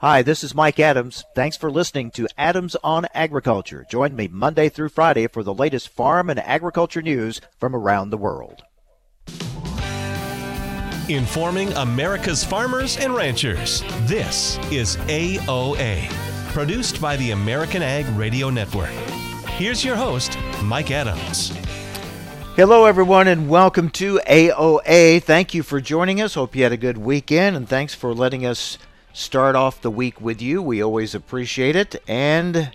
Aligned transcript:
Hi, 0.00 0.22
this 0.22 0.44
is 0.44 0.54
Mike 0.54 0.78
Adams. 0.78 1.24
Thanks 1.34 1.56
for 1.56 1.72
listening 1.72 2.12
to 2.12 2.28
Adams 2.38 2.76
on 2.84 3.06
Agriculture. 3.14 3.84
Join 3.90 4.14
me 4.14 4.28
Monday 4.28 4.68
through 4.68 4.90
Friday 4.90 5.26
for 5.26 5.42
the 5.42 5.52
latest 5.52 5.88
farm 5.88 6.30
and 6.30 6.38
agriculture 6.38 7.02
news 7.02 7.40
from 7.58 7.74
around 7.74 8.10
the 8.10 8.16
world. 8.16 8.62
Informing 11.08 11.72
America's 11.72 12.44
farmers 12.44 12.96
and 12.96 13.12
ranchers. 13.12 13.82
This 14.02 14.56
is 14.70 14.94
AOA, 15.08 16.08
produced 16.52 17.00
by 17.00 17.16
the 17.16 17.32
American 17.32 17.82
Ag 17.82 18.06
Radio 18.16 18.50
Network. 18.50 18.90
Here's 19.56 19.84
your 19.84 19.96
host, 19.96 20.38
Mike 20.62 20.92
Adams. 20.92 21.48
Hello, 22.54 22.84
everyone, 22.84 23.26
and 23.26 23.48
welcome 23.48 23.90
to 23.90 24.20
AOA. 24.28 25.24
Thank 25.24 25.54
you 25.54 25.64
for 25.64 25.80
joining 25.80 26.20
us. 26.20 26.34
Hope 26.34 26.54
you 26.54 26.62
had 26.62 26.70
a 26.70 26.76
good 26.76 26.98
weekend, 26.98 27.56
and 27.56 27.68
thanks 27.68 27.94
for 27.94 28.14
letting 28.14 28.46
us 28.46 28.78
start 29.12 29.56
off 29.56 29.80
the 29.80 29.90
week 29.90 30.20
with 30.20 30.40
you. 30.40 30.62
We 30.62 30.82
always 30.82 31.14
appreciate 31.14 31.76
it. 31.76 32.02
And 32.06 32.70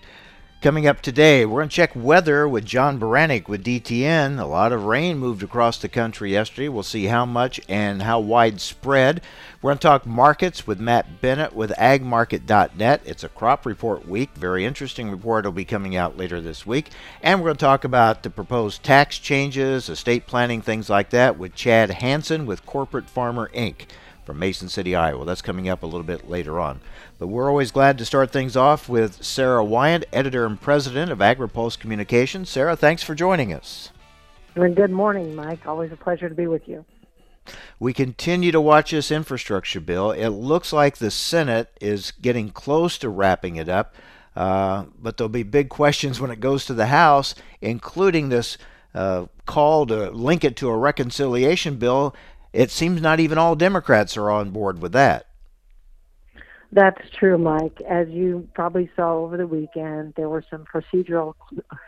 coming 0.63 0.87
up 0.87 1.01
today, 1.01 1.45
we're 1.45 1.59
going 1.59 1.67
to 1.67 1.75
check 1.75 1.91
weather 1.93 2.47
with 2.47 2.63
John 2.63 2.97
Baranick 2.97 3.49
with 3.49 3.65
DTN. 3.65 4.39
A 4.39 4.45
lot 4.45 4.71
of 4.71 4.85
rain 4.85 5.17
moved 5.17 5.43
across 5.43 5.77
the 5.77 5.89
country 5.89 6.31
yesterday. 6.31 6.69
We'll 6.69 6.83
see 6.83 7.05
how 7.05 7.25
much 7.25 7.59
and 7.67 8.01
how 8.01 8.21
widespread. 8.21 9.21
We're 9.61 9.71
going 9.71 9.79
to 9.79 9.87
talk 9.87 10.05
markets 10.05 10.65
with 10.65 10.79
Matt 10.79 11.21
Bennett 11.21 11.53
with 11.53 11.71
agmarket.net. 11.71 13.01
It's 13.05 13.25
a 13.25 13.29
crop 13.29 13.65
report 13.65 14.07
week. 14.07 14.29
Very 14.35 14.65
interesting 14.65 15.11
report 15.11 15.43
will 15.43 15.51
be 15.51 15.65
coming 15.65 15.97
out 15.97 16.17
later 16.17 16.39
this 16.39 16.65
week. 16.65 16.91
And 17.21 17.41
we're 17.41 17.47
going 17.47 17.57
to 17.57 17.65
talk 17.65 17.83
about 17.83 18.23
the 18.23 18.29
proposed 18.29 18.83
tax 18.83 19.19
changes, 19.19 19.89
estate 19.89 20.27
planning, 20.27 20.61
things 20.61 20.89
like 20.89 21.09
that 21.09 21.37
with 21.37 21.55
Chad 21.55 21.91
Hanson 21.91 22.45
with 22.45 22.65
Corporate 22.65 23.09
Farmer 23.09 23.51
Inc 23.53 23.85
from 24.25 24.39
Mason 24.39 24.69
City, 24.69 24.95
Iowa. 24.95 25.25
That's 25.25 25.41
coming 25.41 25.69
up 25.69 25.83
a 25.83 25.85
little 25.85 26.03
bit 26.03 26.29
later 26.29 26.59
on. 26.59 26.81
But 27.19 27.27
we're 27.27 27.49
always 27.49 27.71
glad 27.71 27.97
to 27.97 28.05
start 28.05 28.31
things 28.31 28.55
off 28.55 28.87
with 28.87 29.23
Sara 29.23 29.63
Wyant, 29.63 30.05
editor 30.13 30.45
and 30.45 30.59
president 30.59 31.11
of 31.11 31.19
AgriPulse 31.19 31.77
Communications. 31.79 32.49
Sara, 32.49 32.75
thanks 32.75 33.03
for 33.03 33.15
joining 33.15 33.53
us. 33.53 33.91
And 34.55 34.75
good 34.75 34.91
morning, 34.91 35.35
Mike. 35.35 35.65
Always 35.65 35.91
a 35.91 35.97
pleasure 35.97 36.29
to 36.29 36.35
be 36.35 36.47
with 36.47 36.67
you. 36.67 36.85
We 37.79 37.93
continue 37.93 38.51
to 38.51 38.61
watch 38.61 38.91
this 38.91 39.11
infrastructure 39.11 39.81
bill. 39.81 40.11
It 40.11 40.29
looks 40.29 40.71
like 40.71 40.97
the 40.97 41.11
Senate 41.11 41.69
is 41.81 42.11
getting 42.11 42.49
close 42.51 42.97
to 42.99 43.09
wrapping 43.09 43.57
it 43.57 43.67
up, 43.67 43.95
uh, 44.35 44.85
but 45.01 45.17
there'll 45.17 45.29
be 45.29 45.43
big 45.43 45.69
questions 45.69 46.21
when 46.21 46.31
it 46.31 46.39
goes 46.39 46.65
to 46.65 46.73
the 46.73 46.85
House, 46.87 47.35
including 47.61 48.29
this 48.29 48.57
uh, 48.95 49.25
call 49.45 49.85
to 49.87 50.09
link 50.11 50.43
it 50.43 50.55
to 50.57 50.69
a 50.69 50.77
reconciliation 50.77 51.77
bill 51.77 52.15
it 52.53 52.71
seems 52.71 53.01
not 53.01 53.19
even 53.19 53.37
all 53.37 53.55
Democrats 53.55 54.15
are 54.15 54.29
on 54.29 54.51
board 54.51 54.81
with 54.81 54.93
that. 54.93 55.27
That's 56.71 57.01
true, 57.11 57.37
Mike. 57.37 57.81
As 57.87 58.07
you 58.09 58.47
probably 58.55 58.89
saw 58.95 59.17
over 59.17 59.37
the 59.37 59.45
weekend, 59.45 60.13
there 60.15 60.29
were 60.29 60.43
some 60.49 60.65
procedural 60.65 61.35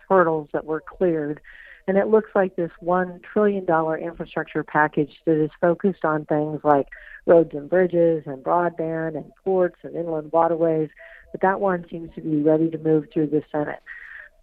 hurdles 0.08 0.50
that 0.54 0.66
were 0.66 0.82
cleared. 0.82 1.42
And 1.88 1.98
it 1.98 2.08
looks 2.08 2.30
like 2.36 2.56
this 2.56 2.72
$1 2.84 3.22
trillion 3.24 3.66
infrastructure 4.02 4.64
package 4.64 5.12
that 5.26 5.44
is 5.44 5.52
focused 5.62 6.04
on 6.04 6.26
things 6.26 6.62
like 6.64 6.88
roads 7.26 7.52
and 7.54 7.70
bridges 7.70 8.24
and 8.26 8.44
broadband 8.44 9.16
and 9.16 9.32
ports 9.44 9.78
and 9.84 9.96
inland 9.96 10.32
waterways, 10.32 10.90
but 11.32 11.42
that 11.42 11.60
one 11.60 11.86
seems 11.90 12.14
to 12.16 12.22
be 12.22 12.42
ready 12.42 12.70
to 12.70 12.78
move 12.78 13.06
through 13.14 13.28
the 13.28 13.44
Senate. 13.52 13.82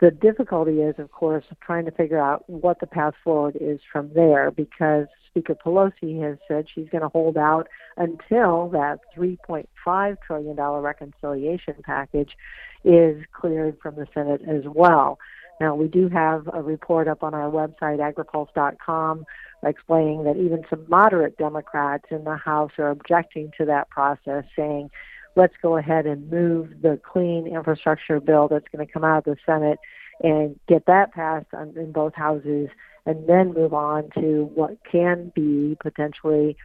The 0.00 0.10
difficulty 0.10 0.82
is, 0.82 0.96
of 0.98 1.12
course, 1.12 1.44
trying 1.60 1.84
to 1.84 1.92
figure 1.92 2.18
out 2.18 2.48
what 2.48 2.80
the 2.80 2.86
path 2.88 3.14
forward 3.22 3.56
is 3.60 3.80
from 3.92 4.10
there 4.14 4.50
because 4.50 5.06
Speaker 5.32 5.54
Pelosi 5.54 6.20
has 6.22 6.36
said 6.46 6.66
she's 6.68 6.88
going 6.90 7.02
to 7.02 7.08
hold 7.08 7.38
out 7.38 7.66
until 7.96 8.68
that 8.68 8.98
$3.5 9.16 10.16
trillion 10.26 10.56
reconciliation 10.56 11.74
package 11.82 12.36
is 12.84 13.24
cleared 13.32 13.78
from 13.80 13.94
the 13.94 14.06
Senate 14.12 14.42
as 14.46 14.64
well. 14.66 15.18
Now, 15.58 15.74
we 15.74 15.88
do 15.88 16.08
have 16.08 16.48
a 16.52 16.60
report 16.60 17.08
up 17.08 17.22
on 17.22 17.34
our 17.34 17.50
website, 17.50 17.98
agripulse.com, 17.98 19.24
explaining 19.64 20.24
that 20.24 20.36
even 20.36 20.64
some 20.68 20.84
moderate 20.88 21.38
Democrats 21.38 22.04
in 22.10 22.24
the 22.24 22.36
House 22.36 22.72
are 22.78 22.90
objecting 22.90 23.52
to 23.58 23.64
that 23.66 23.88
process, 23.88 24.44
saying, 24.54 24.90
let's 25.34 25.54
go 25.62 25.76
ahead 25.78 26.06
and 26.06 26.30
move 26.30 26.82
the 26.82 27.00
clean 27.10 27.46
infrastructure 27.46 28.20
bill 28.20 28.48
that's 28.48 28.66
going 28.74 28.86
to 28.86 28.92
come 28.92 29.04
out 29.04 29.18
of 29.18 29.24
the 29.24 29.36
Senate 29.46 29.78
and 30.22 30.58
get 30.68 30.84
that 30.86 31.12
passed 31.12 31.46
in 31.76 31.92
both 31.92 32.14
houses 32.14 32.68
and 33.06 33.28
then 33.28 33.52
move 33.52 33.74
on 33.74 34.10
to 34.18 34.50
what 34.54 34.76
can 34.90 35.32
be 35.34 35.76
potentially 35.80 36.56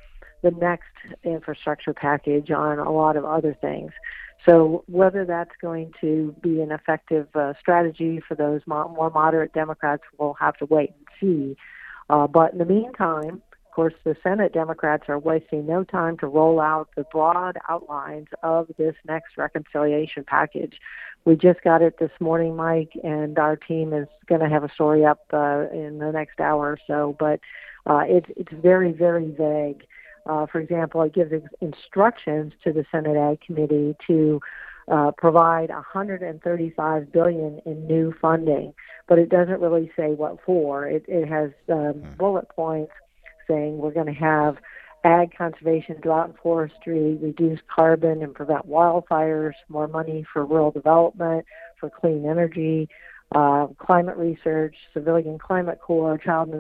the 0.44 0.52
next 0.52 0.86
infrastructure 1.24 1.94
package 1.94 2.52
on 2.52 2.80
a 2.80 2.92
lot 2.92 3.16
of 3.16 3.26
other 3.26 3.56
things. 3.60 3.92
So 4.46 4.84
whether 4.88 5.26
that's 5.26 5.52
going 5.62 5.94
to 6.02 6.36
be 6.42 6.62
an 6.62 6.72
effective 6.72 7.28
uh, 7.36 7.54
strategy 7.60 8.22
for 8.26 8.36
those 8.36 8.62
mo- 8.68 8.88
more 8.88 9.10
moderate 9.10 9.54
Democrats, 9.54 10.04
we'll 10.18 10.36
have 10.40 10.56
to 10.58 10.66
wait 10.66 10.92
and 10.92 11.08
see. 11.20 11.58
Uh, 12.10 12.28
but 12.28 12.54
in 12.54 12.60
the 12.60 12.66
meantime, 12.66 13.42
of 13.52 13.72
course, 13.72 13.94
the 14.04 14.16
Senate 14.24 14.54
Democrats 14.54 15.04
are 15.08 15.20
wasting 15.20 15.66
no 15.66 15.84
time 15.84 16.18
to 16.20 16.28
roll 16.28 16.60
out 16.60 16.90
the 16.96 17.04
broad 17.12 17.58
outlines 17.68 18.28
of 18.42 18.68
this 18.78 18.96
next 19.08 19.38
reconciliation 19.38 20.24
package. 20.24 20.80
We 21.28 21.36
just 21.36 21.62
got 21.62 21.82
it 21.82 22.00
this 22.00 22.12
morning, 22.22 22.56
Mike, 22.56 22.94
and 23.04 23.38
our 23.38 23.58
team 23.58 23.92
is 23.92 24.08
going 24.30 24.40
to 24.40 24.48
have 24.48 24.64
a 24.64 24.72
story 24.74 25.04
up 25.04 25.26
uh, 25.34 25.66
in 25.74 26.00
the 26.00 26.10
next 26.14 26.40
hour 26.40 26.72
or 26.72 26.80
so. 26.88 27.18
But 27.20 27.42
uh, 27.86 28.04
it's 28.06 28.30
it's 28.38 28.54
very 28.54 28.94
very 28.94 29.36
vague. 29.38 29.86
Uh, 30.26 30.46
for 30.46 30.62
example, 30.62 31.02
it 31.02 31.14
gives 31.14 31.34
instructions 31.60 32.54
to 32.64 32.72
the 32.72 32.86
Senate 32.94 33.18
Ag 33.18 33.42
Committee 33.42 33.98
to 34.08 34.40
uh, 34.88 35.12
provide 35.18 35.70
135 35.70 37.12
billion 37.12 37.62
in 37.66 37.86
new 37.88 38.14
funding, 38.22 38.74
but 39.10 39.20
it 39.20 39.28
doesn't 39.28 39.60
really 39.60 39.92
say 39.98 40.12
what 40.12 40.38
for. 40.46 40.88
It, 40.88 41.04
it 41.10 41.28
has 41.28 41.52
um, 41.68 41.92
hmm. 41.92 42.14
bullet 42.18 42.48
points 42.48 42.94
saying 43.50 43.80
we're 43.80 43.92
going 43.92 44.06
to 44.06 44.14
have 44.14 44.56
ag 45.04 45.36
conservation, 45.38 46.00
drought 46.02 46.30
and 46.30 46.38
forestry, 46.38 47.16
reduce 47.16 47.60
carbon 47.74 48.22
and 48.22 48.34
prevent 48.34 48.68
wildfires, 48.68 49.54
more 49.70 49.88
money 49.88 50.26
for 50.32 50.46
rural 50.46 50.72
development, 50.72 51.46
for 51.80 51.90
clean 51.90 52.26
energy, 52.26 52.90
uh, 53.34 53.68
climate 53.78 54.18
research, 54.18 54.76
civilian 54.94 55.38
climate 55.38 55.80
corps, 55.82 56.18
child 56.18 56.54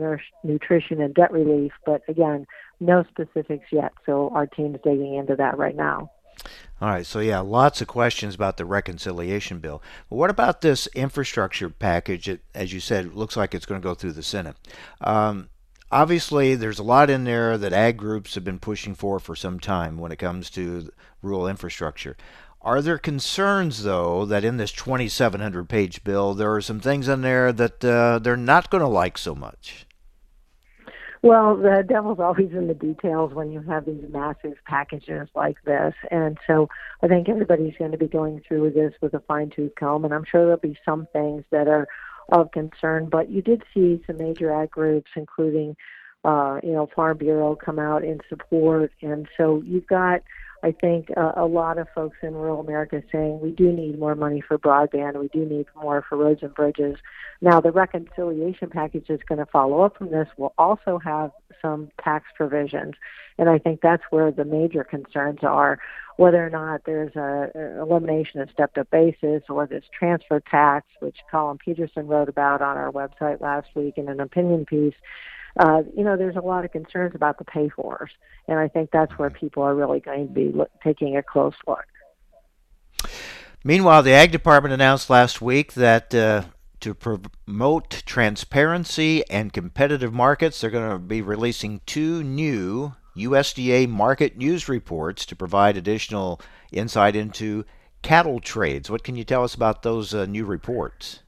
nutrition, 0.43 1.01
and 1.01 1.13
debt 1.13 1.31
relief. 1.31 1.71
But 1.85 2.01
again, 2.07 2.45
no 2.79 3.03
specifics 3.09 3.65
yet. 3.71 3.93
So 4.05 4.29
our 4.33 4.45
team 4.45 4.75
is 4.75 4.81
digging 4.83 5.15
into 5.15 5.35
that 5.35 5.57
right 5.57 5.75
now. 5.75 6.11
All 6.79 6.89
right, 6.89 7.05
so 7.05 7.19
yeah, 7.19 7.39
lots 7.39 7.81
of 7.81 7.87
questions 7.87 8.35
about 8.35 8.57
the 8.57 8.65
reconciliation 8.65 9.59
bill. 9.59 9.81
But 10.09 10.17
what 10.17 10.29
about 10.29 10.61
this 10.61 10.87
infrastructure 10.87 11.69
package? 11.69 12.29
It, 12.29 12.41
as 12.53 12.71
you 12.71 12.79
said, 12.79 13.15
looks 13.15 13.35
like 13.35 13.55
it's 13.55 13.65
going 13.65 13.81
to 13.81 13.85
go 13.85 13.95
through 13.95 14.11
the 14.11 14.21
Senate. 14.21 14.55
Um, 15.01 15.49
obviously 15.91 16.55
there's 16.55 16.79
a 16.79 16.83
lot 16.83 17.09
in 17.09 17.23
there 17.23 17.57
that 17.57 17.73
ag 17.73 17.97
groups 17.97 18.35
have 18.35 18.43
been 18.43 18.59
pushing 18.59 18.95
for 18.95 19.19
for 19.19 19.35
some 19.35 19.59
time 19.59 19.97
when 19.97 20.11
it 20.11 20.17
comes 20.17 20.49
to 20.51 20.89
rural 21.21 21.47
infrastructure. 21.47 22.15
Are 22.61 22.81
there 22.81 22.97
concerns, 22.97 23.83
though, 23.83 24.25
that 24.25 24.43
in 24.43 24.57
this 24.57 24.71
2,700 24.71 25.69
page 25.69 26.03
bill, 26.03 26.33
there 26.33 26.53
are 26.53 26.61
some 26.61 26.79
things 26.79 27.07
in 27.07 27.21
there 27.21 27.53
that 27.53 27.85
uh, 27.85 28.19
they're 28.19 28.35
not 28.35 28.69
going 28.69 28.81
to 28.81 28.87
like 28.87 29.17
so 29.17 29.35
much? 29.35 29.85
Well, 31.21 31.55
the 31.55 31.83
devil's 31.87 32.19
always 32.19 32.51
in 32.51 32.67
the 32.67 32.73
details 32.73 33.33
when 33.33 33.51
you 33.51 33.61
have 33.61 33.85
these 33.85 34.03
massive 34.09 34.55
packages 34.65 35.29
like 35.35 35.57
this. 35.65 35.93
And 36.11 36.37
so 36.45 36.69
I 37.01 37.07
think 37.07 37.27
everybody's 37.27 37.75
going 37.77 37.91
to 37.91 37.97
be 37.97 38.07
going 38.07 38.41
through 38.47 38.71
this 38.71 38.93
with 39.01 39.13
a 39.13 39.19
fine 39.21 39.49
tooth 39.49 39.73
comb. 39.79 40.05
And 40.05 40.13
I'm 40.13 40.25
sure 40.29 40.41
there'll 40.41 40.57
be 40.57 40.77
some 40.85 41.07
things 41.13 41.43
that 41.51 41.67
are 41.67 41.87
of 42.29 42.51
concern. 42.51 43.09
But 43.09 43.29
you 43.29 43.41
did 43.41 43.63
see 43.73 44.01
some 44.07 44.17
major 44.17 44.51
ag 44.53 44.71
groups, 44.71 45.11
including, 45.15 45.75
uh, 46.23 46.59
you 46.63 46.71
know, 46.71 46.87
Farm 46.95 47.17
Bureau, 47.17 47.55
come 47.55 47.79
out 47.79 48.03
in 48.03 48.19
support, 48.29 48.91
and 49.01 49.27
so 49.37 49.61
you've 49.65 49.87
got. 49.87 50.21
I 50.63 50.71
think 50.71 51.09
uh, 51.15 51.33
a 51.35 51.45
lot 51.45 51.77
of 51.77 51.87
folks 51.93 52.17
in 52.23 52.33
rural 52.33 52.59
America 52.59 53.03
saying 53.11 53.41
we 53.41 53.51
do 53.51 53.71
need 53.71 53.99
more 53.99 54.15
money 54.15 54.41
for 54.41 54.57
broadband, 54.57 55.19
we 55.19 55.27
do 55.27 55.45
need 55.45 55.67
more 55.75 56.03
for 56.09 56.17
roads 56.17 56.41
and 56.41 56.53
bridges. 56.55 56.97
Now, 57.41 57.61
the 57.61 57.71
reconciliation 57.71 58.71
package 58.71 59.05
that's 59.07 59.21
going 59.29 59.37
to 59.37 59.45
follow 59.45 59.81
up 59.81 59.97
from 59.97 60.09
this 60.09 60.27
will 60.35 60.55
also 60.57 60.99
have 61.03 61.29
some 61.61 61.89
tax 62.03 62.25
provisions, 62.35 62.95
and 63.37 63.49
I 63.49 63.57
think 63.57 63.81
that's 63.81 64.03
where 64.09 64.31
the 64.31 64.45
major 64.45 64.83
concerns 64.83 65.39
are 65.43 65.79
whether 66.17 66.45
or 66.45 66.49
not 66.49 66.81
there's 66.85 67.15
a, 67.15 67.79
elimination 67.79 68.41
of 68.41 68.49
stepped 68.51 68.77
up 68.77 68.89
basis 68.89 69.43
or 69.49 69.65
this 69.67 69.85
transfer 69.97 70.39
tax, 70.39 70.87
which 70.99 71.17
Collin 71.31 71.59
Peterson 71.59 72.07
wrote 72.07 72.27
about 72.27 72.61
on 72.61 72.75
our 72.75 72.91
website 72.91 73.39
last 73.39 73.67
week 73.75 73.97
in 73.97 74.09
an 74.09 74.19
opinion 74.19 74.65
piece. 74.65 74.95
Uh, 75.59 75.83
you 75.95 76.03
know, 76.03 76.17
there's 76.17 76.35
a 76.35 76.41
lot 76.41 76.65
of 76.65 76.71
concerns 76.71 77.15
about 77.15 77.37
the 77.37 77.45
pay 77.45 77.69
fors, 77.69 78.09
and 78.47 78.59
I 78.59 78.67
think 78.67 78.89
that's 78.91 79.11
where 79.17 79.29
people 79.29 79.63
are 79.63 79.73
really 79.73 79.99
going 79.99 80.27
to 80.27 80.33
be 80.33 80.53
taking 80.83 81.17
a 81.17 81.23
close 81.23 81.55
look. 81.67 81.85
Meanwhile, 83.63 84.03
the 84.03 84.11
Ag 84.11 84.31
Department 84.31 84.73
announced 84.73 85.09
last 85.09 85.41
week 85.41 85.73
that 85.73 86.13
uh, 86.13 86.43
to 86.81 86.93
promote 86.93 88.03
transparency 88.05 89.27
and 89.29 89.53
competitive 89.53 90.13
markets, 90.13 90.61
they're 90.61 90.69
going 90.69 90.91
to 90.91 90.99
be 90.99 91.21
releasing 91.21 91.81
two 91.85 92.23
new 92.23 92.93
USDA 93.15 93.89
market 93.89 94.37
news 94.37 94.69
reports 94.69 95.25
to 95.25 95.35
provide 95.35 95.75
additional 95.75 96.39
insight 96.71 97.15
into 97.15 97.65
cattle 98.01 98.39
trades. 98.39 98.89
What 98.89 99.03
can 99.03 99.15
you 99.15 99.23
tell 99.23 99.43
us 99.43 99.55
about 99.55 99.83
those 99.83 100.13
uh, 100.13 100.25
new 100.25 100.45
reports? 100.45 101.23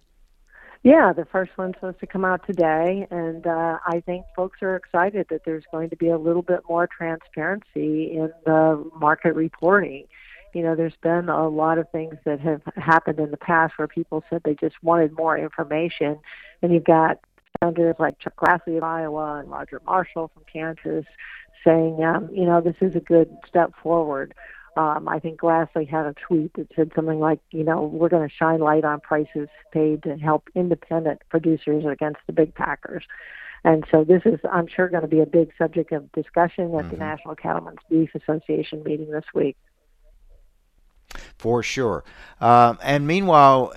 Yeah, 0.82 1.12
the 1.12 1.26
first 1.26 1.52
one's 1.58 1.76
supposed 1.76 2.00
to 2.00 2.08
come 2.08 2.24
out 2.24 2.46
today, 2.48 3.06
and 3.12 3.46
uh, 3.46 3.80
I 3.86 4.02
think 4.06 4.26
folks 4.34 4.60
are 4.62 4.78
excited 4.78 5.28
that 5.30 5.42
there's 5.44 5.66
going 5.74 5.90
to 5.90 5.98
be 5.98 6.08
a 6.08 6.18
little 6.18 6.42
bit 6.42 6.62
more 6.70 6.88
transparency 6.88 8.14
in 8.14 8.32
the 8.46 8.90
market 8.96 9.36
reporting. 9.36 10.06
You 10.54 10.64
know, 10.64 10.76
there's 10.76 10.98
been 11.02 11.30
a 11.30 11.48
lot 11.48 11.78
of 11.78 11.90
things 11.92 12.16
that 12.26 12.40
have 12.40 12.62
happened 12.76 13.20
in 13.20 13.32
the 13.32 13.38
past 13.38 13.74
where 13.78 13.88
people 13.88 14.24
said 14.30 14.42
they 14.44 14.56
just 14.56 14.76
wanted 14.82 15.12
more 15.14 15.38
information, 15.38 16.20
and 16.62 16.74
you've 16.74 16.84
got 16.86 17.20
senators 17.60 17.96
like 18.00 18.20
Chuck 18.20 18.36
Grassley 18.36 18.78
of 18.78 18.84
Iowa 18.84 19.40
and 19.40 19.50
Roger 19.50 19.82
Marshall 19.86 20.32
from 20.34 20.44
Kansas 20.52 21.06
saying, 21.64 22.04
um, 22.04 22.30
you 22.32 22.46
know, 22.46 22.62
this 22.62 22.76
is 22.82 22.96
a 22.96 23.00
good 23.00 23.30
step 23.48 23.74
forward. 23.82 24.34
Um, 24.78 25.10
I 25.10 25.20
think 25.20 25.42
Grassley 25.42 25.88
had 25.88 26.06
a 26.06 26.14
tweet 26.14 26.54
that 26.54 26.68
said 26.76 26.92
something 26.96 27.20
like, 27.20 27.40
you 27.52 27.64
know, 27.64 27.84
we're 27.84 28.10
going 28.10 28.28
to 28.28 28.34
shine 28.34 28.60
light 28.60 28.86
on 28.86 29.02
prices 29.02 29.50
paid 29.74 30.04
to 30.04 30.16
help 30.18 30.50
independent 30.56 31.22
producers 31.30 31.84
against 31.86 32.22
the 32.28 32.34
big 32.34 32.56
packers. 32.56 33.04
And 33.66 33.84
so 33.92 34.06
this 34.06 34.22
is, 34.26 34.40
I'm 34.50 34.68
sure, 34.68 34.88
going 34.88 35.02
to 35.02 35.08
be 35.08 35.20
a 35.20 35.26
big 35.26 35.52
subject 35.58 35.92
of 35.92 36.10
discussion 36.14 36.66
at 36.66 36.72
mm-hmm. 36.72 36.92
the 36.92 36.98
National 36.98 37.36
Cattlemen's 37.36 37.80
Beef 37.90 38.16
Association 38.16 38.84
meeting 38.84 39.12
this 39.12 39.26
week. 39.34 39.58
For 41.38 41.64
sure. 41.64 42.04
Um, 42.40 42.78
and 42.84 43.08
meanwhile, 43.08 43.74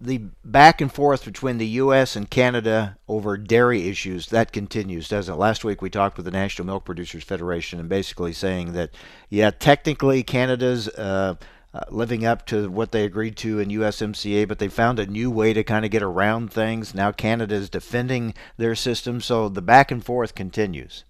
the 0.00 0.22
back 0.44 0.80
and 0.80 0.92
forth 0.92 1.24
between 1.24 1.58
the 1.58 1.66
U.S. 1.66 2.16
and 2.16 2.30
Canada 2.30 2.96
over 3.06 3.36
dairy 3.36 3.88
issues 3.88 4.28
that 4.28 4.52
continues, 4.52 5.08
doesn't 5.08 5.34
it? 5.34 5.36
Last 5.36 5.62
week 5.62 5.82
we 5.82 5.90
talked 5.90 6.16
with 6.16 6.24
the 6.24 6.32
National 6.32 6.64
Milk 6.64 6.84
Producers 6.84 7.22
Federation 7.22 7.78
and 7.78 7.88
basically 7.88 8.32
saying 8.32 8.72
that, 8.72 8.90
yeah, 9.28 9.50
technically 9.50 10.22
Canada's 10.22 10.88
uh, 10.88 11.34
uh, 11.74 11.80
living 11.90 12.24
up 12.24 12.46
to 12.46 12.70
what 12.70 12.92
they 12.92 13.04
agreed 13.04 13.36
to 13.36 13.58
in 13.58 13.68
USMCA, 13.68 14.48
but 14.48 14.58
they 14.58 14.68
found 14.68 14.98
a 14.98 15.06
new 15.06 15.30
way 15.30 15.52
to 15.52 15.62
kind 15.62 15.84
of 15.84 15.90
get 15.90 16.02
around 16.02 16.50
things. 16.50 16.94
Now 16.94 17.12
Canada 17.12 17.54
is 17.54 17.68
defending 17.68 18.34
their 18.56 18.74
system, 18.74 19.20
so 19.20 19.48
the 19.48 19.62
back 19.62 19.90
and 19.90 20.04
forth 20.04 20.34
continues. 20.34 21.04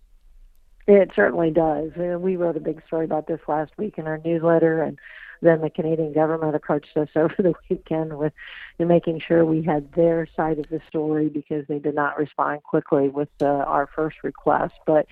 It 0.91 1.13
certainly 1.15 1.53
does. 1.53 1.93
We 1.95 2.35
wrote 2.35 2.57
a 2.57 2.61
big 2.61 2.83
story 2.85 3.05
about 3.05 3.29
this 3.29 3.39
last 3.47 3.71
week 3.79 3.97
in 3.97 4.09
our 4.09 4.19
newsletter, 4.25 4.83
and 4.83 4.99
then 5.41 5.61
the 5.61 5.71
Canadian 5.71 6.13
government 6.13 6.57
approached 6.57 6.97
us 6.97 7.09
over 7.17 7.37
the 7.39 7.55
weekend 7.69 8.19
with 8.19 8.33
making 8.81 9.21
sure 9.21 9.45
we 9.45 9.63
had 9.63 9.93
their 9.93 10.27
side 10.35 10.59
of 10.59 10.69
the 10.69 10.81
story 10.89 11.29
because 11.29 11.65
they 11.69 11.79
did 11.79 11.95
not 11.95 12.19
respond 12.19 12.65
quickly 12.65 13.09
with 13.09 13.29
uh, 13.41 13.47
our 13.47 13.89
first 13.95 14.17
request. 14.25 14.75
But 14.85 15.07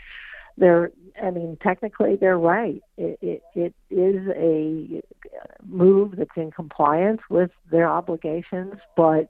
they're, 0.57 0.91
I 1.23 1.31
mean, 1.31 1.57
technically 1.63 2.17
they're 2.17 2.39
right. 2.39 2.83
It, 2.97 3.21
it, 3.23 3.43
it 3.55 3.75
is 3.89 4.27
a 4.35 5.01
move 5.65 6.17
that's 6.17 6.37
in 6.37 6.51
compliance 6.51 7.21
with 7.31 7.53
their 7.71 7.89
obligations, 7.89 8.75
but 8.97 9.29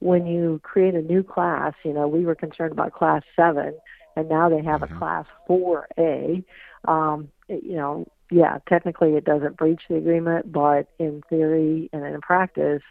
when 0.00 0.26
you 0.26 0.60
create 0.62 0.94
a 0.94 1.00
new 1.00 1.22
class, 1.22 1.72
you 1.86 1.94
know, 1.94 2.06
we 2.06 2.26
were 2.26 2.34
concerned 2.34 2.72
about 2.72 2.92
class 2.92 3.22
seven, 3.34 3.78
and 4.16 4.28
now 4.28 4.48
they 4.48 4.62
have 4.62 4.80
mm-hmm. 4.80 4.94
a 4.94 4.98
class 4.98 5.26
4A. 5.48 6.44
Um, 6.86 7.28
you 7.48 7.76
know, 7.76 8.06
yeah, 8.30 8.58
technically 8.68 9.14
it 9.14 9.24
doesn't 9.24 9.56
breach 9.56 9.82
the 9.88 9.96
agreement, 9.96 10.50
but 10.50 10.88
in 10.98 11.22
theory 11.28 11.88
and 11.92 12.04
in 12.04 12.20
practice, 12.20 12.82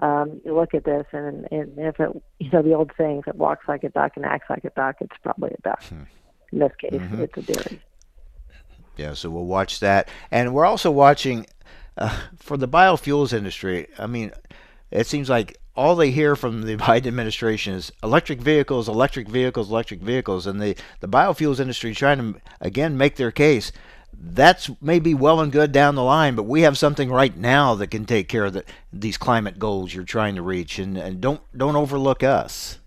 um, 0.00 0.40
you 0.44 0.54
look 0.54 0.74
at 0.74 0.84
this 0.84 1.06
and, 1.12 1.46
and 1.50 1.72
if 1.76 2.00
it, 2.00 2.10
you 2.38 2.50
know, 2.50 2.62
the 2.62 2.74
old 2.74 2.90
saying, 2.96 3.18
if 3.18 3.28
it 3.28 3.36
walks 3.36 3.68
like 3.68 3.84
a 3.84 3.90
duck 3.90 4.12
and 4.16 4.24
acts 4.24 4.48
like 4.48 4.64
a 4.64 4.70
duck, 4.70 4.96
it's 5.00 5.16
probably 5.22 5.50
a 5.50 5.60
duck. 5.62 5.82
Hmm. 5.84 6.02
In 6.52 6.58
this 6.58 6.72
case, 6.78 6.92
mm-hmm. 6.94 7.20
it's 7.20 7.36
a 7.36 7.42
dairy. 7.42 7.82
Yeah, 8.96 9.14
so 9.14 9.30
we'll 9.30 9.46
watch 9.46 9.80
that. 9.80 10.08
And 10.30 10.52
we're 10.52 10.64
also 10.64 10.90
watching 10.90 11.46
uh, 11.96 12.18
for 12.36 12.56
the 12.56 12.66
biofuels 12.66 13.32
industry. 13.32 13.86
I 13.98 14.06
mean, 14.06 14.32
it 14.90 15.06
seems 15.06 15.28
like 15.28 15.58
all 15.80 15.96
they 15.96 16.10
hear 16.10 16.36
from 16.36 16.62
the 16.62 16.76
Biden 16.88 17.06
administration 17.06 17.74
is 17.74 17.92
electric 18.02 18.40
vehicles, 18.40 18.88
electric 18.88 19.28
vehicles, 19.28 19.70
electric 19.70 20.00
vehicles, 20.00 20.46
and 20.46 20.60
the 20.60 20.76
the 21.00 21.08
biofuels 21.08 21.60
industry 21.60 21.94
trying 21.94 22.18
to 22.18 22.40
again 22.60 22.96
make 22.96 23.16
their 23.16 23.30
case 23.30 23.72
that's 24.22 24.70
maybe 24.80 25.14
well 25.14 25.40
and 25.40 25.50
good 25.50 25.72
down 25.72 25.94
the 25.94 26.02
line, 26.02 26.34
but 26.34 26.42
we 26.42 26.62
have 26.62 26.76
something 26.76 27.10
right 27.10 27.34
now 27.36 27.74
that 27.76 27.86
can 27.88 28.04
take 28.04 28.28
care 28.28 28.44
of 28.44 28.52
the, 28.52 28.64
these 28.92 29.16
climate 29.16 29.58
goals 29.58 29.94
you're 29.94 30.04
trying 30.04 30.34
to 30.34 30.42
reach, 30.42 30.78
and, 30.78 30.96
and 30.96 31.20
don't 31.20 31.40
don't 31.56 31.76
overlook 31.76 32.22
us. 32.22 32.78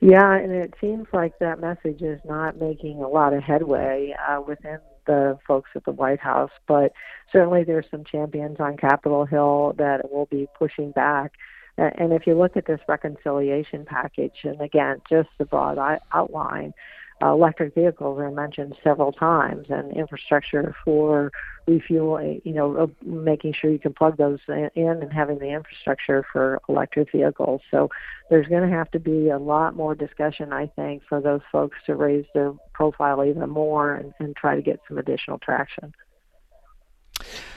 Yeah, 0.00 0.34
and 0.34 0.50
it 0.50 0.74
seems 0.80 1.06
like 1.12 1.38
that 1.38 1.60
message 1.60 2.02
is 2.02 2.18
not 2.24 2.58
making 2.58 2.98
a 2.98 3.08
lot 3.08 3.32
of 3.32 3.42
headway 3.44 4.16
uh, 4.28 4.40
within 4.40 4.78
the 5.06 5.38
folks 5.46 5.70
at 5.76 5.84
the 5.84 5.92
White 5.92 6.18
House, 6.18 6.50
but 6.66 6.92
certainly 7.30 7.62
there's 7.62 7.86
some 7.90 8.04
champions 8.04 8.56
on 8.58 8.76
Capitol 8.76 9.24
Hill 9.24 9.74
that 9.78 10.10
will 10.10 10.26
be 10.26 10.48
pushing 10.58 10.90
back. 10.90 11.32
And 11.78 12.12
if 12.12 12.26
you 12.26 12.34
look 12.34 12.56
at 12.56 12.66
this 12.66 12.80
reconciliation 12.86 13.84
package, 13.86 14.40
and 14.44 14.60
again, 14.60 15.00
just 15.08 15.30
the 15.38 15.46
broad 15.46 15.78
outline, 16.12 16.74
uh, 17.22 17.32
electric 17.32 17.74
vehicles 17.74 18.18
are 18.18 18.30
mentioned 18.30 18.74
several 18.82 19.12
times 19.12 19.66
and 19.70 19.96
infrastructure 19.96 20.74
for 20.84 21.30
refueling, 21.66 22.42
you 22.44 22.52
know, 22.52 22.90
making 23.04 23.52
sure 23.52 23.70
you 23.70 23.78
can 23.78 23.94
plug 23.94 24.16
those 24.16 24.40
in 24.48 24.70
and 24.76 25.12
having 25.12 25.38
the 25.38 25.48
infrastructure 25.48 26.24
for 26.32 26.60
electric 26.68 27.12
vehicles. 27.12 27.60
So 27.70 27.88
there's 28.28 28.48
going 28.48 28.68
to 28.68 28.76
have 28.76 28.90
to 28.90 28.98
be 28.98 29.28
a 29.28 29.38
lot 29.38 29.76
more 29.76 29.94
discussion, 29.94 30.52
I 30.52 30.66
think, 30.74 31.02
for 31.08 31.20
those 31.20 31.42
folks 31.52 31.78
to 31.86 31.94
raise 31.94 32.26
their 32.34 32.52
profile 32.72 33.24
even 33.24 33.48
more 33.50 33.94
and, 33.94 34.12
and 34.18 34.34
try 34.34 34.56
to 34.56 34.62
get 34.62 34.80
some 34.88 34.98
additional 34.98 35.38
traction. 35.38 35.94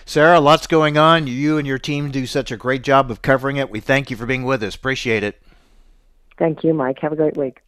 Sara, 0.06 0.40
lots 0.40 0.68
going 0.68 0.98
on. 0.98 1.28
You 1.28 1.58
and 1.58 1.66
your 1.66 1.80
team 1.80 2.12
do 2.12 2.26
such 2.26 2.52
a 2.52 2.58
great 2.58 2.84
job 2.84 3.10
of 3.10 3.22
covering 3.22 3.58
it. 3.58 3.70
We 3.70 3.80
thank 3.80 4.12
you 4.12 4.18
for 4.18 4.26
being 4.26 4.44
with 4.44 4.62
us. 4.62 4.76
Appreciate 4.76 5.24
it. 5.24 5.42
Thank 6.38 6.64
you, 6.64 6.74
Mike. 6.74 7.00
Have 7.00 7.14
a 7.14 7.16
great 7.16 7.38
week. 7.38 7.62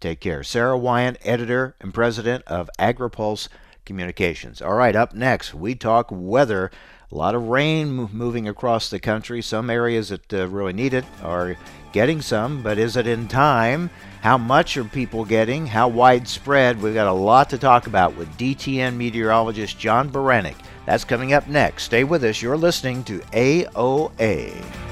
Take 0.00 0.20
care. 0.20 0.42
Sara 0.42 0.78
Wyant, 0.78 1.18
editor 1.22 1.76
and 1.80 1.92
president 1.92 2.44
of 2.46 2.70
AgriPulse 2.78 3.48
Communications. 3.88 4.60
All 4.62 4.74
right, 4.74 4.94
up 4.94 5.14
next, 5.14 5.54
we 5.54 5.74
talk 5.74 6.08
weather. 6.12 6.70
A 7.10 7.14
lot 7.14 7.34
of 7.34 7.48
rain 7.48 8.08
moving 8.12 8.46
across 8.46 8.90
the 8.90 9.00
country. 9.00 9.40
Some 9.40 9.70
areas 9.70 10.10
that 10.10 10.32
uh, 10.32 10.46
really 10.46 10.74
need 10.74 10.92
it 10.92 11.06
are 11.22 11.56
getting 11.92 12.20
some, 12.20 12.62
but 12.62 12.76
is 12.76 12.98
it 12.98 13.06
in 13.06 13.28
time? 13.28 13.88
How 14.20 14.36
much 14.36 14.76
are 14.76 14.84
people 14.84 15.24
getting? 15.24 15.66
How 15.66 15.88
widespread? 15.88 16.82
We've 16.82 16.92
got 16.92 17.06
a 17.06 17.12
lot 17.12 17.48
to 17.50 17.58
talk 17.58 17.86
about 17.86 18.14
with 18.14 18.28
DTN 18.36 18.94
meteorologist 18.94 19.78
John 19.78 20.10
Baranick. 20.10 20.56
That's 20.84 21.04
coming 21.04 21.32
up 21.32 21.48
next. 21.48 21.84
Stay 21.84 22.04
with 22.04 22.22
us. 22.24 22.42
You're 22.42 22.58
listening 22.58 23.04
to 23.04 23.20
AOA. 23.32 24.87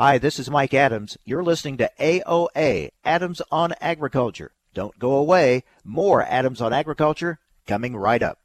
Hi, 0.00 0.16
this 0.16 0.38
is 0.38 0.48
Mike 0.48 0.74
Adams. 0.74 1.18
You're 1.24 1.42
listening 1.42 1.76
to 1.78 1.90
AOA, 1.98 2.90
Adams 3.04 3.42
on 3.50 3.74
Agriculture. 3.80 4.52
Don't 4.72 4.96
go 5.00 5.14
away. 5.14 5.64
More 5.82 6.22
Adams 6.22 6.60
on 6.60 6.72
Agriculture 6.72 7.40
coming 7.66 7.96
right 7.96 8.22
up. 8.22 8.38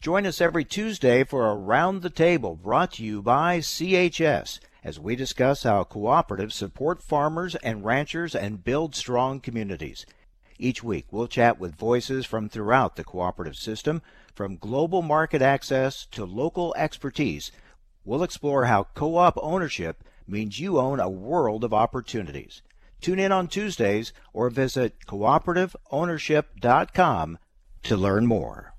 Join 0.00 0.26
us 0.26 0.40
every 0.40 0.64
Tuesday 0.64 1.24
for 1.24 1.50
Around 1.50 2.02
the 2.02 2.08
Table 2.08 2.54
brought 2.54 2.92
to 2.92 3.02
you 3.04 3.20
by 3.20 3.58
CHS 3.58 4.60
as 4.84 5.00
we 5.00 5.16
discuss 5.16 5.64
how 5.64 5.82
cooperatives 5.82 6.52
support 6.52 7.02
farmers 7.02 7.56
and 7.56 7.84
ranchers 7.84 8.36
and 8.36 8.62
build 8.62 8.94
strong 8.94 9.40
communities. 9.40 10.06
Each 10.56 10.84
week, 10.84 11.06
we'll 11.10 11.26
chat 11.26 11.58
with 11.58 11.74
voices 11.74 12.24
from 12.24 12.48
throughout 12.48 12.94
the 12.94 13.02
cooperative 13.02 13.56
system, 13.56 14.02
from 14.36 14.56
global 14.56 15.02
market 15.02 15.42
access 15.42 16.06
to 16.12 16.24
local 16.24 16.72
expertise 16.78 17.50
We'll 18.04 18.22
explore 18.22 18.66
how 18.66 18.88
co 18.94 19.16
op 19.16 19.36
ownership 19.40 20.04
means 20.26 20.58
you 20.60 20.78
own 20.78 21.00
a 21.00 21.08
world 21.08 21.64
of 21.64 21.72
opportunities. 21.72 22.60
Tune 23.00 23.18
in 23.18 23.32
on 23.32 23.48
Tuesdays 23.48 24.12
or 24.32 24.50
visit 24.50 25.04
cooperativeownership.com 25.06 27.38
to 27.82 27.96
learn 27.96 28.26
more. 28.26 28.74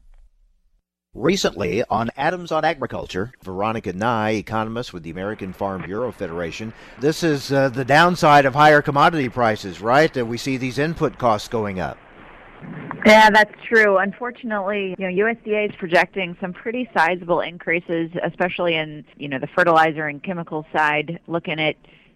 Recently 1.14 1.84
on 1.90 2.12
Adams 2.18 2.52
on 2.52 2.66
Agriculture, 2.66 3.32
Veronica 3.42 3.94
Nigh, 3.94 4.32
economist 4.32 4.92
with 4.94 5.04
the 5.04 5.12
American 5.12 5.54
Farm 5.54 5.84
Bureau 5.84 6.12
Federation. 6.12 6.74
This 7.00 7.24
is 7.24 7.54
uh, 7.54 7.70
the 7.70 7.86
downside 7.86 8.46
of 8.46 8.54
higher 8.54 8.82
commodity 8.82 9.30
prices, 9.30 9.80
right? 9.80 10.14
That 10.14 10.26
we 10.26 10.38
see 10.38 10.58
these 10.58 10.78
input 10.78 11.18
costs 11.18 11.48
going 11.48 11.80
up. 11.80 11.98
Yeah, 13.06 13.30
that's 13.30 13.54
true. 13.64 13.98
Unfortunately, 13.98 14.96
you 14.98 15.10
know, 15.12 15.26
USDA 15.26 15.70
is 15.70 15.76
projecting 15.76 16.36
some 16.42 16.54
pretty 16.54 16.90
sizable 16.98 17.42
increases, 17.42 18.10
especially 18.24 18.76
in, 18.76 19.06
you 19.18 19.28
know, 19.28 19.38
the 19.38 19.48
fertilizer 19.48 20.08
and 20.08 20.24
chemical 20.24 20.66
side, 20.74 21.20
looking 21.28 21.60
at 21.60 21.76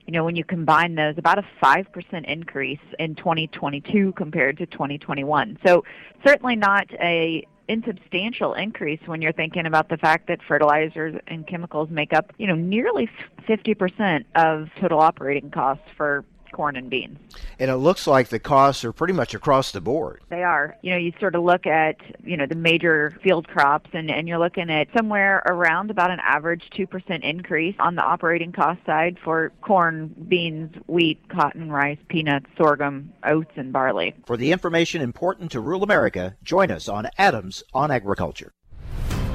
you 0.09 0.13
know, 0.13 0.25
when 0.25 0.35
you 0.35 0.43
combine 0.43 0.95
those, 0.95 1.13
about 1.19 1.37
a 1.37 1.45
5% 1.61 2.25
increase 2.25 2.79
in 2.97 3.13
2022 3.13 4.13
compared 4.13 4.57
to 4.57 4.65
2021. 4.65 5.59
So 5.63 5.83
certainly 6.25 6.55
not 6.55 6.91
a 6.93 7.45
insubstantial 7.67 8.55
increase 8.55 8.99
when 9.05 9.21
you're 9.21 9.31
thinking 9.31 9.67
about 9.67 9.87
the 9.89 9.97
fact 9.97 10.27
that 10.27 10.39
fertilizers 10.47 11.15
and 11.27 11.45
chemicals 11.45 11.89
make 11.91 12.11
up, 12.11 12.33
you 12.39 12.47
know, 12.47 12.55
nearly 12.55 13.07
50% 13.47 14.25
of 14.33 14.69
total 14.79 14.99
operating 14.99 15.51
costs 15.51 15.85
for 15.95 16.25
corn 16.51 16.75
and 16.75 16.89
beans. 16.89 17.17
And 17.59 17.69
it 17.69 17.77
looks 17.77 18.07
like 18.07 18.29
the 18.29 18.39
costs 18.39 18.83
are 18.85 18.93
pretty 18.93 19.13
much 19.13 19.33
across 19.33 19.71
the 19.71 19.81
board. 19.81 20.21
They 20.29 20.43
are. 20.43 20.77
You 20.81 20.91
know, 20.91 20.97
you 20.97 21.13
sort 21.19 21.35
of 21.35 21.43
look 21.43 21.65
at, 21.65 21.97
you 22.23 22.37
know, 22.37 22.45
the 22.45 22.55
major 22.55 23.17
field 23.23 23.47
crops 23.47 23.89
and, 23.93 24.09
and 24.09 24.27
you're 24.27 24.39
looking 24.39 24.69
at 24.69 24.87
somewhere 24.95 25.43
around 25.45 25.91
about 25.91 26.11
an 26.11 26.19
average 26.21 26.69
2% 26.75 27.23
increase 27.23 27.75
on 27.79 27.95
the 27.95 28.03
operating 28.03 28.51
cost 28.51 28.79
side 28.85 29.17
for 29.23 29.51
corn, 29.61 30.13
beans, 30.27 30.73
wheat, 30.87 31.19
cotton, 31.29 31.71
rice, 31.71 31.99
peanuts, 32.07 32.47
sorghum, 32.57 33.13
oats, 33.23 33.51
and 33.55 33.73
barley. 33.73 34.13
For 34.25 34.37
the 34.37 34.51
information 34.51 35.01
important 35.01 35.51
to 35.51 35.59
rural 35.59 35.83
America, 35.83 36.35
join 36.43 36.71
us 36.71 36.87
on 36.87 37.09
Adams 37.17 37.63
on 37.73 37.91
Agriculture. 37.91 38.53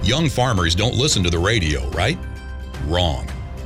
Young 0.03 0.29
farmers 0.29 0.75
don't 0.75 0.95
listen 0.95 1.23
to 1.25 1.31
the 1.31 1.39
radio, 1.39 1.89
right? 1.91 2.19
Wrong. 2.87 3.27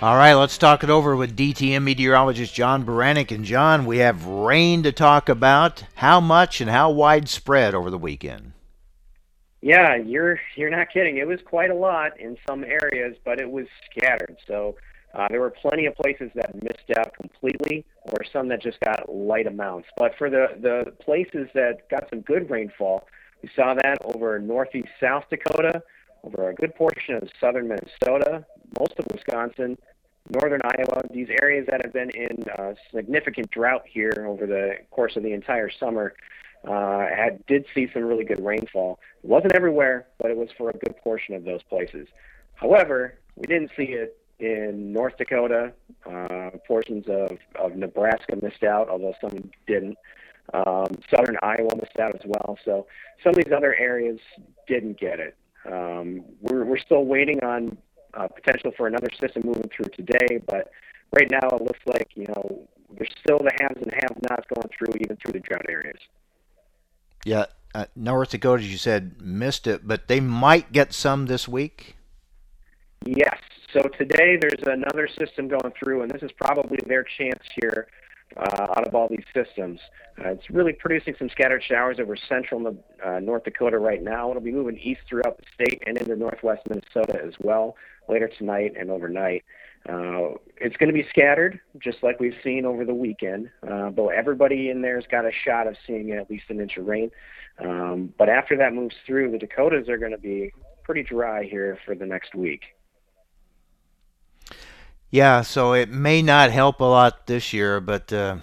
All 0.00 0.14
right, 0.14 0.34
let's 0.34 0.58
talk 0.58 0.84
it 0.84 0.90
over 0.90 1.16
with 1.16 1.36
DTN 1.36 1.82
meteorologist 1.82 2.54
John 2.54 2.86
Baranick. 2.86 3.32
And 3.32 3.44
John, 3.44 3.84
we 3.84 3.98
have 3.98 4.26
rain 4.26 4.84
to 4.84 4.92
talk 4.92 5.28
about. 5.28 5.82
How 5.96 6.20
much 6.20 6.60
and 6.60 6.70
how 6.70 6.92
widespread 6.92 7.74
over 7.74 7.90
the 7.90 7.98
weekend? 7.98 8.52
Yeah, 9.60 9.96
you're 9.96 10.40
you're 10.54 10.70
not 10.70 10.92
kidding. 10.92 11.16
It 11.16 11.26
was 11.26 11.40
quite 11.44 11.70
a 11.70 11.74
lot 11.74 12.12
in 12.20 12.36
some 12.48 12.62
areas, 12.62 13.16
but 13.24 13.40
it 13.40 13.50
was 13.50 13.66
scattered. 13.90 14.36
So 14.46 14.76
uh, 15.14 15.26
there 15.30 15.40
were 15.40 15.50
plenty 15.50 15.86
of 15.86 15.96
places 15.96 16.30
that 16.36 16.54
missed 16.62 16.96
out 16.96 17.12
completely, 17.14 17.84
or 18.04 18.18
some 18.32 18.46
that 18.50 18.62
just 18.62 18.78
got 18.78 19.12
light 19.12 19.48
amounts. 19.48 19.88
But 19.96 20.16
for 20.16 20.30
the 20.30 20.46
the 20.60 20.92
places 21.04 21.48
that 21.54 21.88
got 21.90 22.08
some 22.08 22.20
good 22.20 22.48
rainfall, 22.48 23.08
we 23.42 23.50
saw 23.56 23.74
that 23.74 23.98
over 24.04 24.38
northeast 24.38 24.90
South 25.00 25.24
Dakota, 25.28 25.82
over 26.22 26.50
a 26.50 26.54
good 26.54 26.76
portion 26.76 27.16
of 27.16 27.28
southern 27.40 27.66
Minnesota, 27.66 28.46
most 28.78 28.94
of 28.98 29.06
Wisconsin, 29.12 29.78
northern 30.30 30.60
Iowa, 30.64 31.02
these 31.12 31.28
areas 31.42 31.66
that 31.70 31.82
have 31.84 31.92
been 31.92 32.10
in 32.10 32.44
uh, 32.58 32.74
significant 32.94 33.50
drought 33.50 33.84
here 33.86 34.26
over 34.26 34.46
the 34.46 34.76
course 34.90 35.16
of 35.16 35.22
the 35.22 35.32
entire 35.32 35.70
summer, 35.70 36.14
uh, 36.66 37.06
had 37.06 37.44
did 37.46 37.64
see 37.74 37.88
some 37.92 38.02
really 38.02 38.24
good 38.24 38.44
rainfall. 38.44 38.98
It 39.22 39.28
wasn't 39.28 39.54
everywhere, 39.54 40.08
but 40.18 40.30
it 40.30 40.36
was 40.36 40.48
for 40.56 40.70
a 40.70 40.72
good 40.74 40.96
portion 40.98 41.34
of 41.34 41.44
those 41.44 41.62
places. 41.62 42.08
However, 42.54 43.18
we 43.36 43.46
didn't 43.46 43.70
see 43.76 43.84
it 43.84 44.18
in 44.40 44.92
North 44.92 45.16
Dakota. 45.16 45.72
Uh, 46.04 46.50
portions 46.66 47.04
of, 47.08 47.38
of 47.58 47.76
Nebraska 47.76 48.36
missed 48.40 48.64
out, 48.64 48.88
although 48.88 49.14
some 49.20 49.50
didn't. 49.66 49.96
Um, 50.54 50.86
southern 51.14 51.36
Iowa 51.42 51.76
missed 51.76 51.98
out 52.00 52.14
as 52.14 52.22
well. 52.24 52.58
So 52.64 52.86
some 53.22 53.30
of 53.30 53.36
these 53.36 53.52
other 53.54 53.74
areas 53.74 54.18
didn't 54.66 54.98
get 54.98 55.20
it. 55.20 55.36
Um, 55.70 56.24
we're, 56.40 56.64
we're 56.64 56.78
still 56.78 57.04
waiting 57.04 57.42
on 57.44 57.76
uh, 58.18 58.28
potential 58.28 58.72
for 58.76 58.86
another 58.86 59.08
system 59.20 59.42
moving 59.44 59.70
through 59.74 59.90
today, 59.96 60.40
but 60.46 60.70
right 61.16 61.30
now 61.30 61.48
it 61.52 61.62
looks 61.62 61.80
like 61.86 62.08
you 62.14 62.26
know 62.26 62.68
there's 62.96 63.10
still 63.22 63.38
the 63.38 63.52
haves 63.60 63.80
and 63.82 63.92
have-nots 63.92 64.46
going 64.54 64.68
through 64.76 64.94
even 65.00 65.16
through 65.16 65.32
the 65.32 65.40
drought 65.40 65.66
areas. 65.68 65.98
Yeah, 67.24 67.46
uh, 67.74 67.86
North 67.94 68.30
Dakota, 68.30 68.62
you 68.62 68.78
said 68.78 69.20
missed 69.20 69.66
it, 69.66 69.86
but 69.86 70.08
they 70.08 70.20
might 70.20 70.72
get 70.72 70.92
some 70.92 71.26
this 71.26 71.46
week. 71.46 71.96
Yes. 73.04 73.36
So 73.72 73.82
today 73.82 74.38
there's 74.40 74.62
another 74.66 75.08
system 75.08 75.48
going 75.48 75.72
through, 75.78 76.02
and 76.02 76.10
this 76.10 76.22
is 76.22 76.30
probably 76.32 76.78
their 76.86 77.04
chance 77.04 77.42
here 77.60 77.88
uh, 78.36 78.66
out 78.76 78.88
of 78.88 78.94
all 78.94 79.08
these 79.08 79.24
systems. 79.34 79.78
Uh, 80.18 80.30
it's 80.30 80.48
really 80.50 80.72
producing 80.72 81.14
some 81.18 81.28
scattered 81.28 81.62
showers 81.62 81.98
over 82.00 82.16
central 82.16 82.74
uh, 83.04 83.20
North 83.20 83.44
Dakota 83.44 83.78
right 83.78 84.02
now. 84.02 84.30
It'll 84.30 84.42
be 84.42 84.52
moving 84.52 84.78
east 84.78 85.02
throughout 85.08 85.38
the 85.38 85.44
state 85.54 85.82
and 85.86 85.98
into 85.98 86.16
northwest 86.16 86.62
Minnesota 86.68 87.20
as 87.22 87.34
well 87.40 87.76
later 88.08 88.28
tonight 88.28 88.74
and 88.78 88.90
overnight. 88.90 89.44
Uh, 89.88 90.34
it's 90.56 90.76
going 90.76 90.88
to 90.88 90.92
be 90.92 91.06
scattered, 91.08 91.60
just 91.82 92.02
like 92.02 92.20
we've 92.20 92.36
seen 92.42 92.64
over 92.64 92.84
the 92.84 92.94
weekend. 92.94 93.50
Uh, 93.68 93.90
but 93.90 94.08
everybody 94.08 94.70
in 94.70 94.82
there's 94.82 95.06
got 95.10 95.24
a 95.24 95.32
shot 95.32 95.66
of 95.66 95.76
seeing 95.86 96.10
at 96.12 96.28
least 96.28 96.44
an 96.50 96.60
inch 96.60 96.76
of 96.76 96.86
rain. 96.86 97.10
Um, 97.58 98.12
but 98.18 98.28
after 98.28 98.56
that 98.58 98.74
moves 98.74 98.96
through, 99.06 99.30
the 99.30 99.38
Dakotas 99.38 99.88
are 99.88 99.98
going 99.98 100.12
to 100.12 100.18
be 100.18 100.52
pretty 100.82 101.02
dry 101.02 101.44
here 101.44 101.78
for 101.84 101.94
the 101.94 102.06
next 102.06 102.34
week. 102.34 102.62
Yeah, 105.10 105.40
so 105.40 105.72
it 105.72 105.88
may 105.88 106.20
not 106.20 106.50
help 106.50 106.80
a 106.80 106.84
lot 106.84 107.26
this 107.26 107.52
year, 107.54 107.80
but 107.80 108.12
uh, 108.12 108.38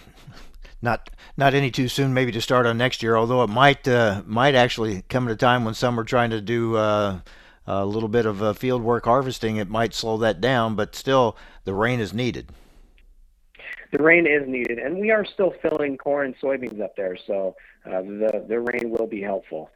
not 0.81 1.09
not 1.37 1.53
any 1.53 1.69
too 1.69 1.87
soon. 1.87 2.13
Maybe 2.13 2.31
to 2.31 2.41
start 2.41 2.65
on 2.65 2.77
next 2.77 3.03
year. 3.03 3.15
Although 3.15 3.43
it 3.43 3.49
might 3.49 3.87
uh, 3.87 4.23
might 4.25 4.55
actually 4.55 5.03
come 5.03 5.27
at 5.27 5.33
a 5.33 5.35
time 5.35 5.63
when 5.63 5.75
some 5.75 5.99
are 5.99 6.03
trying 6.03 6.31
to 6.31 6.41
do 6.41 6.75
uh, 6.75 7.19
a 7.67 7.85
little 7.85 8.09
bit 8.09 8.25
of 8.25 8.41
uh, 8.41 8.53
field 8.53 8.81
work 8.81 9.05
harvesting. 9.05 9.57
It 9.57 9.69
might 9.69 9.93
slow 9.93 10.17
that 10.17 10.41
down, 10.41 10.75
but 10.75 10.95
still 10.95 11.35
the 11.63 11.73
rain 11.73 11.99
is 11.99 12.13
needed. 12.13 12.49
The 13.91 14.03
rain 14.03 14.27
is 14.27 14.47
needed, 14.47 14.77
and 14.77 14.99
we 14.99 15.11
are 15.11 15.23
still 15.23 15.53
filling 15.61 15.97
corn 15.97 16.27
and 16.27 16.35
soybeans 16.39 16.81
up 16.81 16.95
there, 16.95 17.17
so 17.27 17.55
uh, 17.85 18.01
the 18.01 18.45
the 18.47 18.59
rain 18.59 18.89
will 18.89 19.07
be 19.07 19.21
helpful. 19.21 19.69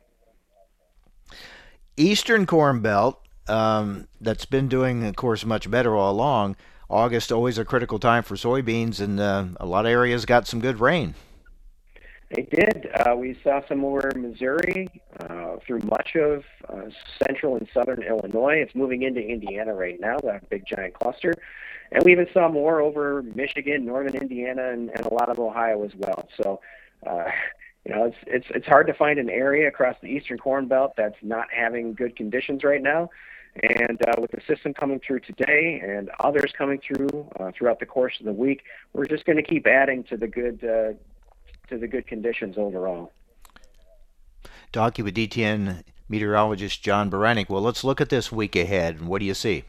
Eastern 1.96 2.46
Corn 2.46 2.82
Belt, 2.82 3.22
um, 3.48 4.08
that's 4.20 4.46
been 4.46 4.68
doing, 4.68 5.06
of 5.06 5.16
course, 5.16 5.46
much 5.46 5.70
better 5.70 5.96
all 5.96 6.12
along 6.12 6.56
August 6.90 7.32
always 7.32 7.58
a 7.60 7.66
critical 7.66 8.00
time 8.00 8.24
for 8.24 8.36
soybeans, 8.36 9.00
and 9.00 9.20
uh, 9.20 9.46
a 9.58 9.66
lot 9.66 9.86
of 9.86 9.92
areas 9.92 10.26
got 10.26 10.48
some 10.48 10.60
good 10.60 10.80
rain. 10.80 11.14
They 12.36 12.44
did. 12.44 12.90
Uh, 12.94 13.16
we 13.16 13.40
saw 13.44 13.62
some 13.68 13.84
over 13.84 14.12
Missouri 14.16 14.88
uh, 15.20 15.56
through 15.66 15.80
much 15.80 16.16
of 16.16 16.44
uh, 16.68 16.90
central 17.26 17.56
and 17.56 17.68
southern 17.74 18.04
Illinois. 18.04 18.58
It's 18.58 18.76
moving 18.76 19.02
into 19.02 19.20
Indiana 19.20 19.74
right 19.74 20.00
now, 20.00 20.18
that 20.24 20.48
big 20.50 20.64
giant 20.66 20.94
cluster. 20.94 21.34
And 21.92 22.04
we 22.04 22.12
even 22.12 22.28
saw 22.32 22.48
more 22.48 22.82
over 22.82 23.24
Michigan, 23.24 23.84
northern 23.84 24.16
Indiana, 24.16 24.70
and, 24.70 24.90
and 24.92 25.06
a 25.08 25.14
lot 25.14 25.30
of 25.30 25.40
Ohio 25.40 25.84
as 25.84 25.92
well. 25.98 26.30
So, 26.40 26.62
uh, 27.08 27.26
you 27.84 27.96
know, 27.96 28.06
it's 28.06 28.18
it's 28.28 28.46
it's 28.54 28.68
hard 28.68 28.86
to 28.88 28.94
find 28.94 29.18
an 29.18 29.30
area 29.30 29.68
across 29.68 29.96
the 30.00 30.08
eastern 30.08 30.38
corn 30.38 30.68
belt 30.68 30.94
that's 30.96 31.18
not 31.24 31.48
having 31.52 31.96
good 31.96 32.16
conditions 32.16 32.64
right 32.64 32.84
now. 32.84 33.10
And 33.64 34.00
uh, 34.08 34.22
with 34.22 34.30
the 34.30 34.42
system 34.48 34.76
coming 34.76 35.00
through 35.06 35.22
today 35.22 35.82
and 35.84 36.12
others 36.20 36.54
coming 36.56 36.80
through 36.86 37.28
uh, 37.40 37.52
throughout 37.58 37.80
the 37.80 37.88
course 37.88 38.14
of 38.20 38.28
the 38.28 38.34
week, 38.34 38.62
we're 38.94 39.06
just 39.08 39.26
going 39.26 39.38
to 39.38 39.44
keep 39.44 39.66
adding 39.66 40.04
to 40.06 40.18
the 40.18 40.28
good 40.28 40.64
uh, 40.64 40.94
to 41.70 41.78
the 41.78 41.88
good 41.88 42.08
conditions 42.08 42.58
overall. 42.58 43.12
Talking 44.72 45.06
with 45.06 45.16
DTN 45.16 45.84
meteorologist 46.08 46.84
John 46.84 47.10
Baranick. 47.10 47.50
Well, 47.50 47.62
let's 47.62 47.84
look 47.84 48.02
at 48.02 48.10
this 48.10 48.32
week 48.32 48.56
ahead. 48.56 48.96
And 48.98 49.08
what 49.08 49.20
do 49.20 49.26
you 49.26 49.34
see? 49.34 49.64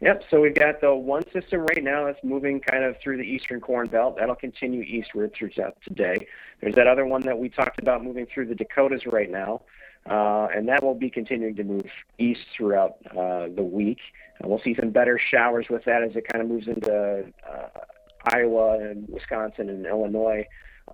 Yep. 0.00 0.24
So 0.30 0.40
we've 0.40 0.54
got 0.54 0.80
the 0.82 0.94
one 0.94 1.24
system 1.32 1.62
right 1.62 1.82
now 1.82 2.04
that's 2.04 2.22
moving 2.22 2.60
kind 2.60 2.84
of 2.84 2.96
through 3.02 3.16
the 3.16 3.22
eastern 3.22 3.60
corn 3.60 3.88
belt. 3.88 4.16
That'll 4.18 4.34
continue 4.34 4.82
eastward 4.82 5.32
through 5.34 5.50
today. 5.84 6.26
There's 6.60 6.74
that 6.74 6.86
other 6.86 7.06
one 7.06 7.22
that 7.22 7.38
we 7.38 7.48
talked 7.48 7.80
about 7.80 8.04
moving 8.04 8.26
through 8.26 8.46
the 8.46 8.54
Dakotas 8.54 9.06
right 9.06 9.30
now. 9.30 9.62
Uh, 10.08 10.48
and 10.54 10.68
that 10.68 10.84
will 10.84 10.94
be 10.94 11.10
continuing 11.10 11.56
to 11.56 11.64
move 11.64 11.86
east 12.18 12.42
throughout 12.56 12.96
uh, 13.10 13.48
the 13.54 13.62
week. 13.62 13.98
And 14.38 14.50
we'll 14.50 14.60
see 14.60 14.76
some 14.78 14.90
better 14.90 15.18
showers 15.18 15.66
with 15.70 15.84
that 15.84 16.02
as 16.02 16.14
it 16.14 16.28
kind 16.28 16.42
of 16.42 16.48
moves 16.48 16.68
into 16.68 17.24
uh, 17.48 17.80
Iowa 18.26 18.78
and 18.78 19.08
Wisconsin 19.08 19.68
and 19.68 19.86
Illinois 19.86 20.44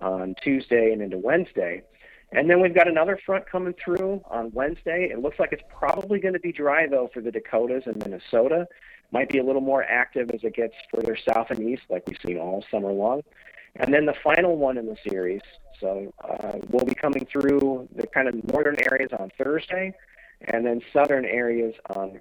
on 0.01 0.35
Tuesday 0.43 0.91
and 0.91 1.01
into 1.01 1.17
Wednesday. 1.17 1.83
And 2.31 2.49
then 2.49 2.61
we've 2.61 2.73
got 2.73 2.87
another 2.87 3.19
front 3.23 3.49
coming 3.49 3.75
through 3.83 4.21
on 4.25 4.51
Wednesday. 4.53 5.09
It 5.11 5.19
looks 5.19 5.39
like 5.39 5.51
it's 5.51 5.63
probably 5.69 6.19
going 6.19 6.33
to 6.33 6.39
be 6.39 6.51
dry, 6.51 6.87
though, 6.87 7.09
for 7.13 7.21
the 7.21 7.31
Dakotas 7.31 7.83
and 7.85 7.97
Minnesota. 7.97 8.67
Might 9.11 9.29
be 9.29 9.37
a 9.37 9.43
little 9.43 9.61
more 9.61 9.83
active 9.83 10.31
as 10.31 10.43
it 10.43 10.55
gets 10.55 10.73
further 10.93 11.15
south 11.15 11.51
and 11.51 11.59
east, 11.69 11.83
like 11.89 12.07
we've 12.07 12.17
seen 12.25 12.39
all 12.39 12.65
summer 12.71 12.91
long. 12.91 13.21
And 13.75 13.93
then 13.93 14.05
the 14.05 14.15
final 14.23 14.57
one 14.57 14.77
in 14.77 14.87
the 14.87 14.97
series, 15.07 15.41
so 15.79 16.13
uh, 16.23 16.53
we'll 16.69 16.85
be 16.85 16.95
coming 16.95 17.25
through 17.31 17.87
the 17.95 18.07
kind 18.07 18.27
of 18.27 18.35
northern 18.51 18.77
areas 18.91 19.09
on 19.17 19.31
Thursday, 19.37 19.93
and 20.41 20.65
then 20.65 20.81
southern 20.91 21.25
areas 21.25 21.75
on 21.89 22.19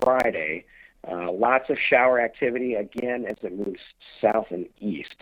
Friday. 0.00 0.64
Uh, 1.08 1.30
lots 1.30 1.70
of 1.70 1.78
shower 1.78 2.20
activity 2.20 2.74
again 2.74 3.24
as 3.26 3.36
it 3.42 3.56
moves 3.56 3.80
south 4.20 4.46
and 4.50 4.66
east. 4.80 5.14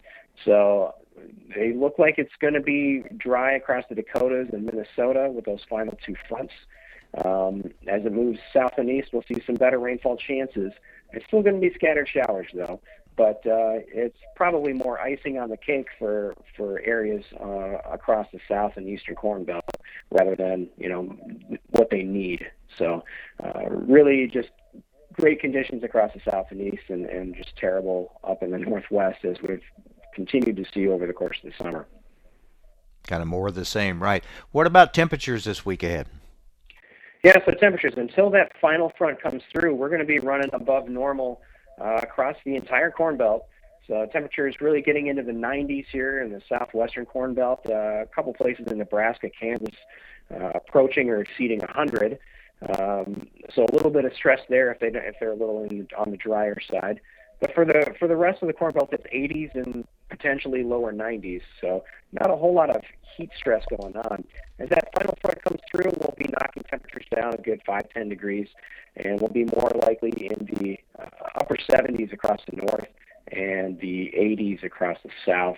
So 0.44 0.94
they 1.54 1.72
look 1.72 1.98
like 1.98 2.14
it's 2.18 2.34
going 2.40 2.54
to 2.54 2.60
be 2.60 3.04
dry 3.16 3.52
across 3.54 3.84
the 3.88 3.94
Dakotas 3.94 4.48
and 4.52 4.64
Minnesota 4.64 5.30
with 5.30 5.44
those 5.44 5.60
final 5.68 5.96
two 6.04 6.16
fronts. 6.28 6.52
Um, 7.24 7.70
as 7.86 8.04
it 8.04 8.12
moves 8.12 8.40
south 8.52 8.72
and 8.76 8.90
east, 8.90 9.10
we'll 9.12 9.24
see 9.28 9.40
some 9.46 9.54
better 9.54 9.78
rainfall 9.78 10.16
chances. 10.16 10.72
It's 11.12 11.24
still 11.26 11.42
going 11.42 11.54
to 11.54 11.60
be 11.60 11.72
scattered 11.72 12.08
showers, 12.08 12.48
though, 12.52 12.80
but 13.16 13.46
uh, 13.46 13.78
it's 13.86 14.18
probably 14.34 14.72
more 14.72 15.00
icing 15.00 15.38
on 15.38 15.48
the 15.48 15.56
cake 15.56 15.86
for 15.96 16.34
for 16.56 16.80
areas 16.80 17.24
uh, 17.40 17.78
across 17.92 18.26
the 18.32 18.40
south 18.48 18.72
and 18.76 18.88
eastern 18.88 19.14
corn 19.14 19.44
belt 19.44 19.64
rather 20.10 20.34
than 20.34 20.68
you 20.76 20.88
know 20.88 21.16
what 21.70 21.90
they 21.90 22.02
need. 22.02 22.50
So, 22.76 23.04
uh, 23.42 23.68
really, 23.70 24.26
just 24.26 24.50
great 25.14 25.40
conditions 25.40 25.82
across 25.82 26.12
the 26.12 26.20
south 26.30 26.46
and 26.50 26.60
east, 26.60 26.84
and, 26.88 27.06
and 27.06 27.34
just 27.34 27.56
terrible 27.56 28.20
up 28.24 28.42
in 28.42 28.50
the 28.50 28.58
northwest 28.58 29.24
as 29.24 29.36
we've 29.42 29.62
continued 30.14 30.56
to 30.56 30.64
see 30.72 30.88
over 30.88 31.06
the 31.06 31.12
course 31.12 31.38
of 31.42 31.50
the 31.50 31.64
summer. 31.64 31.86
Kind 33.06 33.22
of 33.22 33.28
more 33.28 33.48
of 33.48 33.54
the 33.54 33.64
same, 33.64 34.02
right? 34.02 34.24
What 34.52 34.66
about 34.66 34.94
temperatures 34.94 35.44
this 35.44 35.66
week 35.66 35.82
ahead? 35.82 36.06
Yeah, 37.22 37.34
so 37.44 37.52
temperatures 37.52 37.94
until 37.96 38.30
that 38.30 38.52
final 38.60 38.92
front 38.98 39.22
comes 39.22 39.42
through, 39.50 39.74
we're 39.74 39.88
going 39.88 40.00
to 40.00 40.06
be 40.06 40.18
running 40.18 40.50
above 40.52 40.88
normal 40.88 41.40
uh, 41.80 42.00
across 42.02 42.36
the 42.44 42.54
entire 42.54 42.90
Corn 42.90 43.16
Belt. 43.16 43.46
So 43.86 44.06
temperatures 44.12 44.56
really 44.60 44.80
getting 44.80 45.08
into 45.08 45.22
the 45.22 45.32
90s 45.32 45.86
here 45.90 46.22
in 46.22 46.32
the 46.32 46.40
southwestern 46.48 47.04
Corn 47.04 47.34
Belt. 47.34 47.60
Uh, 47.68 48.02
a 48.02 48.06
couple 48.14 48.32
places 48.32 48.70
in 48.70 48.78
Nebraska, 48.78 49.28
Kansas, 49.28 49.74
uh, 50.34 50.52
approaching 50.54 51.10
or 51.10 51.20
exceeding 51.20 51.58
100. 51.60 52.18
Um, 52.62 53.28
so 53.54 53.64
a 53.64 53.72
little 53.72 53.90
bit 53.90 54.04
of 54.04 54.14
stress 54.14 54.40
there 54.48 54.72
if 54.72 54.80
they 54.80 54.88
if 54.88 55.16
they're 55.20 55.32
a 55.32 55.36
little 55.36 55.64
in, 55.64 55.86
on 55.98 56.10
the 56.10 56.16
drier 56.16 56.58
side. 56.70 57.00
But 57.40 57.54
for 57.54 57.64
the 57.64 57.94
for 57.98 58.08
the 58.08 58.16
rest 58.16 58.42
of 58.42 58.48
the 58.48 58.54
Corn 58.54 58.72
Belt, 58.72 58.90
it's 58.92 59.04
80s 59.04 59.54
and 59.54 59.86
potentially 60.08 60.62
lower 60.62 60.92
90s. 60.92 61.42
So 61.60 61.84
not 62.12 62.30
a 62.30 62.36
whole 62.36 62.54
lot 62.54 62.70
of 62.70 62.82
heat 63.16 63.30
stress 63.36 63.64
going 63.78 63.96
on. 63.96 64.24
As 64.58 64.68
that 64.70 64.88
final 64.96 65.16
front 65.20 65.42
comes 65.42 65.60
through, 65.70 65.90
we'll 65.98 66.14
be 66.16 66.30
knocking 66.40 66.62
temperatures 66.68 67.06
down 67.14 67.34
a 67.34 67.38
good 67.38 67.60
5, 67.66 67.88
10 67.90 68.08
degrees, 68.08 68.48
and 68.96 69.20
we'll 69.20 69.30
be 69.30 69.44
more 69.44 69.70
likely 69.86 70.10
in 70.10 70.46
the 70.46 70.78
uh, 70.98 71.08
upper 71.36 71.56
70s 71.56 72.12
across 72.12 72.40
the 72.50 72.56
north 72.56 72.86
and 73.32 73.78
the 73.80 74.12
80s 74.16 74.64
across 74.64 74.98
the 75.04 75.10
south. 75.26 75.56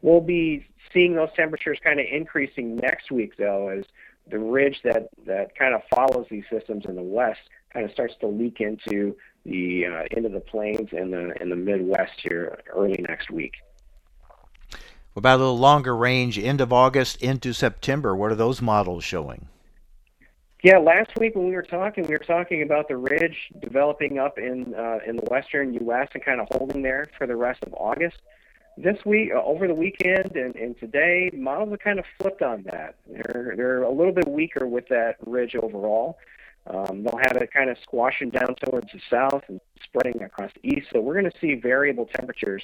We'll 0.00 0.20
be 0.20 0.66
seeing 0.92 1.14
those 1.14 1.30
temperatures 1.36 1.78
kind 1.82 2.00
of 2.00 2.06
increasing 2.10 2.76
next 2.76 3.10
week, 3.10 3.36
though, 3.36 3.68
as 3.68 3.84
the 4.32 4.38
ridge 4.38 4.80
that, 4.82 5.08
that 5.26 5.54
kind 5.56 5.74
of 5.74 5.82
follows 5.94 6.26
these 6.30 6.44
systems 6.50 6.84
in 6.86 6.96
the 6.96 7.02
west 7.02 7.40
kind 7.72 7.84
of 7.84 7.92
starts 7.92 8.14
to 8.20 8.26
leak 8.26 8.60
into 8.60 9.14
the 9.44 9.86
uh, 9.86 10.02
into 10.10 10.28
the 10.28 10.40
plains 10.40 10.88
and 10.92 11.12
the 11.12 11.32
in 11.40 11.50
the 11.50 11.56
Midwest 11.56 12.12
here 12.22 12.58
early 12.74 13.04
next 13.08 13.30
week. 13.30 13.54
What 15.12 15.20
about 15.20 15.36
a 15.36 15.42
little 15.42 15.58
longer 15.58 15.94
range, 15.94 16.38
end 16.38 16.60
of 16.60 16.72
August 16.72 17.22
into 17.22 17.52
September? 17.52 18.16
What 18.16 18.32
are 18.32 18.36
those 18.36 18.62
models 18.62 19.04
showing? 19.04 19.48
Yeah, 20.62 20.78
last 20.78 21.10
week 21.18 21.34
when 21.34 21.48
we 21.48 21.54
were 21.54 21.62
talking, 21.62 22.04
we 22.04 22.14
were 22.14 22.18
talking 22.18 22.62
about 22.62 22.88
the 22.88 22.96
ridge 22.96 23.36
developing 23.60 24.18
up 24.18 24.38
in 24.38 24.74
uh, 24.74 24.98
in 25.06 25.16
the 25.16 25.24
western 25.30 25.74
U.S. 25.74 26.08
and 26.14 26.24
kind 26.24 26.40
of 26.40 26.48
holding 26.52 26.82
there 26.82 27.08
for 27.18 27.26
the 27.26 27.36
rest 27.36 27.62
of 27.64 27.74
August. 27.74 28.16
This 28.78 28.96
week, 29.04 29.30
uh, 29.34 29.42
over 29.42 29.68
the 29.68 29.74
weekend, 29.74 30.34
and, 30.34 30.56
and 30.56 30.78
today, 30.78 31.30
models 31.34 31.70
have 31.70 31.80
kind 31.80 31.98
of 31.98 32.06
flipped 32.18 32.40
on 32.40 32.62
that. 32.70 32.94
They're 33.06 33.52
they're 33.54 33.82
a 33.82 33.90
little 33.90 34.12
bit 34.12 34.26
weaker 34.26 34.66
with 34.66 34.88
that 34.88 35.16
ridge 35.26 35.54
overall. 35.54 36.18
Um, 36.66 37.02
they'll 37.02 37.18
have 37.18 37.36
it 37.36 37.52
kind 37.52 37.68
of 37.68 37.76
squashing 37.82 38.30
down 38.30 38.54
towards 38.64 38.86
the 38.92 39.00
south 39.10 39.42
and 39.48 39.60
spreading 39.82 40.22
across 40.22 40.52
the 40.54 40.68
east. 40.68 40.86
So 40.92 41.00
we're 41.00 41.20
going 41.20 41.30
to 41.30 41.38
see 41.38 41.54
variable 41.54 42.06
temperatures 42.06 42.62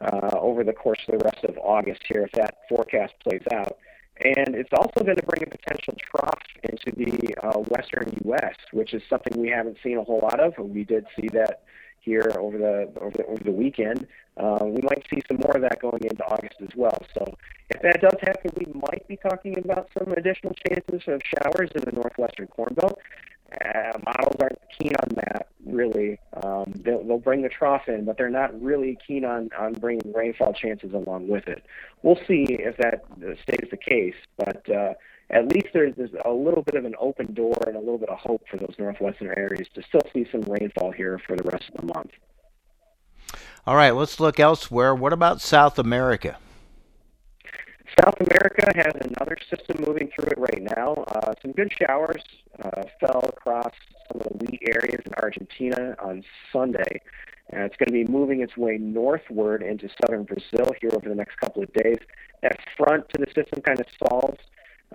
uh, 0.00 0.36
over 0.36 0.64
the 0.64 0.72
course 0.72 0.98
of 1.08 1.18
the 1.18 1.24
rest 1.24 1.44
of 1.44 1.56
August 1.58 2.02
here 2.08 2.22
if 2.22 2.32
that 2.32 2.58
forecast 2.68 3.14
plays 3.22 3.42
out. 3.52 3.78
And 4.20 4.56
it's 4.56 4.70
also 4.76 5.04
going 5.04 5.16
to 5.16 5.22
bring 5.22 5.44
a 5.44 5.46
potential 5.46 5.94
trough 6.10 6.42
into 6.64 6.90
the 6.90 7.34
uh, 7.42 7.58
western 7.70 8.12
U.S., 8.24 8.56
which 8.72 8.92
is 8.92 9.02
something 9.08 9.40
we 9.40 9.48
haven't 9.48 9.76
seen 9.82 9.96
a 9.96 10.02
whole 10.02 10.20
lot 10.20 10.40
of. 10.40 10.54
We 10.58 10.82
did 10.82 11.06
see 11.14 11.28
that 11.28 11.62
here 12.08 12.32
over 12.38 12.56
the 12.56 12.76
over 13.00 13.16
the, 13.16 13.26
over 13.26 13.44
the 13.44 13.52
weekend. 13.52 14.06
Uh, 14.36 14.64
we 14.64 14.80
might 14.82 15.04
see 15.10 15.20
some 15.28 15.38
more 15.44 15.56
of 15.56 15.62
that 15.62 15.80
going 15.80 16.02
into 16.02 16.24
August 16.24 16.56
as 16.62 16.74
well. 16.76 16.98
So 17.14 17.22
if 17.70 17.82
that 17.82 18.00
does 18.00 18.18
happen, 18.22 18.50
we 18.56 18.66
might 18.72 19.06
be 19.08 19.16
talking 19.16 19.58
about 19.58 19.88
some 19.96 20.12
additional 20.12 20.54
chances 20.66 21.02
of 21.06 21.20
showers 21.34 21.70
in 21.74 21.82
the 21.84 21.92
northwestern 21.92 22.46
Corn 22.46 22.74
Belt. 22.74 22.98
Uh, 23.64 23.98
models 24.04 24.36
aren't 24.40 24.58
keen 24.78 24.92
on 25.02 25.08
that 25.16 25.48
really. 25.66 26.18
Um, 26.42 26.72
they'll, 26.84 27.02
they'll 27.04 27.18
bring 27.18 27.42
the 27.42 27.48
trough 27.48 27.88
in, 27.88 28.04
but 28.04 28.16
they're 28.16 28.30
not 28.30 28.50
really 28.60 28.98
keen 29.06 29.24
on 29.24 29.50
on 29.58 29.72
bringing 29.74 30.12
rainfall 30.12 30.52
chances 30.52 30.92
along 30.92 31.28
with 31.28 31.46
it. 31.48 31.62
We'll 32.02 32.20
see 32.28 32.46
if 32.48 32.76
that 32.78 33.04
stays 33.42 33.68
the 33.70 33.76
case, 33.76 34.18
but. 34.36 34.62
Uh, 34.70 34.94
at 35.30 35.48
least 35.48 35.68
there's, 35.74 35.94
there's 35.96 36.10
a 36.24 36.30
little 36.30 36.62
bit 36.62 36.74
of 36.74 36.84
an 36.84 36.94
open 36.98 37.34
door 37.34 37.56
and 37.66 37.76
a 37.76 37.80
little 37.80 37.98
bit 37.98 38.08
of 38.08 38.18
hope 38.18 38.42
for 38.50 38.56
those 38.56 38.74
northwestern 38.78 39.28
areas 39.36 39.68
to 39.74 39.82
still 39.82 40.00
see 40.12 40.26
some 40.32 40.40
rainfall 40.42 40.90
here 40.90 41.20
for 41.26 41.36
the 41.36 41.42
rest 41.44 41.64
of 41.74 41.80
the 41.80 41.92
month. 41.94 42.10
All 43.66 43.76
right, 43.76 43.90
let's 43.90 44.18
look 44.18 44.40
elsewhere. 44.40 44.94
What 44.94 45.12
about 45.12 45.42
South 45.42 45.78
America? 45.78 46.38
South 48.02 48.14
America 48.20 48.70
has 48.74 48.94
another 49.00 49.36
system 49.50 49.84
moving 49.86 50.08
through 50.14 50.28
it 50.30 50.38
right 50.38 50.62
now. 50.76 51.04
Uh, 51.08 51.34
some 51.42 51.52
good 51.52 51.72
showers 51.72 52.22
uh, 52.62 52.82
fell 53.00 53.24
across 53.28 53.72
some 54.10 54.20
of 54.20 54.38
the 54.38 54.44
wheat 54.44 54.62
areas 54.66 55.00
in 55.04 55.12
Argentina 55.14 55.94
on 55.98 56.22
Sunday. 56.52 57.02
And 57.50 57.62
it's 57.62 57.76
going 57.76 57.88
to 57.88 57.92
be 57.92 58.04
moving 58.04 58.40
its 58.40 58.56
way 58.56 58.78
northward 58.78 59.62
into 59.62 59.88
southern 60.00 60.24
Brazil 60.24 60.72
here 60.80 60.90
over 60.92 61.08
the 61.08 61.14
next 61.14 61.36
couple 61.38 61.62
of 61.62 61.72
days. 61.72 61.98
That 62.42 62.58
front 62.76 63.08
to 63.10 63.18
the 63.18 63.26
system 63.34 63.62
kind 63.62 63.80
of 63.80 63.86
solves 63.98 64.38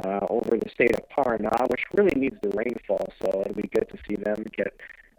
uh, 0.03 0.25
over 0.29 0.57
the 0.57 0.69
state 0.69 0.95
of 0.95 1.07
Paraná, 1.09 1.69
which 1.69 1.83
really 1.93 2.19
needs 2.19 2.37
the 2.41 2.49
rainfall. 2.49 3.07
So 3.21 3.41
it'll 3.41 3.53
be 3.53 3.69
good 3.73 3.87
to 3.89 3.97
see 4.07 4.15
them 4.15 4.43
get 4.55 4.73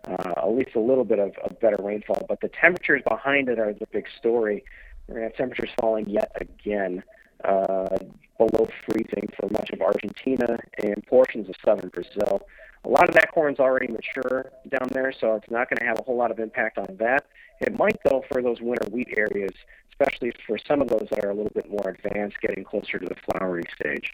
uh, 0.06 0.32
at 0.36 0.50
least 0.50 0.74
a 0.74 0.80
little 0.80 1.04
bit 1.04 1.18
of, 1.18 1.32
of 1.44 1.58
better 1.60 1.82
rainfall. 1.82 2.26
But 2.28 2.40
the 2.40 2.48
temperatures 2.48 3.02
behind 3.08 3.48
it 3.48 3.58
are 3.58 3.72
the 3.72 3.86
big 3.92 4.06
story. 4.18 4.64
We're 5.06 5.16
going 5.16 5.28
to 5.28 5.32
have 5.32 5.36
temperatures 5.36 5.70
falling 5.80 6.08
yet 6.08 6.32
again 6.40 7.02
uh, 7.44 7.98
below 8.38 8.68
freezing 8.86 9.28
for 9.38 9.48
much 9.50 9.70
of 9.70 9.80
Argentina 9.80 10.58
and 10.82 11.04
portions 11.06 11.48
of 11.48 11.54
southern 11.64 11.90
Brazil. 11.90 12.46
A 12.84 12.88
lot 12.88 13.08
of 13.08 13.14
that 13.14 13.32
corn's 13.32 13.60
already 13.60 13.86
mature 13.86 14.50
down 14.68 14.88
there, 14.92 15.12
so 15.18 15.36
it's 15.36 15.50
not 15.50 15.70
going 15.70 15.78
to 15.78 15.86
have 15.86 15.98
a 15.98 16.02
whole 16.02 16.16
lot 16.16 16.30
of 16.30 16.38
impact 16.38 16.76
on 16.78 16.96
that. 16.98 17.26
It 17.60 17.78
might, 17.78 17.96
though, 18.04 18.24
for 18.30 18.42
those 18.42 18.60
winter 18.60 18.90
wheat 18.90 19.14
areas, 19.16 19.52
especially 19.90 20.32
for 20.46 20.58
some 20.58 20.82
of 20.82 20.88
those 20.88 21.06
that 21.10 21.24
are 21.24 21.30
a 21.30 21.34
little 21.34 21.52
bit 21.54 21.70
more 21.70 21.96
advanced, 21.96 22.40
getting 22.40 22.64
closer 22.64 22.98
to 22.98 23.06
the 23.06 23.14
flowering 23.14 23.64
stage. 23.74 24.12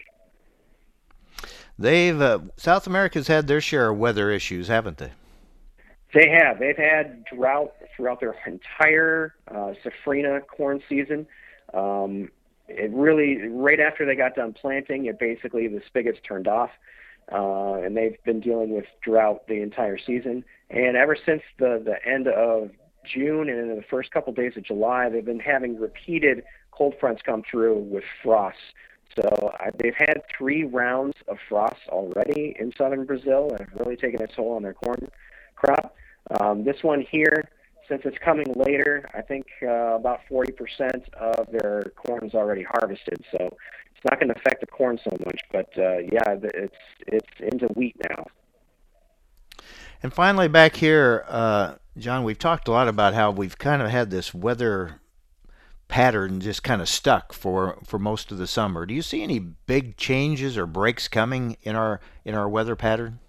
They've 1.81 2.19
uh, 2.19 2.39
South 2.57 2.87
America's 2.87 3.27
had 3.27 3.47
their 3.47 3.61
share 3.61 3.89
of 3.89 3.97
weather 3.97 4.31
issues, 4.31 4.67
haven't 4.67 4.97
they? 4.97 5.11
They 6.13 6.29
have. 6.29 6.59
They've 6.59 6.77
had 6.77 7.23
drought 7.25 7.73
throughout 7.95 8.19
their 8.19 8.35
entire 8.45 9.33
uh, 9.47 9.73
safrinha 9.83 10.45
corn 10.47 10.81
season. 10.89 11.25
Um, 11.73 12.29
it 12.67 12.91
really, 12.91 13.47
right 13.47 13.79
after 13.79 14.05
they 14.05 14.15
got 14.15 14.35
done 14.35 14.53
planting, 14.53 15.05
it 15.05 15.19
basically 15.19 15.67
the 15.67 15.81
spigots 15.87 16.19
turned 16.27 16.47
off, 16.47 16.69
uh, 17.31 17.75
and 17.75 17.95
they've 17.95 18.21
been 18.23 18.39
dealing 18.39 18.75
with 18.75 18.85
drought 19.01 19.47
the 19.47 19.61
entire 19.61 19.97
season. 19.97 20.43
And 20.69 20.95
ever 20.95 21.15
since 21.15 21.41
the 21.59 21.81
the 21.83 22.05
end 22.09 22.27
of 22.27 22.71
June 23.05 23.49
and 23.49 23.71
in 23.71 23.75
the 23.75 23.83
first 23.89 24.11
couple 24.11 24.33
days 24.33 24.53
of 24.55 24.63
July, 24.63 25.09
they've 25.09 25.25
been 25.25 25.39
having 25.39 25.79
repeated 25.79 26.43
cold 26.71 26.93
fronts 26.99 27.21
come 27.25 27.43
through 27.49 27.79
with 27.79 28.03
frost. 28.23 28.57
So 29.15 29.51
uh, 29.59 29.71
they've 29.77 29.95
had 29.97 30.21
three 30.37 30.63
rounds 30.63 31.15
of 31.27 31.37
frost 31.49 31.81
already 31.89 32.55
in 32.59 32.71
southern 32.77 33.05
Brazil, 33.05 33.49
and 33.51 33.61
it's 33.61 33.79
really 33.79 33.97
taken 33.97 34.21
a 34.21 34.27
toll 34.27 34.53
on 34.55 34.63
their 34.63 34.73
corn 34.73 35.09
crop. 35.55 35.95
Um, 36.39 36.63
this 36.63 36.77
one 36.81 37.05
here, 37.09 37.49
since 37.89 38.03
it's 38.05 38.17
coming 38.23 38.47
later, 38.55 39.09
I 39.13 39.21
think 39.21 39.47
uh, 39.63 39.95
about 39.95 40.21
40% 40.29 41.13
of 41.13 41.47
their 41.51 41.91
corn 41.95 42.25
is 42.25 42.33
already 42.33 42.63
harvested. 42.63 43.23
So 43.31 43.57
it's 44.01 44.09
not 44.09 44.19
going 44.19 44.29
to 44.29 44.39
affect 44.39 44.61
the 44.61 44.67
corn 44.67 44.97
so 45.03 45.15
much, 45.25 45.41
but 45.51 45.69
uh, 45.77 45.97
yeah, 45.97 46.37
it's 46.43 46.75
it's 47.07 47.29
into 47.39 47.67
wheat 47.73 47.95
now. 48.09 48.25
And 50.01 50.13
finally, 50.13 50.47
back 50.47 50.77
here, 50.77 51.25
uh, 51.27 51.75
John, 51.97 52.23
we've 52.23 52.39
talked 52.39 52.67
a 52.67 52.71
lot 52.71 52.87
about 52.87 53.13
how 53.13 53.31
we've 53.31 53.57
kind 53.57 53.81
of 53.81 53.89
had 53.89 54.09
this 54.09 54.33
weather 54.33 55.00
pattern 55.91 56.39
just 56.39 56.63
kind 56.63 56.81
of 56.81 56.87
stuck 56.87 57.33
for 57.33 57.77
for 57.85 57.99
most 57.99 58.31
of 58.31 58.37
the 58.37 58.47
summer. 58.47 58.85
Do 58.85 58.93
you 58.93 59.01
see 59.01 59.21
any 59.21 59.39
big 59.39 59.97
changes 59.97 60.57
or 60.57 60.65
breaks 60.65 61.07
coming 61.07 61.57
in 61.61 61.75
our 61.75 61.99
in 62.25 62.33
our 62.33 62.49
weather 62.49 62.75
pattern? 62.75 63.19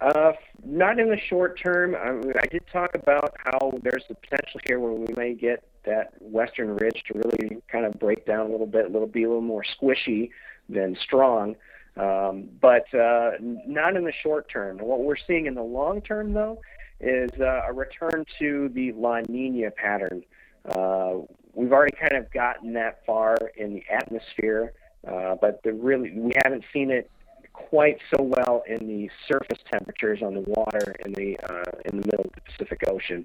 Uh, 0.00 0.32
not 0.64 0.98
in 0.98 1.08
the 1.08 1.18
short 1.28 1.60
term. 1.60 1.94
I, 1.94 2.12
mean, 2.12 2.32
I 2.40 2.46
did 2.46 2.62
talk 2.72 2.94
about 2.94 3.34
how 3.44 3.72
there's 3.82 4.04
the 4.08 4.14
potential 4.14 4.60
here 4.66 4.80
where 4.80 4.92
we 4.92 5.06
may 5.16 5.34
get 5.34 5.62
that 5.84 6.12
western 6.20 6.74
ridge 6.76 7.02
to 7.06 7.14
really 7.14 7.62
kind 7.70 7.86
of 7.86 7.98
break 7.98 8.26
down 8.26 8.46
a 8.46 8.50
little 8.50 8.66
bit, 8.66 8.90
little 8.90 9.06
be 9.06 9.24
a 9.24 9.28
little 9.28 9.40
more 9.42 9.64
squishy 9.64 10.30
than 10.68 10.96
strong. 11.02 11.54
Um, 11.96 12.48
but 12.60 12.92
uh, 12.94 13.32
not 13.40 13.96
in 13.96 14.04
the 14.04 14.12
short 14.22 14.50
term. 14.50 14.78
What 14.78 15.00
we're 15.00 15.16
seeing 15.16 15.46
in 15.46 15.54
the 15.54 15.62
long 15.62 16.02
term, 16.02 16.34
though, 16.34 16.60
is 17.00 17.30
uh, 17.40 17.62
a 17.66 17.72
return 17.72 18.24
to 18.38 18.70
the 18.74 18.92
La 18.92 19.20
Nina 19.28 19.70
pattern. 19.70 20.22
Uh, 20.68 21.18
we've 21.54 21.72
already 21.72 21.96
kind 21.96 22.14
of 22.22 22.30
gotten 22.32 22.72
that 22.74 23.04
far 23.06 23.36
in 23.56 23.74
the 23.74 23.82
atmosphere, 23.90 24.72
uh, 25.06 25.34
but 25.40 25.62
the 25.62 25.72
really 25.72 26.12
we 26.12 26.32
haven't 26.44 26.64
seen 26.72 26.90
it 26.90 27.10
quite 27.52 27.98
so 28.14 28.22
well 28.22 28.62
in 28.66 28.86
the 28.86 29.10
surface 29.26 29.58
temperatures 29.72 30.20
on 30.22 30.34
the 30.34 30.44
water 30.46 30.94
in 31.04 31.12
the 31.12 31.38
uh, 31.48 31.70
in 31.86 32.00
the 32.00 32.06
middle 32.06 32.24
of 32.26 32.32
the 32.34 32.40
Pacific 32.42 32.80
Ocean. 32.88 33.24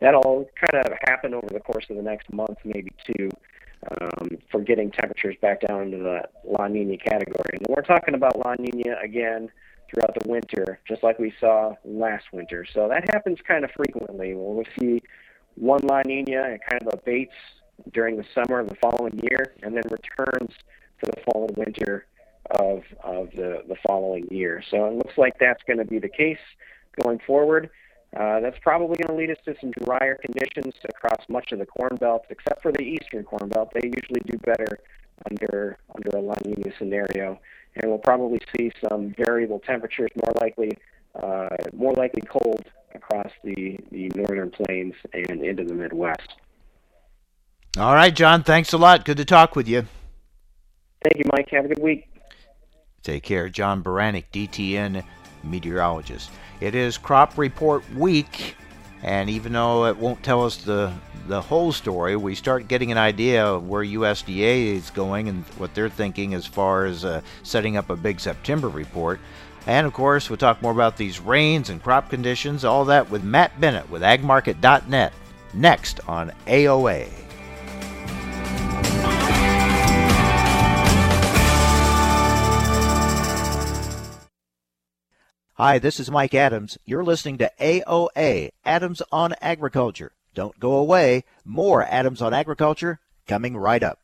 That'll 0.00 0.48
kind 0.54 0.84
of 0.86 0.92
happen 1.08 1.34
over 1.34 1.48
the 1.48 1.60
course 1.60 1.86
of 1.90 1.96
the 1.96 2.02
next 2.02 2.32
month, 2.32 2.58
maybe 2.64 2.92
two, 3.04 3.30
um, 4.00 4.38
for 4.50 4.60
getting 4.60 4.90
temperatures 4.90 5.36
back 5.40 5.66
down 5.66 5.82
into 5.82 5.98
the 5.98 6.22
La 6.44 6.68
Nina 6.68 6.96
category. 6.96 7.50
And 7.54 7.66
we're 7.68 7.82
talking 7.82 8.14
about 8.14 8.38
La 8.38 8.54
Nina 8.58 8.96
again 9.02 9.50
throughout 9.90 10.14
the 10.20 10.28
winter, 10.28 10.78
just 10.86 11.02
like 11.02 11.18
we 11.18 11.32
saw 11.40 11.74
last 11.84 12.26
winter. 12.32 12.64
So 12.72 12.88
that 12.88 13.10
happens 13.12 13.38
kind 13.46 13.64
of 13.64 13.70
frequently. 13.72 14.34
We'll 14.34 14.64
see 14.78 15.02
one 15.58 15.80
La 15.84 16.02
Nina 16.04 16.42
and 16.42 16.60
kind 16.68 16.82
of 16.82 16.94
abates 16.94 17.34
during 17.92 18.16
the 18.16 18.24
summer 18.34 18.58
of 18.60 18.68
the 18.68 18.76
following 18.76 19.18
year, 19.22 19.54
and 19.62 19.74
then 19.74 19.84
returns 19.90 20.52
for 20.98 21.06
the 21.06 21.20
fall 21.24 21.46
and 21.48 21.56
winter 21.56 22.06
of 22.52 22.82
of 23.02 23.30
the 23.32 23.62
the 23.68 23.76
following 23.86 24.26
year. 24.30 24.62
So 24.70 24.86
it 24.86 24.94
looks 24.94 25.18
like 25.18 25.34
that's 25.38 25.62
going 25.66 25.78
to 25.78 25.84
be 25.84 25.98
the 25.98 26.08
case 26.08 26.38
going 27.02 27.20
forward. 27.26 27.70
Uh, 28.16 28.40
that's 28.40 28.58
probably 28.62 28.96
going 28.96 29.08
to 29.08 29.14
lead 29.14 29.30
us 29.30 29.36
to 29.44 29.54
some 29.60 29.70
drier 29.70 30.16
conditions 30.16 30.74
across 30.88 31.20
much 31.28 31.52
of 31.52 31.58
the 31.58 31.66
Corn 31.66 31.94
Belt, 32.00 32.24
except 32.30 32.62
for 32.62 32.72
the 32.72 32.82
eastern 32.82 33.22
Corn 33.22 33.50
Belt. 33.50 33.70
They 33.74 33.86
usually 33.86 34.20
do 34.24 34.38
better 34.38 34.78
under 35.30 35.78
under 35.94 36.16
a 36.16 36.20
La 36.20 36.34
Nina 36.44 36.72
scenario, 36.78 37.38
and 37.76 37.90
we'll 37.90 37.98
probably 37.98 38.40
see 38.56 38.72
some 38.88 39.14
variable 39.18 39.60
temperatures, 39.60 40.10
more 40.24 40.32
likely 40.40 40.70
uh, 41.22 41.48
more 41.72 41.94
likely 41.94 42.22
cold 42.22 42.64
across 42.94 43.30
the 43.44 43.78
the 43.90 44.08
northern 44.14 44.50
plains 44.50 44.94
and 45.12 45.42
into 45.42 45.64
the 45.64 45.74
Midwest. 45.74 46.34
All 47.76 47.94
right, 47.94 48.14
John. 48.14 48.42
Thanks 48.42 48.72
a 48.72 48.78
lot. 48.78 49.04
Good 49.04 49.18
to 49.18 49.24
talk 49.24 49.54
with 49.54 49.68
you. 49.68 49.86
Thank 51.04 51.18
you, 51.18 51.30
Mike. 51.32 51.48
Have 51.50 51.66
a 51.66 51.68
good 51.68 51.82
week. 51.82 52.08
Take 53.02 53.22
care. 53.22 53.48
John 53.48 53.82
Baranick, 53.82 54.24
DTN 54.32 55.04
meteorologist. 55.44 56.30
It 56.60 56.74
is 56.74 56.98
crop 56.98 57.38
report 57.38 57.88
week, 57.94 58.56
and 59.02 59.30
even 59.30 59.52
though 59.52 59.86
it 59.86 59.96
won't 59.96 60.22
tell 60.22 60.44
us 60.44 60.56
the 60.56 60.92
the 61.28 61.40
whole 61.42 61.72
story, 61.72 62.16
we 62.16 62.34
start 62.34 62.68
getting 62.68 62.90
an 62.90 62.98
idea 62.98 63.44
of 63.44 63.68
where 63.68 63.84
USDA 63.84 64.74
is 64.74 64.90
going 64.90 65.28
and 65.28 65.44
what 65.58 65.74
they're 65.74 65.90
thinking 65.90 66.32
as 66.32 66.46
far 66.46 66.86
as 66.86 67.04
uh, 67.04 67.20
setting 67.42 67.76
up 67.76 67.90
a 67.90 67.96
big 67.96 68.18
September 68.18 68.68
report. 68.68 69.20
And 69.68 69.86
of 69.86 69.92
course, 69.92 70.30
we'll 70.30 70.38
talk 70.38 70.62
more 70.62 70.72
about 70.72 70.96
these 70.96 71.20
rains 71.20 71.68
and 71.68 71.82
crop 71.82 72.08
conditions, 72.08 72.64
all 72.64 72.86
that 72.86 73.10
with 73.10 73.22
Matt 73.22 73.60
Bennett 73.60 73.90
with 73.90 74.00
agmarket.net 74.00 75.12
next 75.52 76.00
on 76.08 76.32
AOA. 76.46 77.10
Hi, 85.52 85.78
this 85.78 86.00
is 86.00 86.10
Mike 86.10 86.34
Adams. 86.34 86.78
You're 86.86 87.04
listening 87.04 87.36
to 87.36 87.52
AOA, 87.60 88.48
Adams 88.64 89.02
on 89.12 89.34
Agriculture. 89.42 90.12
Don't 90.32 90.58
go 90.58 90.76
away. 90.76 91.24
More 91.44 91.82
Adams 91.82 92.22
on 92.22 92.32
Agriculture 92.32 93.00
coming 93.26 93.54
right 93.54 93.82
up. 93.82 93.98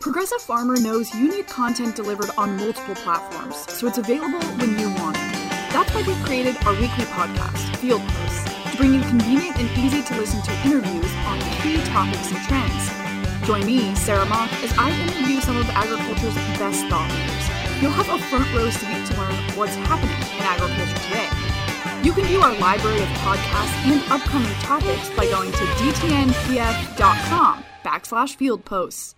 Progressive 0.00 0.40
Farmer 0.40 0.76
knows 0.76 1.12
you 1.14 1.28
need 1.28 1.46
content 1.48 1.96
delivered 1.96 2.30
on 2.38 2.56
multiple 2.56 2.94
platforms, 2.94 3.56
so 3.72 3.86
it's 3.86 3.98
available 3.98 4.42
when 4.58 4.78
you 4.78 4.88
want 5.00 5.16
it. 5.16 5.32
That's 5.72 5.92
why 5.94 6.02
we 6.06 6.14
created 6.24 6.56
our 6.64 6.72
weekly 6.74 7.04
podcast, 7.16 7.76
Field 7.76 8.02
Posts, 8.02 8.70
to 8.70 8.76
bring 8.76 8.94
you 8.94 9.00
convenient 9.02 9.58
and 9.58 9.68
easy 9.78 10.02
to 10.02 10.16
listen 10.16 10.42
to 10.42 10.52
interviews 10.64 11.12
on 11.26 11.40
key 11.62 11.82
topics 11.86 12.30
and 12.30 12.40
trends. 12.46 13.46
Join 13.46 13.66
me, 13.66 13.94
Sarah 13.94 14.26
Mock, 14.26 14.52
as 14.62 14.72
I 14.78 14.90
interview 14.90 15.40
some 15.40 15.56
of 15.56 15.68
agriculture's 15.70 16.34
best 16.58 16.86
thought 16.86 17.10
leaders 17.10 17.56
you'll 17.80 17.90
have 17.90 18.08
a 18.08 18.18
front 18.24 18.46
row 18.54 18.70
seat 18.70 19.06
to 19.06 19.14
learn 19.20 19.34
what's 19.56 19.74
happening 19.74 20.16
in 20.16 20.42
agriculture 20.42 20.96
today. 21.04 21.28
You 22.02 22.12
can 22.12 22.24
view 22.24 22.40
our 22.40 22.54
library 22.58 23.00
of 23.02 23.08
podcasts 23.20 23.84
and 23.84 24.00
upcoming 24.10 24.52
topics 24.60 25.10
by 25.10 25.26
going 25.26 25.52
to 25.52 25.58
dtnpf.com 25.58 27.64
backslash 27.84 28.36
field 28.36 28.64
posts. 28.64 29.15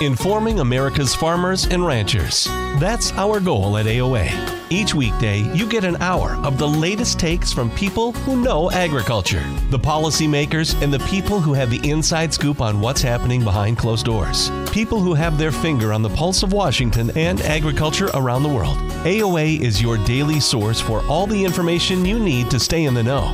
Informing 0.00 0.58
America's 0.58 1.14
farmers 1.14 1.66
and 1.66 1.86
ranchers. 1.86 2.46
That's 2.80 3.12
our 3.12 3.38
goal 3.38 3.76
at 3.76 3.86
AOA. 3.86 4.28
Each 4.68 4.92
weekday, 4.92 5.42
you 5.54 5.68
get 5.68 5.84
an 5.84 5.96
hour 6.02 6.32
of 6.44 6.58
the 6.58 6.66
latest 6.66 7.20
takes 7.20 7.52
from 7.52 7.70
people 7.70 8.10
who 8.10 8.42
know 8.42 8.72
agriculture, 8.72 9.42
the 9.70 9.78
policymakers, 9.78 10.80
and 10.82 10.92
the 10.92 10.98
people 11.00 11.40
who 11.40 11.52
have 11.54 11.70
the 11.70 11.88
inside 11.88 12.34
scoop 12.34 12.60
on 12.60 12.80
what's 12.80 13.02
happening 13.02 13.44
behind 13.44 13.78
closed 13.78 14.04
doors. 14.04 14.50
People 14.72 14.98
who 14.98 15.14
have 15.14 15.38
their 15.38 15.52
finger 15.52 15.92
on 15.92 16.02
the 16.02 16.10
pulse 16.10 16.42
of 16.42 16.52
Washington 16.52 17.16
and 17.16 17.40
agriculture 17.42 18.10
around 18.14 18.42
the 18.42 18.48
world. 18.48 18.76
AOA 19.04 19.60
is 19.60 19.80
your 19.80 19.96
daily 19.98 20.40
source 20.40 20.80
for 20.80 21.02
all 21.06 21.28
the 21.28 21.44
information 21.44 22.04
you 22.04 22.18
need 22.18 22.50
to 22.50 22.58
stay 22.58 22.84
in 22.84 22.94
the 22.94 23.02
know. 23.02 23.30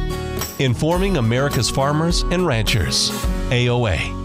Informing 0.59 1.17
America's 1.17 1.71
farmers 1.71 2.21
and 2.25 2.47
ranchers. 2.47 3.11
AOA. 3.49 4.20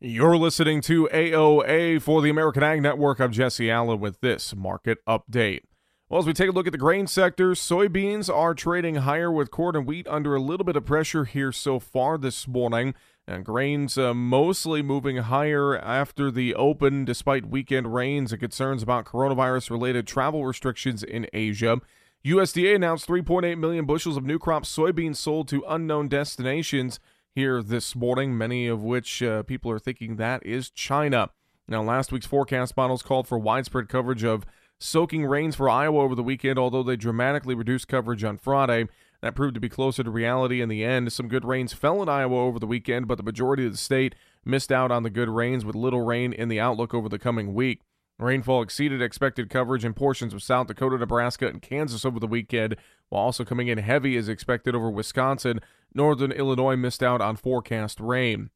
You're 0.00 0.36
listening 0.36 0.80
to 0.82 1.08
AOA 1.12 2.00
for 2.02 2.22
the 2.22 2.30
American 2.30 2.62
Ag 2.62 2.80
Network. 2.80 3.18
I'm 3.18 3.32
Jesse 3.32 3.68
Allen 3.68 3.98
with 3.98 4.20
this 4.20 4.54
market 4.54 5.04
update. 5.06 5.62
Well, 6.08 6.20
as 6.20 6.26
we 6.26 6.32
take 6.32 6.48
a 6.48 6.52
look 6.52 6.68
at 6.68 6.72
the 6.72 6.78
grain 6.78 7.08
sector, 7.08 7.50
soybeans 7.50 8.32
are 8.32 8.54
trading 8.54 8.94
higher 8.94 9.32
with 9.32 9.50
corn 9.50 9.74
and 9.74 9.88
wheat 9.88 10.06
under 10.06 10.36
a 10.36 10.40
little 10.40 10.62
bit 10.62 10.76
of 10.76 10.86
pressure 10.86 11.24
here 11.24 11.50
so 11.50 11.80
far 11.80 12.16
this 12.16 12.46
morning. 12.46 12.94
And 13.26 13.44
grains 13.44 13.98
uh, 13.98 14.14
mostly 14.14 14.82
moving 14.82 15.16
higher 15.16 15.76
after 15.76 16.30
the 16.30 16.54
open, 16.54 17.04
despite 17.04 17.50
weekend 17.50 17.92
rains 17.92 18.30
and 18.30 18.40
concerns 18.40 18.84
about 18.84 19.04
coronavirus 19.04 19.70
related 19.70 20.06
travel 20.06 20.46
restrictions 20.46 21.02
in 21.02 21.26
Asia. 21.32 21.80
USDA 22.24 22.76
announced 22.76 23.08
3.8 23.08 23.58
million 23.58 23.84
bushels 23.84 24.16
of 24.16 24.24
new 24.24 24.38
crop 24.38 24.62
soybeans 24.62 25.16
sold 25.16 25.48
to 25.48 25.64
unknown 25.68 26.06
destinations 26.06 27.00
here 27.38 27.62
this 27.62 27.94
morning, 27.94 28.36
many 28.36 28.66
of 28.66 28.82
which 28.82 29.22
uh, 29.22 29.44
people 29.44 29.70
are 29.70 29.78
thinking 29.78 30.16
that 30.16 30.44
is 30.44 30.70
China. 30.70 31.30
Now, 31.68 31.84
last 31.84 32.10
week's 32.10 32.26
forecast 32.26 32.76
models 32.76 33.00
called 33.00 33.28
for 33.28 33.38
widespread 33.38 33.88
coverage 33.88 34.24
of 34.24 34.44
soaking 34.80 35.24
rains 35.24 35.54
for 35.54 35.70
Iowa 35.70 36.00
over 36.00 36.16
the 36.16 36.22
weekend, 36.24 36.58
although 36.58 36.82
they 36.82 36.96
dramatically 36.96 37.54
reduced 37.54 37.86
coverage 37.86 38.24
on 38.24 38.38
Friday. 38.38 38.88
That 39.22 39.36
proved 39.36 39.54
to 39.54 39.60
be 39.60 39.68
closer 39.68 40.02
to 40.02 40.10
reality 40.10 40.60
in 40.60 40.68
the 40.68 40.82
end. 40.82 41.12
Some 41.12 41.28
good 41.28 41.44
rains 41.44 41.72
fell 41.72 42.02
in 42.02 42.08
Iowa 42.08 42.44
over 42.44 42.58
the 42.58 42.66
weekend, 42.66 43.06
but 43.06 43.18
the 43.18 43.22
majority 43.22 43.64
of 43.66 43.70
the 43.70 43.78
state 43.78 44.16
missed 44.44 44.72
out 44.72 44.90
on 44.90 45.04
the 45.04 45.10
good 45.10 45.28
rains 45.28 45.64
with 45.64 45.76
little 45.76 46.04
rain 46.04 46.32
in 46.32 46.48
the 46.48 46.58
outlook 46.58 46.92
over 46.92 47.08
the 47.08 47.20
coming 47.20 47.54
week. 47.54 47.82
Rainfall 48.18 48.62
exceeded 48.62 49.00
expected 49.00 49.48
coverage 49.48 49.84
in 49.84 49.94
portions 49.94 50.34
of 50.34 50.42
South 50.42 50.66
Dakota, 50.66 50.98
Nebraska, 50.98 51.46
and 51.46 51.62
Kansas 51.62 52.04
over 52.04 52.18
the 52.18 52.26
weekend, 52.26 52.76
while 53.08 53.22
also 53.22 53.44
coming 53.44 53.68
in 53.68 53.78
heavy 53.78 54.16
as 54.16 54.28
expected 54.28 54.74
over 54.74 54.90
Wisconsin. 54.90 55.60
Northern 55.94 56.32
Illinois 56.32 56.76
missed 56.76 57.02
out 57.02 57.20
on 57.20 57.36
forecast 57.36 58.00
rain. 58.00 58.50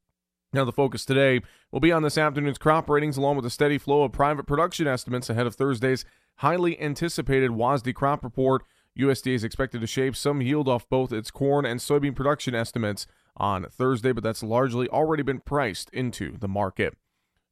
Now, 0.53 0.65
the 0.65 0.73
focus 0.73 1.05
today 1.05 1.41
will 1.71 1.81
be 1.81 1.93
on 1.93 2.03
this 2.03 2.19
afternoon's 2.19 2.59
crop 2.59 2.91
ratings, 2.91 3.17
along 3.17 3.37
with 3.37 3.47
a 3.47 3.51
steady 3.51 3.79
flow 3.79 4.03
of 4.03 4.13
private 4.13 4.47
production 4.47 4.87
estimates 4.87 5.31
ahead 5.31 5.47
of 5.47 5.55
Thursday's 5.55 6.05
highly 6.37 6.79
anticipated 6.81 7.53
WASDE 7.53 7.95
crop 7.95 8.23
report. 8.25 8.65
USDA 8.99 9.35
is 9.35 9.45
expected 9.45 9.81
to 9.81 9.87
shape 9.87 10.15
some 10.15 10.43
yield 10.43 10.69
off 10.69 10.89
both 10.91 11.13
its 11.13 11.31
corn 11.31 11.65
and 11.65 11.81
soybean 11.81 12.15
production 12.15 12.55
estimates 12.55 13.07
on 13.37 13.65
Thursday, 13.71 14.13
but 14.13 14.23
that's 14.23 14.43
largely 14.43 14.89
already 14.89 15.23
been 15.23 15.41
priced 15.41 15.89
into 15.91 16.37
the 16.37 16.49
market. 16.49 16.97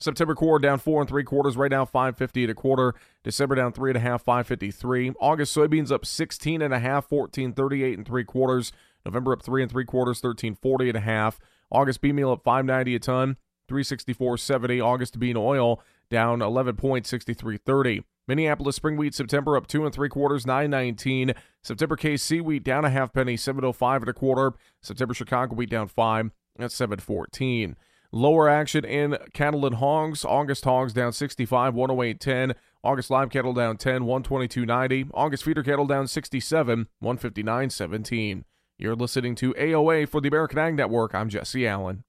September 0.01 0.35
quarter 0.35 0.67
down 0.67 0.79
four 0.79 1.01
and 1.03 1.09
three 1.09 1.25
quarters, 1.25 1.57
right 1.57 1.71
now 1.71 1.85
550 1.85 2.45
at 2.45 2.51
a 2.51 2.55
quarter. 2.55 2.95
December 3.23 3.55
down 3.55 3.73
three 3.73 3.91
and 3.91 3.99
a 3.99 4.01
half, 4.01 4.23
553. 4.23 5.13
August 5.21 5.55
soybeans 5.55 5.93
up 5.93 6.07
16 6.07 6.63
and 6.63 6.73
a 6.73 6.79
half, 6.79 7.11
1438 7.11 7.99
and 7.99 8.07
three 8.07 8.25
quarters. 8.25 8.73
November 9.05 9.33
up 9.33 9.43
three 9.43 9.63
and 9.63 9.71
three 9.71 9.85
quarters, 9.85 10.23
1340 10.23 10.89
and 10.89 10.97
a 10.97 11.01
half. 11.01 11.39
August 11.71 12.01
bean 12.01 12.17
meal 12.17 12.33
up 12.33 12.43
590 12.43 12.95
a 12.95 12.99
ton, 12.99 13.37
364.70. 13.71 14.85
August 14.85 15.19
bean 15.19 15.37
oil 15.37 15.83
down 16.09 16.41
11 16.43 16.77
points, 16.77 17.13
63.30. 17.13 18.03
Minneapolis 18.27 18.77
spring 18.77 18.97
wheat 18.97 19.15
September 19.15 19.57
up 19.57 19.67
two 19.67 19.85
and 19.85 19.95
three 19.95 20.09
quarters, 20.09 20.47
919. 20.47 21.33
September 21.63 21.97
KC 21.97 22.41
wheat 22.41 22.65
down 22.65 22.85
a 22.85 22.91
half 22.91 23.13
penny, 23.13 23.37
705 23.37 24.03
and 24.03 24.09
a 24.09 24.13
quarter. 24.13 24.53
September 24.81 25.13
Chicago 25.13 25.55
wheat 25.55 25.71
down 25.71 25.89
five 25.89 26.31
at 26.59 26.73
714. 26.73 27.77
Lower 28.12 28.49
action 28.49 28.85
in 28.85 29.16
cattle 29.33 29.64
and 29.66 29.77
hogs. 29.77 30.25
August 30.25 30.64
hogs 30.64 30.92
down 30.92 31.12
65, 31.12 31.75
108.10. 31.75 32.55
August 32.83 33.11
live 33.11 33.31
cattle 33.31 33.53
down 33.53 33.77
10, 33.77 34.03
122.90. 34.03 35.11
August 35.14 35.44
feeder 35.44 35.62
cattle 35.62 35.87
down 35.87 36.09
67, 36.09 36.88
159.17. 37.03 38.44
You're 38.79 38.96
listening 38.96 39.35
to 39.37 39.53
AOA 39.55 40.09
for 40.09 40.20
the 40.20 40.29
American 40.29 40.59
Ag 40.59 40.75
Network. 40.75 41.14
I'm 41.14 41.29
Jesse 41.29 41.66
Allen. 41.66 42.03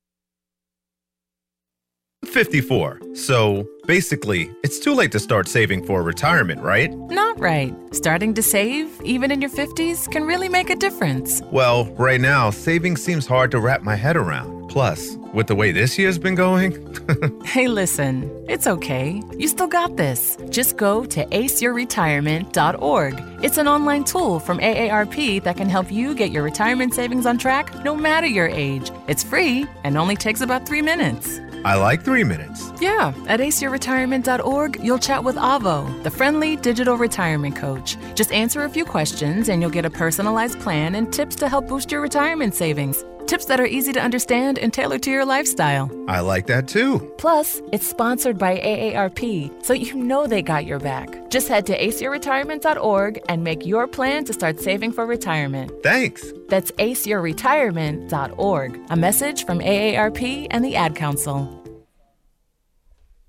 54. 2.26 3.02
So 3.14 3.68
basically, 3.86 4.52
it's 4.64 4.80
too 4.80 4.94
late 4.94 5.12
to 5.12 5.20
start 5.20 5.48
saving 5.48 5.86
for 5.86 6.02
retirement, 6.02 6.62
right? 6.62 6.92
Not 7.10 7.40
right. 7.40 7.76
Starting 7.92 8.34
to 8.36 8.44
save, 8.44 8.90
even 9.04 9.32
in 9.32 9.42
your 9.42 9.50
50s, 9.50 10.10
can 10.10 10.24
really 10.24 10.48
make 10.48 10.70
a 10.70 10.76
difference. 10.76 11.42
Well, 11.52 11.86
right 11.94 12.22
now, 12.22 12.50
saving 12.50 12.98
seems 12.98 13.26
hard 13.26 13.52
to 13.52 13.60
wrap 13.60 13.82
my 13.82 13.96
head 13.96 14.16
around. 14.16 14.61
Plus, 14.72 15.18
with 15.34 15.48
the 15.48 15.56
way 15.56 15.74
this 15.74 15.98
year's 15.98 16.18
been 16.18 16.34
going. 16.34 16.96
hey, 17.44 17.68
listen, 17.68 18.32
it's 18.48 18.68
okay. 18.68 19.22
You 19.38 19.50
still 19.50 19.68
got 19.68 19.98
this. 19.98 20.38
Just 20.50 20.78
go 20.78 21.04
to 21.08 21.26
aceyourretirement.org. 21.26 23.44
It's 23.44 23.58
an 23.58 23.68
online 23.68 24.06
tool 24.06 24.40
from 24.40 24.60
AARP 24.60 25.44
that 25.44 25.58
can 25.58 25.68
help 25.68 25.92
you 25.92 26.16
get 26.16 26.32
your 26.32 26.44
retirement 26.44 26.94
savings 26.94 27.26
on 27.26 27.38
track 27.38 27.84
no 27.84 27.98
matter 27.98 28.28
your 28.28 28.48
age. 28.48 28.92
It's 29.10 29.24
free 29.24 29.68
and 29.84 29.98
only 29.98 30.16
takes 30.16 30.40
about 30.40 30.66
three 30.66 30.82
minutes. 30.82 31.42
I 31.66 31.76
like 31.76 32.06
three 32.06 32.24
minutes. 32.24 32.72
Yeah, 32.80 33.14
at 33.28 33.42
aceyourretirement.org, 33.42 34.80
you'll 34.82 35.00
chat 35.00 35.22
with 35.22 35.36
Avo, 35.36 36.02
the 36.04 36.10
friendly 36.10 36.56
digital 36.56 36.96
retirement 36.96 37.58
coach. 37.58 37.98
Just 38.16 38.32
answer 38.32 38.64
a 38.64 38.70
few 38.70 38.86
questions 38.86 39.50
and 39.50 39.62
you'll 39.62 39.70
get 39.70 39.84
a 39.84 39.90
personalized 39.90 40.62
plan 40.62 40.96
and 40.96 41.12
tips 41.12 41.36
to 41.36 41.50
help 41.50 41.68
boost 41.68 41.92
your 41.92 42.00
retirement 42.00 42.56
savings. 42.56 43.04
Tips 43.28 43.46
that 43.46 43.60
are 43.60 43.66
easy 43.66 43.94
to 43.94 44.02
understand 44.02 44.60
and 44.60 44.74
tailored 44.74 45.04
to 45.04 45.12
your 45.12 45.26
lifestyle. 45.26 45.90
I 46.08 46.20
like 46.20 46.48
that 46.48 46.68
too. 46.68 47.00
Plus, 47.18 47.62
it's 47.72 47.88
sponsored 47.88 48.38
by 48.38 48.58
AARP, 48.58 49.64
so 49.64 49.74
you 49.74 49.96
know 49.96 50.28
they 50.28 50.42
got 50.42 50.66
your 50.66 50.80
back. 50.80 51.30
Just 51.30 51.48
head 51.48 51.66
to 51.68 51.78
aceyourretirement.org 51.78 53.22
and 53.30 53.44
make 53.44 53.66
your 53.66 53.88
plan 53.88 54.26
to 54.26 54.34
start 54.34 54.60
saving 54.60 54.92
for 54.92 55.06
retirement. 55.06 55.72
Thanks. 55.84 56.34
That's 56.50 56.72
aceyourretirement.org. 56.74 58.82
A 58.90 58.96
message 58.96 59.46
from 59.46 59.60
AARP 59.60 60.48
and 60.52 60.66
the 60.66 60.76
Ad 60.76 60.96
Council. 60.96 61.58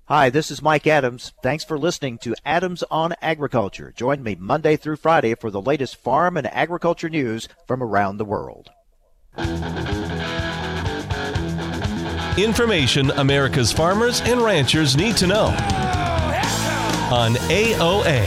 Hi, 0.07 0.29
this 0.29 0.51
is 0.51 0.61
Mike 0.61 0.85
Adams. 0.85 1.31
Thanks 1.41 1.63
for 1.63 1.79
listening 1.79 2.17
to 2.19 2.35
Adams 2.45 2.83
on 2.91 3.13
Agriculture. 3.21 3.93
Join 3.95 4.21
me 4.21 4.35
Monday 4.35 4.75
through 4.75 4.97
Friday 4.97 5.33
for 5.33 5.49
the 5.49 5.61
latest 5.61 5.95
farm 5.95 6.35
and 6.35 6.45
agriculture 6.47 7.07
news 7.07 7.47
from 7.65 7.81
around 7.81 8.17
the 8.17 8.25
world. 8.25 8.69
Information 12.37 13.09
America's 13.11 13.71
farmers 13.71 14.21
and 14.21 14.41
ranchers 14.41 14.95
need 14.95 15.17
to 15.17 15.25
know 15.27 15.45
on 17.11 17.33
AOA. 17.49 18.21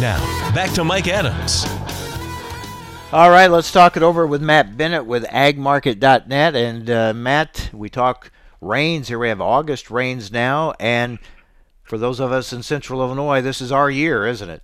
Now, 0.00 0.18
back 0.54 0.72
to 0.74 0.84
Mike 0.84 1.08
Adams. 1.08 1.64
All 3.12 3.30
right, 3.30 3.50
let's 3.50 3.72
talk 3.72 3.96
it 3.96 4.02
over 4.02 4.26
with 4.26 4.42
Matt 4.42 4.76
Bennett 4.76 5.06
with 5.06 5.24
agmarket.net. 5.24 6.54
And 6.54 6.90
uh, 6.90 7.14
Matt, 7.14 7.70
we 7.72 7.88
talk 7.88 8.30
rains. 8.60 9.08
Here 9.08 9.18
we 9.18 9.28
have 9.28 9.40
August 9.40 9.90
rains 9.90 10.30
now. 10.30 10.74
And 10.78 11.18
for 11.82 11.96
those 11.96 12.20
of 12.20 12.30
us 12.30 12.52
in 12.52 12.62
central 12.62 13.00
Illinois, 13.00 13.40
this 13.40 13.62
is 13.62 13.72
our 13.72 13.90
year, 13.90 14.26
isn't 14.26 14.50
it? 14.50 14.62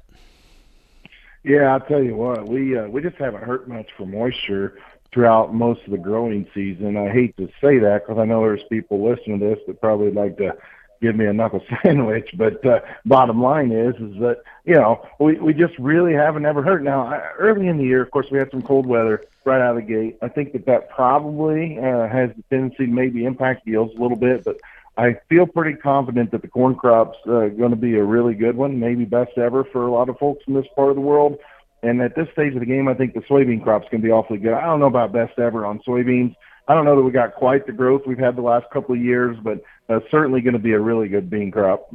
Yeah, 1.45 1.73
I'll 1.73 1.81
tell 1.81 2.03
you 2.03 2.15
what, 2.15 2.49
we 2.49 2.79
uh, 2.79 2.87
we 2.87 3.03
just 3.03 3.17
haven't 3.17 3.43
hurt 3.43 3.69
much 3.69 3.89
for 3.97 4.07
moisture 4.07 4.79
throughout 5.12 5.55
most 5.55 5.83
of 5.85 5.90
the 5.90 5.98
growing 5.98 6.46
season. 6.55 6.96
I 6.96 7.11
hate 7.11 7.37
to 7.37 7.48
say 7.61 7.79
that 7.79 8.07
because 8.07 8.20
I 8.20 8.25
know 8.25 8.40
there's 8.40 8.62
people 8.70 9.05
listening 9.05 9.40
to 9.40 9.46
this 9.46 9.59
that 9.66 9.81
probably 9.81 10.11
like 10.11 10.38
to 10.38 10.57
give 11.03 11.16
me 11.16 11.27
a 11.27 11.33
knuckle 11.33 11.62
sandwich. 11.83 12.31
But 12.35 12.64
uh, 12.64 12.81
bottom 13.05 13.42
line 13.42 13.72
is, 13.72 13.94
is 13.96 14.18
that 14.20 14.42
you 14.64 14.75
know 14.75 15.07
we 15.20 15.35
we 15.35 15.53
just 15.53 15.79
really 15.79 16.14
haven't 16.14 16.46
ever 16.46 16.62
hurt. 16.62 16.83
Now 16.83 17.12
early 17.38 17.68
in 17.68 17.77
the 17.77 17.85
year, 17.85 18.03
of 18.03 18.11
course, 18.11 18.27
we 18.31 18.38
had 18.38 18.51
some 18.51 18.62
cold 18.62 18.87
weather 18.87 19.25
right 19.44 19.61
out 19.61 19.77
of 19.77 19.87
the 19.87 19.92
gate. 19.92 20.16
I 20.22 20.29
think 20.29 20.53
that 20.53 20.64
that 20.66 20.88
probably 20.88 21.79
uh, 21.79 22.09
has 22.09 22.31
the 22.35 22.42
tendency 22.48 22.87
to 22.87 22.92
maybe 22.92 23.25
impact 23.27 23.66
yields 23.66 23.94
a 23.96 24.01
little 24.01 24.16
bit, 24.16 24.44
but. 24.44 24.57
I 24.94 25.16
feel 25.31 25.46
pretty 25.46 25.79
confident 25.79 26.33
that 26.33 26.42
the 26.42 26.48
corn 26.48 26.75
crop's 26.75 27.16
uh, 27.25 27.48
going 27.48 27.70
to 27.70 27.77
be 27.77 27.96
a 27.96 28.05
really 28.05 28.35
good 28.35 28.55
one, 28.55 28.79
maybe 28.79 29.07
best 29.07 29.38
ever 29.38 29.64
for 29.64 29.87
a 29.87 29.90
lot 29.90 30.11
of 30.11 30.18
folks 30.18 30.44
in 30.46 30.53
this 30.53 30.66
part 30.77 30.90
of 30.90 30.96
the 30.96 31.01
world. 31.01 31.38
And 31.83 32.01
at 32.01 32.14
this 32.14 32.29
stage 32.33 32.55
of 32.55 32.61
the 32.61 32.66
game, 32.66 32.87
I 32.88 32.95
think 32.95 33.14
the 33.14 33.21
soybean 33.21 33.62
crop's 33.62 33.88
going 33.90 34.01
to 34.01 34.07
be 34.07 34.12
awfully 34.12 34.38
good. 34.38 34.53
I 34.53 34.66
don't 34.66 34.79
know 34.79 34.87
about 34.87 35.12
best 35.12 35.38
ever 35.38 35.66
on 35.66 35.81
soybeans. 35.81 36.35
I 36.68 36.75
don't 36.75 36.85
know 36.85 36.95
that 36.95 37.03
we 37.03 37.11
got 37.11 37.35
quite 37.35 37.66
the 37.66 37.73
growth 37.73 38.03
we've 38.07 38.18
had 38.18 38.37
the 38.37 38.42
last 38.42 38.66
couple 38.73 38.95
of 38.95 39.01
years, 39.01 39.37
but 39.42 39.62
uh, 39.88 39.99
certainly 40.11 40.40
going 40.40 40.53
to 40.53 40.61
be 40.61 40.73
a 40.73 40.81
really 40.81 41.09
good 41.09 41.29
bean 41.29 41.51
crop. 41.51 41.92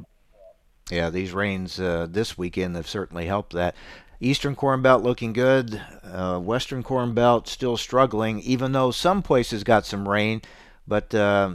Yeah, 0.91 1.09
these 1.09 1.31
rains 1.31 1.79
uh, 1.79 2.07
this 2.09 2.37
weekend 2.37 2.75
have 2.75 2.87
certainly 2.87 3.25
helped 3.25 3.53
that. 3.53 3.75
Eastern 4.19 4.55
Corn 4.55 4.81
Belt 4.81 5.03
looking 5.03 5.31
good. 5.31 5.81
Uh, 6.03 6.39
Western 6.39 6.83
Corn 6.83 7.13
Belt 7.13 7.47
still 7.47 7.77
struggling, 7.77 8.39
even 8.41 8.71
though 8.71 8.91
some 8.91 9.21
places 9.21 9.63
got 9.63 9.85
some 9.85 10.07
rain, 10.07 10.41
but 10.87 11.13
uh, 11.13 11.51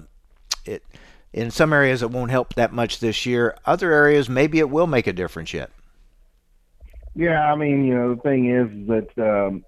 it 0.64 0.84
in 1.32 1.50
some 1.50 1.72
areas 1.72 2.02
it 2.02 2.10
won't 2.10 2.30
help 2.30 2.54
that 2.54 2.72
much 2.72 3.00
this 3.00 3.26
year. 3.26 3.56
Other 3.64 3.92
areas 3.92 4.28
maybe 4.28 4.58
it 4.58 4.70
will 4.70 4.86
make 4.86 5.06
a 5.06 5.12
difference 5.12 5.52
yet. 5.52 5.70
Yeah, 7.14 7.52
I 7.52 7.56
mean, 7.56 7.84
you 7.84 7.94
know, 7.94 8.14
the 8.14 8.22
thing 8.22 8.50
is 8.50 8.88
that 8.88 9.18
um, 9.22 9.64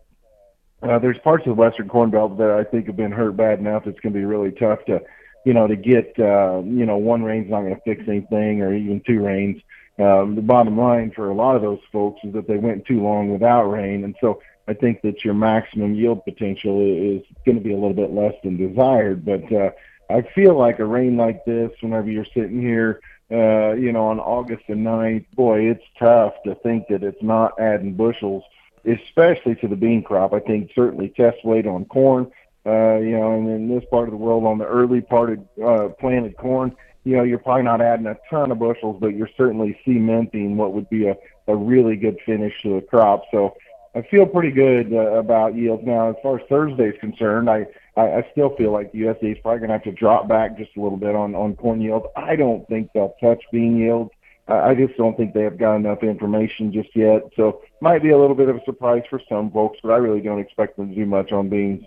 uh, 0.82 0.98
there's 0.98 1.18
parts 1.18 1.42
of 1.42 1.56
the 1.56 1.60
Western 1.60 1.88
Corn 1.88 2.10
Belt 2.10 2.38
that 2.38 2.50
I 2.50 2.64
think 2.64 2.86
have 2.86 2.96
been 2.96 3.12
hurt 3.12 3.36
bad 3.36 3.58
enough. 3.58 3.86
It's 3.86 4.00
going 4.00 4.12
to 4.12 4.18
be 4.18 4.24
really 4.24 4.50
tough 4.52 4.84
to, 4.86 5.02
you 5.44 5.52
know, 5.52 5.66
to 5.66 5.76
get, 5.76 6.14
uh, 6.18 6.62
you 6.64 6.86
know, 6.86 6.96
one 6.96 7.22
rain's 7.22 7.50
not 7.50 7.60
going 7.60 7.74
to 7.74 7.80
fix 7.82 8.08
anything, 8.08 8.62
or 8.62 8.74
even 8.74 9.02
two 9.06 9.22
rains. 9.22 9.60
Um, 9.98 10.34
the 10.34 10.42
bottom 10.42 10.78
line 10.78 11.12
for 11.14 11.30
a 11.30 11.34
lot 11.34 11.54
of 11.54 11.62
those 11.62 11.80
folks 11.92 12.20
is 12.24 12.32
that 12.32 12.48
they 12.48 12.56
went 12.56 12.86
too 12.86 13.02
long 13.02 13.30
without 13.30 13.64
rain, 13.64 14.04
and 14.04 14.16
so 14.20 14.40
I 14.66 14.74
think 14.74 15.02
that 15.02 15.24
your 15.24 15.34
maximum 15.34 15.94
yield 15.94 16.24
potential 16.24 16.80
is 16.80 17.22
going 17.44 17.58
to 17.58 17.62
be 17.62 17.72
a 17.72 17.76
little 17.76 17.94
bit 17.94 18.10
less 18.10 18.34
than 18.42 18.56
desired. 18.56 19.24
But 19.24 19.52
uh, 19.52 19.70
I 20.10 20.22
feel 20.34 20.58
like 20.58 20.78
a 20.78 20.84
rain 20.84 21.16
like 21.16 21.44
this, 21.44 21.70
whenever 21.80 22.10
you're 22.10 22.24
sitting 22.24 22.60
here 22.60 23.00
uh, 23.30 23.72
you 23.72 23.92
know, 23.92 24.06
on 24.06 24.20
August 24.20 24.64
the 24.68 24.74
9th, 24.74 25.26
boy, 25.34 25.60
it's 25.70 25.84
tough 25.98 26.34
to 26.44 26.54
think 26.56 26.88
that 26.88 27.02
it's 27.02 27.22
not 27.22 27.58
adding 27.58 27.94
bushels, 27.94 28.44
especially 28.84 29.54
to 29.56 29.68
the 29.68 29.76
bean 29.76 30.02
crop. 30.02 30.32
I 30.32 30.40
think 30.40 30.70
certainly 30.74 31.08
test 31.08 31.44
weight 31.44 31.66
on 31.66 31.86
corn, 31.86 32.30
uh, 32.66 32.96
you 32.98 33.18
know, 33.18 33.32
and 33.32 33.48
in 33.48 33.68
this 33.68 33.84
part 33.90 34.08
of 34.08 34.12
the 34.12 34.18
world 34.18 34.44
on 34.44 34.58
the 34.58 34.66
early 34.66 35.00
parted 35.00 35.46
uh, 35.64 35.88
planted 35.98 36.36
corn, 36.36 36.76
you 37.04 37.16
know, 37.16 37.22
you're 37.22 37.38
probably 37.38 37.64
not 37.64 37.80
adding 37.80 38.06
a 38.06 38.16
ton 38.30 38.50
of 38.50 38.58
bushels, 38.58 38.98
but 39.00 39.08
you're 39.08 39.30
certainly 39.36 39.78
cementing 39.84 40.56
what 40.56 40.72
would 40.72 40.88
be 40.88 41.06
a, 41.06 41.16
a 41.48 41.56
really 41.56 41.96
good 41.96 42.18
finish 42.24 42.52
to 42.62 42.76
the 42.76 42.86
crop. 42.86 43.24
So 43.30 43.54
I 43.94 44.02
feel 44.02 44.26
pretty 44.26 44.50
good 44.50 44.92
uh, 44.92 45.18
about 45.18 45.54
yields 45.54 45.84
now. 45.84 46.10
As 46.10 46.16
far 46.22 46.38
as 46.38 46.46
Thursday 46.48 46.88
is 46.88 47.00
concerned, 47.00 47.48
I 47.48 47.66
I, 47.96 48.02
I 48.02 48.28
still 48.32 48.54
feel 48.56 48.72
like 48.72 48.92
the 48.92 49.02
USDA 49.02 49.32
is 49.32 49.38
probably 49.42 49.60
going 49.60 49.68
to 49.68 49.74
have 49.74 49.84
to 49.84 49.92
drop 49.92 50.28
back 50.28 50.58
just 50.58 50.70
a 50.76 50.80
little 50.80 50.98
bit 50.98 51.14
on 51.14 51.34
on 51.34 51.56
corn 51.56 51.80
yields. 51.80 52.06
I 52.16 52.36
don't 52.36 52.66
think 52.68 52.90
they'll 52.92 53.14
touch 53.20 53.42
bean 53.52 53.78
yields 53.78 54.10
I 54.46 54.74
just 54.74 54.96
don't 54.98 55.16
think 55.16 55.32
they 55.32 55.42
have 55.42 55.56
got 55.56 55.76
enough 55.76 56.02
information 56.02 56.70
just 56.70 56.94
yet. 56.94 57.22
So 57.34 57.62
might 57.80 58.02
be 58.02 58.10
a 58.10 58.18
little 58.18 58.36
bit 58.36 58.50
of 58.50 58.56
a 58.56 58.64
surprise 58.64 59.02
for 59.08 59.20
some 59.26 59.50
folks, 59.50 59.78
but 59.82 59.90
I 59.90 59.96
really 59.96 60.20
don't 60.20 60.38
expect 60.38 60.76
them 60.76 60.90
to 60.90 60.94
do 60.94 61.06
much 61.06 61.32
on 61.32 61.48
beans. 61.48 61.84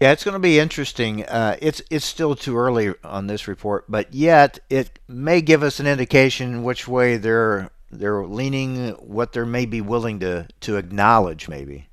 Yeah, 0.00 0.12
it's 0.12 0.24
going 0.24 0.34
to 0.34 0.40
be 0.40 0.58
interesting. 0.58 1.24
Uh, 1.24 1.56
it's 1.60 1.82
it's 1.90 2.04
still 2.04 2.34
too 2.34 2.56
early 2.56 2.94
on 3.04 3.26
this 3.26 3.46
report, 3.46 3.84
but 3.88 4.12
yet 4.12 4.58
it 4.68 4.98
may 5.06 5.40
give 5.40 5.62
us 5.62 5.78
an 5.78 5.86
indication 5.86 6.64
which 6.64 6.88
way 6.88 7.16
they're 7.16 7.70
they're 7.90 8.26
leaning, 8.26 8.90
what 8.94 9.32
they 9.32 9.44
may 9.44 9.66
be 9.66 9.80
willing 9.80 10.18
to 10.20 10.48
to 10.60 10.76
acknowledge, 10.76 11.48
maybe. 11.48 11.88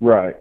Right, 0.00 0.36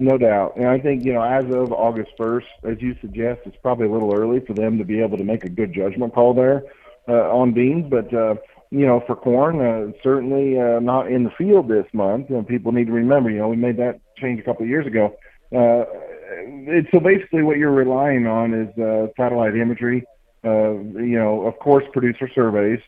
no 0.00 0.18
doubt. 0.18 0.56
And 0.56 0.66
I 0.66 0.78
think 0.78 1.04
you 1.04 1.12
know, 1.12 1.22
as 1.22 1.44
of 1.54 1.72
August 1.72 2.10
first, 2.16 2.46
as 2.64 2.80
you 2.80 2.96
suggest, 3.00 3.40
it's 3.46 3.56
probably 3.62 3.86
a 3.86 3.90
little 3.90 4.14
early 4.14 4.40
for 4.40 4.54
them 4.54 4.78
to 4.78 4.84
be 4.84 5.00
able 5.00 5.18
to 5.18 5.24
make 5.24 5.44
a 5.44 5.48
good 5.48 5.72
judgment 5.72 6.14
call 6.14 6.34
there 6.34 6.64
uh, 7.08 7.30
on 7.34 7.52
beans, 7.52 7.86
but. 7.88 8.12
Uh, 8.12 8.34
you 8.72 8.86
know, 8.86 9.04
for 9.06 9.14
corn, 9.14 9.60
uh, 9.60 9.92
certainly 10.02 10.58
uh, 10.58 10.80
not 10.80 11.12
in 11.12 11.24
the 11.24 11.30
field 11.36 11.68
this 11.68 11.84
month. 11.92 12.30
And 12.30 12.48
people 12.48 12.72
need 12.72 12.86
to 12.86 12.92
remember, 12.92 13.28
you 13.28 13.36
know, 13.36 13.48
we 13.48 13.56
made 13.56 13.76
that 13.76 14.00
change 14.16 14.40
a 14.40 14.42
couple 14.42 14.62
of 14.62 14.70
years 14.70 14.86
ago. 14.86 15.14
Uh, 15.54 15.84
it, 16.40 16.86
so 16.90 16.98
basically, 16.98 17.42
what 17.42 17.58
you're 17.58 17.70
relying 17.70 18.26
on 18.26 18.54
is 18.54 18.78
uh, 18.78 19.08
satellite 19.14 19.56
imagery. 19.56 20.04
Uh, 20.42 20.72
you 20.72 21.18
know, 21.18 21.46
of 21.46 21.58
course, 21.58 21.84
producer 21.92 22.30
surveys. 22.34 22.80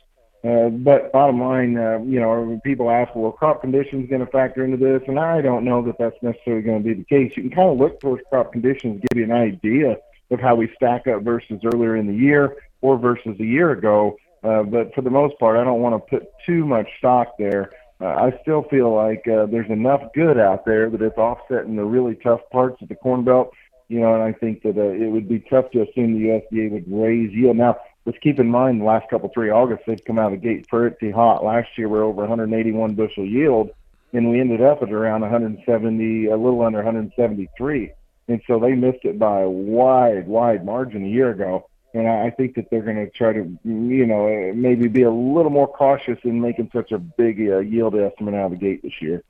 Uh, 0.45 0.69
but 0.69 1.11
bottom 1.11 1.41
line, 1.41 1.79
uh, 1.79 1.99
you 2.05 2.21
know, 2.21 2.61
people 2.65 2.91
ask, 2.91 3.15
well, 3.15 3.33
crop 3.33 3.63
conditions 3.63 4.11
going 4.11 4.25
to 4.25 4.31
factor 4.31 4.63
into 4.63 4.77
this? 4.77 5.01
And 5.09 5.19
I 5.19 5.41
don't 5.41 5.65
know 5.65 5.83
that 5.83 5.97
that's 5.99 6.23
necessarily 6.23 6.63
going 6.63 6.83
to 6.83 6.85
be 6.85 6.95
the 6.95 7.05
case. 7.05 7.33
You 7.35 7.45
can 7.45 7.51
kind 7.51 7.71
of 7.71 7.79
look 7.79 7.99
towards 7.99 8.23
crop 8.29 8.53
conditions, 8.53 9.03
give 9.09 9.19
you 9.19 9.25
an 9.25 9.33
idea 9.33 9.97
of 10.31 10.41
how 10.41 10.55
we 10.55 10.71
stack 10.77 11.07
up 11.07 11.23
versus 11.23 11.61
earlier 11.65 11.97
in 11.97 12.07
the 12.07 12.15
year 12.15 12.57
or 12.83 12.99
versus 12.99 13.37
a 13.41 13.45
year 13.45 13.71
ago. 13.71 14.19
Uh, 14.43 14.63
but 14.63 14.95
for 14.95 15.01
the 15.01 15.11
most 15.11 15.39
part, 15.39 15.57
I 15.57 15.65
don't 15.65 15.81
want 15.81 15.95
to 15.95 16.19
put 16.19 16.29
too 16.45 16.67
much 16.67 16.89
stock 16.99 17.39
there. 17.39 17.71
Uh, 17.99 18.09
I 18.09 18.39
still 18.43 18.65
feel 18.65 18.95
like 18.95 19.27
uh, 19.27 19.47
there's 19.47 19.71
enough 19.71 20.03
good 20.15 20.39
out 20.39 20.67
there 20.67 20.91
that 20.91 21.01
it's 21.01 21.17
offsetting 21.17 21.77
the 21.77 21.85
really 21.85 22.17
tough 22.17 22.41
parts 22.53 22.83
of 22.83 22.89
the 22.89 22.97
Corn 22.97 23.25
Belt. 23.25 23.55
You 23.89 24.01
know, 24.01 24.15
and 24.15 24.23
I 24.23 24.33
think 24.33 24.63
that 24.63 24.77
uh, 24.77 24.83
it 24.83 25.11
would 25.11 25.29
be 25.29 25.41
tough 25.41 25.71
to 25.71 25.83
assume 25.83 26.15
the 26.15 26.43
USDA 26.53 26.71
would 26.73 26.85
raise 26.89 27.33
yield. 27.33 27.57
Now, 27.57 27.79
let's 28.07 28.19
keep 28.19 28.39
in 28.39 28.49
mind 28.49 28.81
the 28.81 28.85
last 28.85 29.09
couple 29.11 29.31
three 29.33 29.51
August 29.51 29.83
they've 29.87 30.05
come 30.05 30.19
out 30.19 30.33
of 30.33 30.41
the 30.41 30.47
gate 30.47 30.69
pretty 30.69 31.11
hot. 31.11 31.45
Last 31.45 31.69
year 31.77 31.89
we're 31.89 32.05
over 32.05 32.23
181 32.23 32.95
bushel 32.95 33.25
yield, 33.25 33.71
and 34.13 34.31
we 34.31 34.41
ended 34.41 34.61
up 34.61 34.83
at 34.83 34.93
around 34.93 35.23
170, 35.23 36.27
a 36.27 36.37
little 36.37 36.63
under 36.63 36.79
173. 36.79 37.93
And 38.29 38.41
so 38.47 38.59
they 38.59 38.73
missed 38.73 39.05
it 39.05 39.19
by 39.19 39.41
a 39.41 39.49
wide, 39.49 40.27
wide 40.27 40.65
margin 40.65 41.05
a 41.05 41.09
year 41.09 41.31
ago 41.31 41.69
and 41.95 42.09
I 42.09 42.31
think 42.31 42.57
that 42.57 42.69
they're 42.71 42.83
going 42.83 42.97
to 42.97 43.09
try 43.09 43.33
to, 43.33 43.59
you 43.65 44.05
know, 44.05 44.53
maybe 44.53 44.89
be 44.89 45.03
a 45.03 45.11
little 45.11 45.51
more 45.51 45.69
cautious 45.69 46.19
in 46.25 46.41
making 46.41 46.71
such 46.75 46.91
a 46.91 46.99
big 46.99 47.39
uh, 47.41 47.59
yield 47.59 47.95
estimate 47.95 48.35
out 48.35 48.47
of 48.47 48.51
the 48.51 48.57
gate 48.57 48.83
this 48.83 49.01
year. 49.01 49.23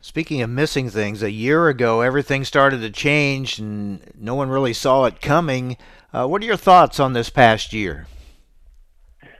Speaking 0.00 0.42
of 0.42 0.50
missing 0.50 0.90
things, 0.90 1.22
a 1.22 1.30
year 1.30 1.68
ago 1.68 2.00
everything 2.00 2.44
started 2.44 2.80
to 2.80 2.90
change 2.90 3.60
and 3.60 4.02
no 4.18 4.34
one 4.34 4.48
really 4.48 4.72
saw 4.72 5.04
it 5.04 5.20
coming. 5.20 5.76
Uh, 6.14 6.26
what 6.26 6.40
are 6.40 6.46
your 6.46 6.56
thoughts 6.56 7.00
on 7.00 7.12
this 7.12 7.28
past 7.28 7.72
year? 7.72 8.06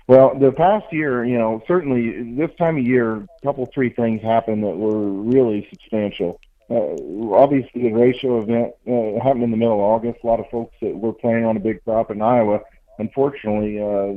Well, 0.06 0.38
the 0.38 0.52
past 0.52 0.92
year, 0.92 1.24
you 1.24 1.38
know, 1.38 1.62
certainly 1.66 2.34
this 2.34 2.50
time 2.58 2.76
of 2.76 2.84
year, 2.84 3.16
a 3.16 3.28
couple, 3.42 3.64
three 3.72 3.90
things 3.90 4.20
happened 4.20 4.64
that 4.64 4.76
were 4.76 5.08
really 5.08 5.66
substantial 5.70 6.40
uh, 6.70 6.96
obviously 7.34 7.82
the 7.82 7.88
derecho 7.88 8.42
event 8.42 8.72
uh, 8.88 9.22
happened 9.22 9.44
in 9.44 9.50
the 9.50 9.56
middle 9.56 9.74
of 9.74 9.80
August. 9.80 10.20
A 10.22 10.26
lot 10.26 10.40
of 10.40 10.48
folks 10.50 10.74
that 10.80 10.96
were 10.96 11.12
planning 11.12 11.44
on 11.44 11.56
a 11.56 11.60
big 11.60 11.84
crop 11.84 12.10
in 12.10 12.22
Iowa, 12.22 12.60
unfortunately, 12.98 13.80
uh, 13.80 14.14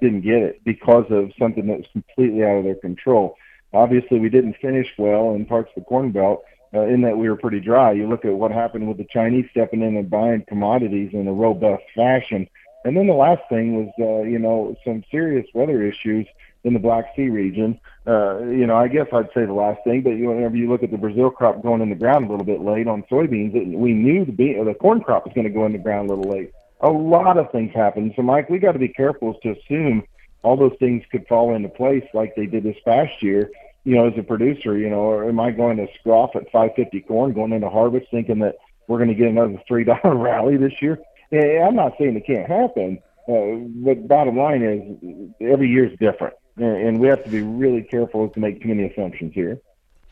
didn't 0.00 0.20
get 0.20 0.42
it 0.42 0.62
because 0.64 1.06
of 1.10 1.32
something 1.38 1.66
that 1.66 1.78
was 1.78 1.86
completely 1.92 2.44
out 2.44 2.58
of 2.58 2.64
their 2.64 2.76
control. 2.76 3.36
Obviously, 3.72 4.20
we 4.20 4.28
didn't 4.28 4.56
finish 4.62 4.86
well 4.96 5.34
in 5.34 5.44
parts 5.44 5.70
of 5.76 5.82
the 5.82 5.88
Corn 5.88 6.12
Belt. 6.12 6.44
Uh, 6.74 6.82
in 6.82 7.00
that 7.00 7.16
we 7.16 7.30
were 7.30 7.36
pretty 7.36 7.60
dry. 7.60 7.92
You 7.92 8.06
look 8.06 8.26
at 8.26 8.32
what 8.34 8.50
happened 8.50 8.88
with 8.88 8.98
the 8.98 9.06
Chinese 9.10 9.46
stepping 9.52 9.80
in 9.80 9.96
and 9.96 10.10
buying 10.10 10.44
commodities 10.46 11.10
in 11.14 11.26
a 11.26 11.32
robust 11.32 11.84
fashion. 11.94 12.46
And 12.84 12.96
then 12.96 13.06
the 13.06 13.14
last 13.14 13.42
thing 13.48 13.74
was, 13.74 13.92
uh, 13.98 14.28
you 14.28 14.38
know, 14.38 14.76
some 14.84 15.02
serious 15.10 15.46
weather 15.54 15.82
issues 15.82 16.26
in 16.64 16.74
the 16.74 16.78
Black 16.78 17.06
Sea 17.16 17.28
region. 17.28 17.80
Uh, 18.06 18.40
you 18.40 18.66
know, 18.66 18.76
I 18.76 18.88
guess 18.88 19.06
I'd 19.12 19.32
say 19.34 19.44
the 19.46 19.52
last 19.52 19.80
thing, 19.84 20.02
but 20.02 20.10
you 20.10 20.28
whenever 20.28 20.56
you 20.56 20.68
look 20.68 20.82
at 20.82 20.90
the 20.90 20.98
Brazil 20.98 21.30
crop 21.30 21.62
going 21.62 21.80
in 21.80 21.88
the 21.88 21.96
ground 21.96 22.26
a 22.26 22.30
little 22.30 22.46
bit 22.46 22.60
late 22.60 22.86
on 22.86 23.02
soybeans, 23.10 23.54
it, 23.54 23.76
we 23.76 23.92
knew 23.92 24.24
the 24.24 24.32
bean, 24.32 24.64
the 24.64 24.74
corn 24.74 25.00
crop 25.00 25.24
was 25.24 25.34
going 25.34 25.46
to 25.46 25.52
go 25.52 25.66
in 25.66 25.72
the 25.72 25.78
ground 25.78 26.10
a 26.10 26.14
little 26.14 26.30
late. 26.30 26.52
A 26.80 26.88
lot 26.88 27.38
of 27.38 27.50
things 27.50 27.74
happened. 27.74 28.12
So, 28.14 28.22
Mike, 28.22 28.48
we 28.48 28.58
got 28.58 28.72
to 28.72 28.78
be 28.78 28.88
careful 28.88 29.34
to 29.42 29.50
assume 29.50 30.04
all 30.42 30.56
those 30.56 30.76
things 30.78 31.02
could 31.10 31.26
fall 31.26 31.54
into 31.54 31.68
place 31.68 32.04
like 32.14 32.36
they 32.36 32.46
did 32.46 32.62
this 32.62 32.76
past 32.84 33.22
year. 33.22 33.50
You 33.84 33.96
know, 33.96 34.08
as 34.08 34.18
a 34.18 34.22
producer, 34.22 34.76
you 34.76 34.90
know, 34.90 35.00
or 35.00 35.28
am 35.28 35.40
I 35.40 35.50
going 35.50 35.78
to 35.78 35.86
scoff 36.00 36.36
at 36.36 36.50
550 36.52 37.00
corn 37.02 37.32
going 37.32 37.52
into 37.52 37.70
harvest 37.70 38.06
thinking 38.10 38.40
that 38.40 38.56
we're 38.86 38.98
going 38.98 39.08
to 39.08 39.14
get 39.14 39.28
another 39.28 39.60
three 39.66 39.84
dollar 40.02 40.16
rally 40.16 40.56
this 40.56 40.82
year? 40.82 40.98
Yeah, 41.30 41.66
I'm 41.66 41.76
not 41.76 41.94
saying 41.98 42.16
it 42.16 42.26
can't 42.26 42.48
happen, 42.48 42.98
uh, 43.28 43.66
but 43.84 44.08
bottom 44.08 44.36
line 44.36 44.62
is 44.62 45.30
every 45.40 45.68
year 45.68 45.86
is 45.86 45.98
different 45.98 46.34
and 46.60 46.98
we 46.98 47.08
have 47.08 47.22
to 47.24 47.30
be 47.30 47.42
really 47.42 47.82
careful 47.82 48.28
to 48.28 48.40
make 48.40 48.62
too 48.62 48.68
many 48.68 48.84
assumptions 48.84 49.32
here. 49.34 49.60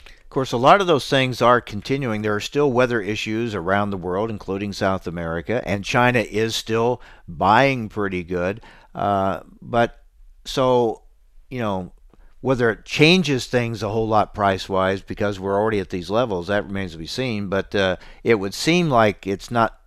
Of 0.01 0.31
course, 0.31 0.53
a 0.53 0.57
lot 0.57 0.81
of 0.81 0.87
those 0.87 1.09
things 1.09 1.41
are 1.41 1.61
continuing. 1.61 2.23
There 2.23 2.35
are 2.35 2.41
still 2.41 2.71
weather 2.71 3.01
issues 3.01 3.55
around 3.55 3.91
the 3.91 3.97
world, 3.97 4.29
including 4.29 4.73
South 4.73 5.07
America, 5.07 5.63
and 5.65 5.85
China 5.85 6.21
is 6.21 6.55
still 6.55 7.01
buying 7.27 7.89
pretty 7.89 8.23
good. 8.23 8.61
Uh, 8.95 9.41
but 9.63 9.99
so, 10.45 11.03
you 11.49 11.61
know, 11.61 11.93
whether 12.41 12.71
it 12.71 12.85
changes 12.85 13.47
things 13.47 13.83
a 13.83 13.89
whole 13.89 14.07
lot 14.07 14.35
price 14.35 14.69
wise 14.69 15.03
because 15.03 15.41
we're 15.41 15.59
already 15.59 15.81
at 15.81 15.91
these 15.91 16.11
levels, 16.11 16.47
that 16.49 16.65
remains 16.65 16.93
to 16.93 16.99
be 16.99 17.07
seen. 17.07 17.49
But 17.49 17.75
uh, 17.75 17.97
it 18.23 18.37
would 18.37 18.55
seem 18.55 18.89
like 18.91 19.27
it's 19.27 19.51
not 19.51 19.81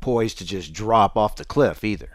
poised 0.00 0.38
to 0.38 0.44
just 0.44 0.72
drop 0.72 1.16
off 1.16 1.36
the 1.36 1.44
cliff 1.44 1.84
either. 1.84 2.10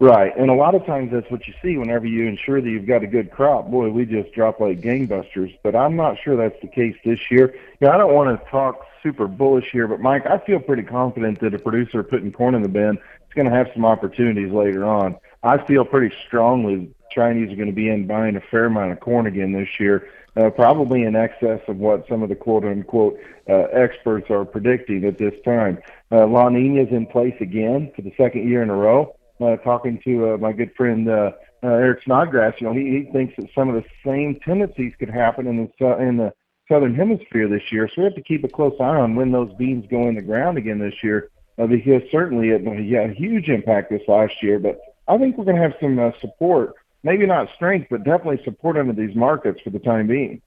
Right, 0.00 0.32
and 0.38 0.48
a 0.48 0.54
lot 0.54 0.76
of 0.76 0.86
times 0.86 1.10
that's 1.10 1.28
what 1.28 1.48
you 1.48 1.54
see 1.60 1.76
whenever 1.76 2.06
you 2.06 2.28
ensure 2.28 2.60
that 2.60 2.70
you've 2.70 2.86
got 2.86 3.02
a 3.02 3.08
good 3.08 3.32
crop. 3.32 3.68
Boy, 3.68 3.88
we 3.88 4.04
just 4.04 4.32
drop 4.32 4.60
like 4.60 4.80
gangbusters. 4.80 5.58
But 5.64 5.74
I'm 5.74 5.96
not 5.96 6.16
sure 6.22 6.36
that's 6.36 6.60
the 6.62 6.68
case 6.68 6.94
this 7.04 7.18
year. 7.32 7.56
Know, 7.80 7.90
I 7.90 7.96
don't 7.96 8.14
want 8.14 8.38
to 8.38 8.48
talk 8.48 8.86
super 9.02 9.26
bullish 9.26 9.70
here, 9.72 9.88
but 9.88 10.00
Mike, 10.00 10.24
I 10.26 10.38
feel 10.38 10.60
pretty 10.60 10.84
confident 10.84 11.40
that 11.40 11.52
a 11.52 11.58
producer 11.58 12.04
putting 12.04 12.30
corn 12.30 12.54
in 12.54 12.62
the 12.62 12.68
bin 12.68 12.96
is 12.96 13.34
going 13.34 13.48
to 13.48 13.54
have 13.54 13.70
some 13.74 13.84
opportunities 13.84 14.52
later 14.52 14.84
on. 14.84 15.16
I 15.42 15.58
feel 15.66 15.84
pretty 15.84 16.14
strongly 16.26 16.94
Chinese 17.10 17.52
are 17.52 17.56
going 17.56 17.68
to 17.68 17.74
be 17.74 17.88
in 17.88 18.06
buying 18.06 18.36
a 18.36 18.40
fair 18.50 18.66
amount 18.66 18.92
of 18.92 19.00
corn 19.00 19.26
again 19.26 19.52
this 19.52 19.68
year, 19.78 20.08
uh, 20.36 20.50
probably 20.50 21.02
in 21.02 21.16
excess 21.16 21.60
of 21.68 21.78
what 21.78 22.06
some 22.08 22.22
of 22.22 22.28
the 22.28 22.36
quote 22.36 22.64
unquote 22.64 23.18
uh, 23.48 23.64
experts 23.72 24.30
are 24.30 24.44
predicting 24.44 25.04
at 25.04 25.18
this 25.18 25.34
time. 25.44 25.78
Uh, 26.12 26.26
La 26.26 26.48
Nina 26.48 26.82
is 26.82 26.90
in 26.90 27.06
place 27.06 27.36
again 27.40 27.90
for 27.94 28.02
the 28.02 28.12
second 28.16 28.48
year 28.48 28.62
in 28.62 28.70
a 28.70 28.76
row 28.76 29.14
uh, 29.40 29.56
talking 29.56 30.00
to 30.04 30.34
uh, 30.34 30.36
my 30.36 30.52
good 30.52 30.74
friend 30.76 31.08
uh, 31.08 31.30
uh, 31.62 31.68
Eric 31.68 32.02
Snodgrass, 32.04 32.54
you 32.58 32.66
know, 32.66 32.72
he, 32.72 33.04
he 33.04 33.12
thinks 33.12 33.34
that 33.36 33.48
some 33.54 33.68
of 33.68 33.74
the 33.74 33.84
same 34.04 34.38
tendencies 34.44 34.92
could 34.98 35.10
happen 35.10 35.46
in 35.46 35.56
the 35.78 35.98
in 35.98 36.16
the 36.16 36.32
southern 36.70 36.94
hemisphere 36.94 37.48
this 37.48 37.72
year. 37.72 37.88
So 37.88 38.02
we 38.02 38.04
have 38.04 38.14
to 38.14 38.22
keep 38.22 38.44
a 38.44 38.48
close 38.48 38.74
eye 38.78 38.84
on 38.84 39.16
when 39.16 39.32
those 39.32 39.52
beans 39.54 39.86
go 39.90 40.08
in 40.08 40.14
the 40.14 40.22
ground 40.22 40.58
again 40.58 40.78
this 40.78 40.94
year, 41.02 41.30
uh, 41.58 41.66
because 41.66 42.02
certainly 42.10 42.50
it 42.50 42.64
had 42.64 43.10
a 43.10 43.14
huge 43.14 43.48
impact 43.48 43.90
this 43.90 44.02
last 44.06 44.34
year. 44.42 44.58
But 44.58 44.78
I 45.08 45.18
think 45.18 45.36
we're 45.36 45.44
going 45.44 45.56
to 45.56 45.62
have 45.62 45.74
some 45.80 45.98
uh, 45.98 46.12
support, 46.20 46.74
maybe 47.02 47.26
not 47.26 47.48
strength, 47.54 47.88
but 47.90 48.04
definitely 48.04 48.42
support 48.44 48.76
under 48.76 48.92
these 48.92 49.14
markets 49.14 49.60
for 49.62 49.70
the 49.70 49.78
time 49.78 50.06
being. 50.06 50.40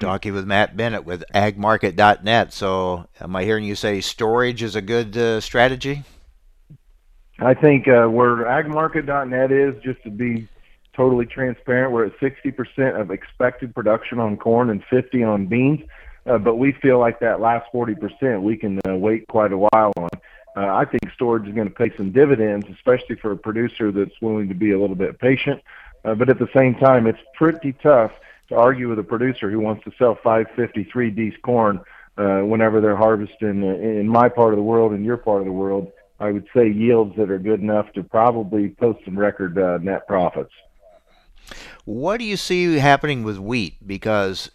Talking 0.00 0.32
with 0.32 0.46
Matt 0.46 0.76
Bennett 0.76 1.04
with 1.04 1.24
agmarket.net. 1.34 2.52
So, 2.52 3.06
am 3.20 3.36
I 3.36 3.44
hearing 3.44 3.64
you 3.64 3.76
say 3.76 4.00
storage 4.00 4.62
is 4.62 4.74
a 4.74 4.82
good 4.82 5.16
uh, 5.16 5.40
strategy? 5.40 6.02
I 7.38 7.54
think 7.54 7.86
uh, 7.86 8.08
where 8.08 8.38
agmarket.net 8.38 9.52
is, 9.52 9.80
just 9.84 10.02
to 10.02 10.10
be 10.10 10.48
totally 10.94 11.26
transparent, 11.26 11.92
we're 11.92 12.06
at 12.06 12.18
60% 12.18 13.00
of 13.00 13.12
expected 13.12 13.72
production 13.72 14.18
on 14.18 14.36
corn 14.36 14.70
and 14.70 14.82
50 14.90 15.22
on 15.22 15.46
beans. 15.46 15.80
Uh, 16.26 16.36
but 16.36 16.56
we 16.56 16.72
feel 16.82 16.98
like 16.98 17.20
that 17.20 17.40
last 17.40 17.66
40% 17.72 18.42
we 18.42 18.56
can 18.56 18.80
uh, 18.86 18.96
wait 18.96 19.26
quite 19.28 19.52
a 19.52 19.58
while 19.58 19.92
on. 19.96 20.10
Uh, 20.58 20.74
I 20.74 20.84
think 20.84 21.12
storage 21.14 21.46
is 21.46 21.54
going 21.54 21.68
to 21.68 21.74
pay 21.74 21.96
some 21.96 22.10
dividends, 22.10 22.66
especially 22.74 23.14
for 23.14 23.30
a 23.30 23.36
producer 23.36 23.92
that's 23.92 24.20
willing 24.20 24.48
to 24.48 24.54
be 24.54 24.72
a 24.72 24.80
little 24.80 24.96
bit 24.96 25.20
patient. 25.20 25.62
Uh, 26.04 26.14
but 26.16 26.28
at 26.28 26.40
the 26.40 26.48
same 26.52 26.74
time, 26.74 27.06
it's 27.06 27.20
pretty 27.34 27.74
tough 27.74 28.10
to 28.48 28.56
argue 28.56 28.88
with 28.88 28.98
a 28.98 29.04
producer 29.04 29.50
who 29.50 29.60
wants 29.60 29.84
to 29.84 29.92
sell 29.98 30.16
553 30.16 31.10
D's 31.10 31.34
corn 31.42 31.80
uh, 32.16 32.40
whenever 32.40 32.80
they're 32.80 32.96
harvesting 32.96 33.62
uh, 33.62 33.74
in 33.76 34.08
my 34.08 34.28
part 34.28 34.52
of 34.52 34.56
the 34.56 34.62
world 34.62 34.92
and 34.92 35.04
your 35.04 35.16
part 35.16 35.40
of 35.40 35.46
the 35.46 35.52
world 35.52 35.92
I 36.20 36.32
would 36.32 36.48
say 36.54 36.68
yields 36.68 37.16
that 37.16 37.30
are 37.30 37.38
good 37.38 37.60
enough 37.60 37.92
to 37.92 38.02
probably 38.02 38.70
post 38.70 39.04
some 39.04 39.18
record 39.18 39.56
uh, 39.56 39.78
net 39.78 40.06
profits. 40.08 40.52
What 41.84 42.18
do 42.18 42.24
you 42.24 42.36
see 42.36 42.74
happening 42.78 43.22
with 43.22 43.38
wheat? 43.38 43.76
Because 43.86 44.50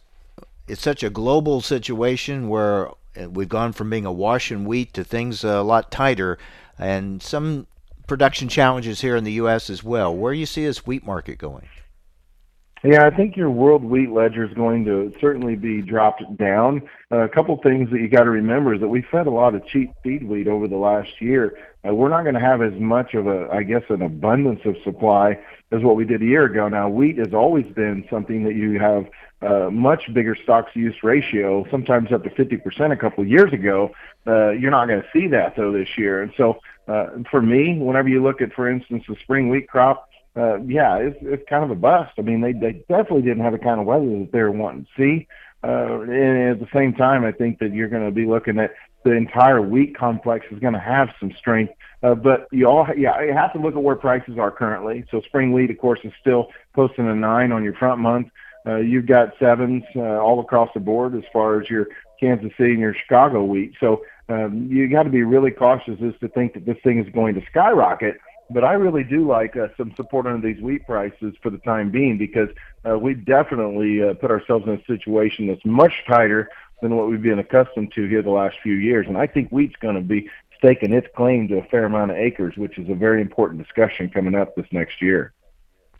it's 0.68 0.82
such 0.82 1.04
a 1.04 1.10
global 1.10 1.62
situation 1.62 2.50
where 2.50 2.90
we've 3.30 3.50
gone 3.50 3.74
from 3.74 3.90
being 3.90 4.06
a 4.06 4.12
wash 4.12 4.52
and 4.52 4.66
wheat 4.66 4.94
to 4.94 5.04
things 5.04 5.44
a 5.44 5.62
lot 5.62 5.92
tighter, 5.92 6.38
and 6.78 7.22
some 7.22 7.68
production 8.08 8.50
challenges 8.50 9.02
here 9.02 9.16
in 9.16 9.24
the 9.24 9.34
U.S. 9.34 9.70
as 9.70 9.84
well. 9.84 10.16
Where 10.16 10.34
do 10.34 10.40
you 10.40 10.46
see 10.46 10.66
this 10.66 10.86
wheat 10.86 11.06
market 11.06 11.38
going? 11.38 11.68
Yeah, 12.86 13.06
I 13.06 13.16
think 13.16 13.38
your 13.38 13.50
world 13.50 13.86
wheat 13.86 14.10
ledger 14.10 14.44
is 14.44 14.54
going 14.54 14.84
to 14.86 15.14
certainly 15.22 15.56
be 15.56 15.82
dropped 15.82 16.22
down. 16.36 16.82
Uh, 17.10 17.20
a 17.20 17.30
couple 17.30 17.56
things 17.64 17.90
that 17.92 18.02
you 18.02 18.10
got 18.10 18.24
to 18.24 18.30
remember 18.30 18.74
is 18.74 18.82
that 18.82 18.90
we 18.90 19.02
fed 19.02 19.26
a 19.26 19.32
lot 19.32 19.56
of 19.56 19.66
cheap 19.66 19.94
feed 20.04 20.28
wheat 20.28 20.50
over 20.50 20.68
the 20.68 20.76
last 20.76 21.22
year. 21.22 21.58
Uh, 21.88 21.96
we're 21.96 22.10
not 22.10 22.24
going 22.24 22.34
to 22.36 22.42
have 22.42 22.62
as 22.62 22.74
much 22.74 23.14
of 23.14 23.26
a, 23.26 23.48
I 23.54 23.64
guess, 23.64 23.84
an 23.88 24.02
abundance 24.02 24.60
of 24.66 24.76
supply 24.84 25.40
as 25.72 25.82
what 25.82 25.96
we 25.96 26.04
did 26.04 26.22
a 26.22 26.26
year 26.26 26.44
ago. 26.44 26.68
Now, 26.68 26.90
wheat 26.90 27.18
has 27.20 27.34
always 27.34 27.66
been 27.74 28.06
something 28.10 28.44
that 28.44 28.56
you 28.56 28.78
have 28.80 29.06
uh, 29.44 29.70
much 29.70 30.12
bigger 30.14 30.36
stocks 30.36 30.72
use 30.76 30.96
ratio, 31.04 31.66
sometimes 31.70 32.12
up 32.12 32.24
to 32.24 32.30
50% 32.30 32.92
a 32.92 32.96
couple 32.96 33.24
of 33.24 33.30
years 33.30 33.52
ago. 33.52 33.92
Uh, 34.26 34.52
you're 34.52 34.72
not 34.72 34.88
going 34.88 35.02
to 35.02 35.08
see 35.12 35.28
that 35.28 35.56
though 35.56 35.72
this 35.72 35.90
year. 35.98 36.22
And 36.22 36.32
so, 36.38 36.60
uh, 36.88 37.08
for 37.30 37.42
me, 37.42 37.78
whenever 37.78 38.10
you 38.10 38.22
look 38.22 38.42
at, 38.42 38.54
for 38.54 38.70
instance, 38.70 39.04
the 39.08 39.16
spring 39.22 39.50
wheat 39.50 39.68
crop, 39.68 40.10
uh, 40.36 40.60
yeah, 40.62 40.98
it's 40.98 41.18
it's 41.22 41.48
kind 41.48 41.64
of 41.64 41.70
a 41.70 41.76
bust. 41.76 42.12
I 42.18 42.22
mean, 42.22 42.42
they 42.42 42.54
they 42.54 42.84
definitely 42.90 43.22
didn't 43.22 43.44
have 43.44 43.54
the 43.54 43.60
kind 43.60 43.80
of 43.80 43.86
weather 43.86 44.06
that 44.06 44.30
they 44.32 44.42
were 44.42 44.52
wanting 44.52 44.86
to 44.86 44.90
see. 44.98 45.28
Uh, 45.64 46.02
and 46.02 46.50
at 46.50 46.60
the 46.60 46.68
same 46.74 46.94
time, 46.94 47.24
I 47.24 47.32
think 47.32 47.60
that 47.60 47.74
you're 47.74 47.88
going 47.88 48.06
to 48.06 48.12
be 48.12 48.26
looking 48.26 48.60
at 48.60 48.72
the 49.06 49.12
entire 49.12 49.62
wheat 49.62 49.96
complex 49.98 50.46
is 50.52 50.60
going 50.60 50.74
to 50.74 50.80
have 50.80 51.10
some 51.20 51.32
strength. 51.38 51.74
Uh, 52.02 52.16
but 52.16 52.48
you 52.52 52.68
all, 52.68 52.88
yeah, 52.98 53.22
you 53.22 53.34
have 53.34 53.54
to 53.54 53.60
look 53.60 53.76
at 53.76 53.82
where 53.82 53.96
prices 53.96 54.38
are 54.38 54.52
currently. 54.52 55.06
So 55.10 55.22
spring 55.22 55.54
wheat, 55.54 55.72
of 55.72 55.78
course, 55.78 56.00
is 56.04 56.12
still 56.20 56.50
posting 56.74 57.08
a 57.08 57.16
nine 57.16 57.52
on 57.52 57.64
your 57.64 57.76
front 57.76 58.02
month. 58.02 58.28
Uh, 58.66 58.78
you've 58.78 59.06
got 59.06 59.34
sevens 59.40 59.84
uh, 59.96 60.02
all 60.02 60.40
across 60.40 60.70
the 60.74 60.80
board 60.80 61.16
as 61.16 61.24
far 61.32 61.62
as 61.62 61.70
your 61.70 61.88
Kansas 62.20 62.52
City 62.58 62.72
and 62.72 62.80
your 62.80 62.94
Chicago 62.94 63.44
wheat. 63.44 63.74
So 63.80 64.04
um, 64.30 64.68
you 64.72 64.88
got 64.88 65.04
to 65.04 65.10
be 65.10 65.24
really 65.24 65.52
cautious 65.52 66.00
as 66.02 66.14
to 66.22 66.30
think 66.30 66.54
that 66.54 66.66
this 66.66 66.78
thing 66.84 67.04
is 67.04 67.12
going 67.14 67.36
to 67.36 67.42
skyrocket 67.50 68.18
but 68.50 68.64
I 68.64 68.74
really 68.74 69.04
do 69.04 69.28
like 69.28 69.56
uh, 69.56 69.68
some 69.78 69.94
support 69.96 70.26
under 70.28 70.46
these 70.46 70.62
wheat 70.62 70.86
prices 70.86 71.34
for 71.42 71.50
the 71.50 71.58
time 71.60 71.92
being 71.92 72.18
because 72.18 72.50
uh, 72.88 72.98
we 72.98 73.14
definitely 73.14 74.04
uh, 74.04 74.14
put 74.16 74.32
ourselves 74.32 74.66
in 74.68 74.74
a 74.74 74.86
situation 74.86 75.48
that's 75.48 75.66
much 75.66 75.94
tighter 76.08 76.50
than 76.82 76.96
what 76.96 77.10
we've 77.10 77.22
been 77.22 77.40
accustomed 77.40 77.92
to 77.94 78.08
here 78.08 78.22
the 78.22 78.30
last 78.30 78.58
few 78.62 78.76
years. 78.76 79.08
And 79.08 79.18
I 79.18 79.28
think 79.28 79.50
wheat's 79.50 79.76
going 79.78 79.96
to 79.96 80.02
be 80.02 80.30
staking 80.58 80.94
its 80.94 81.08
claim 81.16 81.48
to 81.48 81.58
a 81.58 81.64
fair 81.64 81.86
amount 81.86 82.12
of 82.12 82.18
acres, 82.18 82.56
which 82.56 82.78
is 82.78 82.90
a 82.90 82.96
very 82.96 83.22
important 83.22 83.62
discussion 83.62 84.10
coming 84.10 84.36
up 84.36 84.56
this 84.56 84.68
next 84.72 85.02
year. 85.02 85.34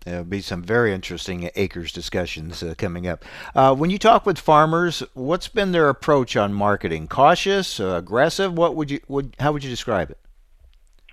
There'll 0.06 0.26
be 0.26 0.42
some 0.42 0.64
very 0.64 0.94
interesting 0.94 1.50
acres 1.56 1.92
discussions 1.92 2.62
uh, 2.62 2.74
coming 2.78 3.08
up. 3.08 3.24
Uh, 3.56 3.74
when 3.74 3.90
you 3.90 3.98
talk 3.98 4.26
with 4.26 4.38
farmers, 4.38 5.02
what's 5.14 5.48
been 5.48 5.72
their 5.72 5.90
approach 5.90 6.36
on 6.36 6.54
marketing? 6.54 7.08
Cautious, 7.08 7.80
uh, 7.80 7.96
aggressive? 7.96 8.54
What 8.54 8.76
would 8.76 8.92
you 8.92 9.00
would 9.08 9.36
how 9.40 9.54
would 9.54 9.64
you 9.64 9.70
describe 9.70 10.12
it? 10.12 10.18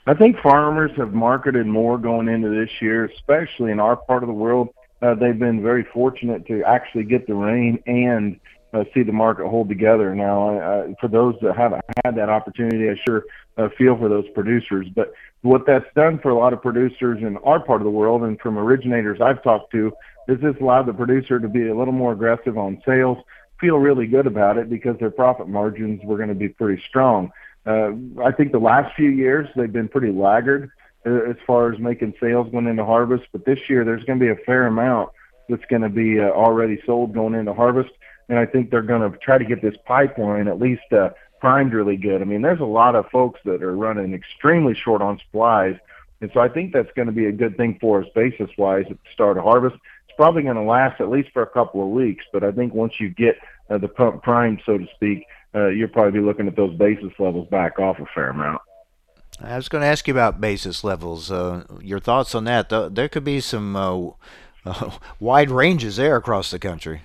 I 0.07 0.15
think 0.15 0.39
farmers 0.41 0.91
have 0.97 1.13
marketed 1.13 1.67
more 1.67 1.99
going 1.99 2.29
into 2.29 2.49
this 2.49 2.71
year, 2.81 3.05
especially 3.05 3.71
in 3.71 3.79
our 3.79 3.97
part 3.97 4.23
of 4.23 4.27
the 4.27 4.35
world. 4.35 4.71
Uh, 5.03 5.15
they've 5.15 5.39
been 5.39 5.63
very 5.63 5.85
fortunate 5.85 6.47
to 6.47 6.65
actually 6.65 7.05
get 7.05 7.27
the 7.27 7.35
rain 7.35 7.83
and 7.87 8.41
uh, 8.73 8.85
see 8.95 9.03
the 9.03 9.13
market 9.13 9.49
hold 9.49 9.69
together. 9.69 10.15
Now, 10.15 10.59
uh, 10.59 10.89
for 11.01 11.09
those 11.09 11.35
that 11.43 11.57
haven't 11.57 11.83
had 12.05 12.17
that 12.17 12.29
opportunity, 12.29 12.89
I 12.89 12.95
sure 13.05 13.25
uh, 13.57 13.69
feel 13.77 13.97
for 13.97 14.09
those 14.09 14.29
producers. 14.35 14.87
But 14.95 15.13
what 15.43 15.67
that's 15.67 15.87
done 15.95 16.19
for 16.19 16.31
a 16.31 16.39
lot 16.39 16.53
of 16.53 16.63
producers 16.63 17.19
in 17.23 17.37
our 17.39 17.61
part 17.61 17.81
of 17.81 17.85
the 17.85 17.91
world 17.91 18.23
and 18.23 18.39
from 18.41 18.59
originators 18.59 19.21
I've 19.21 19.43
talked 19.43 19.73
to 19.73 19.93
is 20.29 20.41
this 20.41 20.55
allowed 20.61 20.87
the 20.87 20.93
producer 20.93 21.41
to 21.41 21.49
be 21.49 21.69
a 21.69 21.75
little 21.75 21.93
more 21.93 22.13
aggressive 22.13 22.57
on 22.57 22.83
sales, 22.87 23.19
feel 23.61 23.79
really 23.79 24.07
good 24.07 24.27
about 24.27 24.59
it 24.59 24.71
because 24.71 24.99
their 24.99 25.11
profit 25.11 25.49
margins 25.49 26.01
were 26.05 26.17
going 26.17 26.29
to 26.29 26.35
be 26.35 26.49
pretty 26.49 26.83
strong. 26.89 27.33
Uh, 27.67 27.91
I 28.23 28.33
think 28.33 28.53
the 28.53 28.59
last 28.59 28.95
few 28.97 29.11
years 29.11 29.49
they've 29.55 29.73
been 29.73 29.89
pretty 29.89 30.13
laggard 30.13 30.71
uh, 31.05 31.31
as 31.31 31.37
far 31.47 31.73
as 31.73 31.79
making 31.79 32.15
sales 32.21 32.51
going 32.51 32.67
into 32.67 32.85
harvest, 32.85 33.25
but 33.33 33.45
this 33.45 33.59
year 33.69 33.85
there's 33.85 34.05
going 34.05 34.19
to 34.19 34.25
be 34.25 34.31
a 34.31 34.45
fair 34.45 34.67
amount 34.67 35.11
that's 35.49 35.65
going 35.67 35.83
to 35.83 35.89
be 35.89 36.21
uh, 36.21 36.29
already 36.29 36.81
sold 36.87 37.13
going 37.13 37.35
into 37.35 37.53
harvest, 37.53 37.91
and 38.31 38.39
I 38.39 38.47
think 38.47 38.71
they're 38.71 38.81
going 38.81 39.11
to 39.11 39.19
try 39.19 39.39
to 39.39 39.45
get 39.45 39.61
this 39.61 39.75
pipeline 39.85 40.47
at 40.47 40.61
least 40.61 40.93
uh, 40.93 41.11
primed 41.41 41.75
really 41.75 41.97
good. 41.97 42.23
I 42.23 42.25
mean, 42.25 42.43
there's 42.43 42.61
a 42.61 42.65
lot 42.65 42.95
of 42.95 43.11
folks 43.11 43.41
that 43.45 43.63
are 43.63 43.77
running 43.77 44.15
extremely 44.15 44.75
short 44.75 45.03
on 45.03 45.19
supplies, 45.19 45.75
and 46.21 46.31
so 46.33 46.41
I 46.41 46.49
think 46.49 46.73
that's 46.73 46.93
going 46.95 47.07
to 47.07 47.13
be 47.13 47.27
a 47.27 47.33
good 47.33 47.57
thing 47.57 47.77
for 47.81 48.03
us 48.03 48.09
basis 48.15 48.49
wise 48.57 48.85
at 48.89 48.97
the 49.03 49.13
start 49.13 49.37
of 49.37 49.43
harvest. 49.43 49.77
It's 50.09 50.17
probably 50.17 50.43
going 50.43 50.57
to 50.57 50.63
last 50.63 51.01
at 51.01 51.11
least 51.11 51.31
for 51.33 51.43
a 51.43 51.47
couple 51.47 51.83
of 51.83 51.89
weeks, 51.89 52.25
but 52.33 52.45
I 52.45 52.53
think 52.53 52.73
once 52.73 52.95
you 53.01 53.09
get 53.09 53.37
uh, 53.69 53.79
the 53.79 53.89
pump 53.89 54.23
primed, 54.23 54.63
so 54.65 54.79
to 54.79 54.87
speak, 54.95 55.27
uh, 55.55 55.69
you'll 55.69 55.89
probably 55.89 56.21
be 56.21 56.25
looking 56.25 56.47
at 56.47 56.55
those 56.55 56.77
basis 56.77 57.13
levels 57.19 57.49
back 57.49 57.81
off 57.81 57.99
a 57.99 58.07
fair 58.15 58.31
amount. 58.31 58.63
I 59.41 59.57
was 59.57 59.69
going 59.69 59.83
to 59.83 59.89
ask 59.89 60.07
you 60.07 60.15
about 60.15 60.41
basis 60.41 60.85
levels. 60.85 61.33
Uh, 61.33 61.65
your 61.81 61.99
thoughts 61.99 62.35
on 62.35 62.45
that? 62.45 62.69
There 62.69 63.09
could 63.09 63.25
be 63.25 63.41
some 63.41 63.75
uh, 63.75 64.11
wide 65.21 65.51
ranges 65.51 65.97
there 65.97 66.15
across 66.17 66.51
the 66.51 66.59
country. 66.59 67.03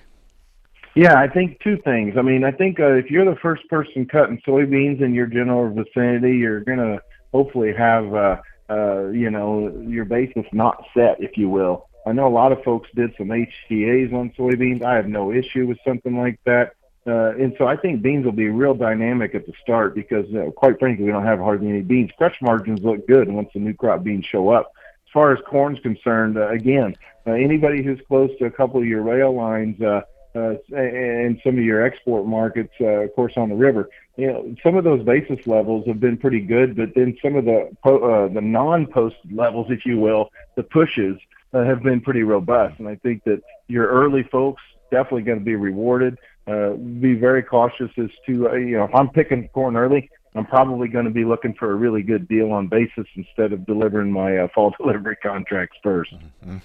Yeah, 0.96 1.20
I 1.20 1.28
think 1.28 1.60
two 1.60 1.76
things. 1.84 2.14
I 2.16 2.22
mean, 2.22 2.42
I 2.42 2.50
think 2.50 2.80
uh, 2.80 2.94
if 2.94 3.10
you're 3.10 3.26
the 3.26 3.38
first 3.42 3.68
person 3.68 4.06
cutting 4.06 4.40
soybeans 4.46 5.02
in 5.02 5.12
your 5.12 5.26
general 5.26 5.68
vicinity, 5.68 6.38
you're 6.38 6.60
going 6.60 6.78
to 6.78 7.02
hopefully 7.32 7.74
have, 7.74 8.14
uh, 8.14 8.36
uh, 8.70 9.08
you 9.08 9.30
know, 9.30 9.68
your 9.86 10.06
basis 10.06 10.46
not 10.52 10.82
set, 10.94 11.20
if 11.20 11.36
you 11.36 11.50
will. 11.50 11.86
I 12.06 12.12
know 12.12 12.26
a 12.26 12.32
lot 12.32 12.50
of 12.50 12.62
folks 12.64 12.88
did 12.94 13.12
some 13.18 13.28
HTAs 13.28 14.14
on 14.14 14.32
soybeans. 14.38 14.82
I 14.82 14.94
have 14.94 15.06
no 15.06 15.32
issue 15.32 15.66
with 15.66 15.76
something 15.86 16.16
like 16.16 16.40
that. 16.46 16.72
Uh, 17.06 17.32
and 17.36 17.54
so 17.58 17.66
I 17.66 17.76
think 17.76 18.00
beans 18.00 18.24
will 18.24 18.32
be 18.32 18.48
real 18.48 18.72
dynamic 18.72 19.34
at 19.34 19.44
the 19.44 19.52
start 19.60 19.94
because, 19.94 20.24
uh, 20.34 20.50
quite 20.52 20.78
frankly, 20.78 21.04
we 21.04 21.12
don't 21.12 21.26
have 21.26 21.40
hardly 21.40 21.68
any 21.68 21.82
beans. 21.82 22.10
Crush 22.16 22.40
margins 22.40 22.80
look 22.80 23.06
good 23.06 23.28
once 23.28 23.50
the 23.52 23.60
new 23.60 23.74
crop 23.74 24.02
beans 24.02 24.24
show 24.24 24.48
up. 24.48 24.72
As 25.06 25.12
far 25.12 25.34
as 25.34 25.40
corn's 25.46 25.78
concerned, 25.80 26.38
uh, 26.38 26.48
again, 26.48 26.96
uh, 27.26 27.32
anybody 27.32 27.82
who's 27.82 28.00
close 28.08 28.30
to 28.38 28.46
a 28.46 28.50
couple 28.50 28.80
of 28.80 28.86
your 28.86 29.02
rail 29.02 29.36
lines 29.36 29.78
uh, 29.82 30.00
and 30.36 31.40
some 31.44 31.58
of 31.58 31.64
your 31.64 31.84
export 31.84 32.26
markets, 32.26 32.72
uh, 32.80 33.04
of 33.04 33.14
course, 33.14 33.34
on 33.36 33.48
the 33.48 33.54
river, 33.54 33.88
you 34.16 34.26
know, 34.26 34.54
some 34.62 34.76
of 34.76 34.84
those 34.84 35.04
basis 35.04 35.46
levels 35.46 35.86
have 35.86 36.00
been 36.00 36.16
pretty 36.16 36.40
good, 36.40 36.76
but 36.76 36.94
then 36.94 37.16
some 37.22 37.36
of 37.36 37.44
the 37.44 37.70
uh, 37.84 38.28
the 38.28 38.40
non-posted 38.40 39.32
levels, 39.32 39.66
if 39.70 39.84
you 39.84 39.98
will, 39.98 40.30
the 40.56 40.62
pushes 40.62 41.16
uh, 41.52 41.64
have 41.64 41.82
been 41.82 42.00
pretty 42.00 42.22
robust. 42.22 42.78
And 42.78 42.88
I 42.88 42.96
think 42.96 43.24
that 43.24 43.42
your 43.68 43.86
early 43.88 44.22
folks 44.24 44.62
definitely 44.90 45.22
going 45.22 45.38
to 45.38 45.44
be 45.44 45.56
rewarded 45.56 46.18
uh, 46.46 46.70
be 46.74 47.14
very 47.14 47.42
cautious 47.42 47.90
as 47.98 48.10
to 48.24 48.48
uh, 48.48 48.52
you 48.54 48.76
know 48.76 48.84
if 48.84 48.94
I'm 48.94 49.08
picking 49.08 49.48
corn 49.48 49.76
early, 49.76 50.10
I'm 50.34 50.46
probably 50.46 50.88
going 50.88 51.06
to 51.06 51.10
be 51.10 51.24
looking 51.24 51.54
for 51.54 51.72
a 51.72 51.74
really 51.74 52.02
good 52.02 52.28
deal 52.28 52.52
on 52.52 52.68
basis 52.68 53.06
instead 53.16 53.52
of 53.52 53.66
delivering 53.66 54.12
my 54.12 54.38
uh, 54.38 54.48
fall 54.54 54.72
delivery 54.78 55.16
contracts 55.16 55.76
1st 55.84 56.12
mm-hmm. 56.14 56.56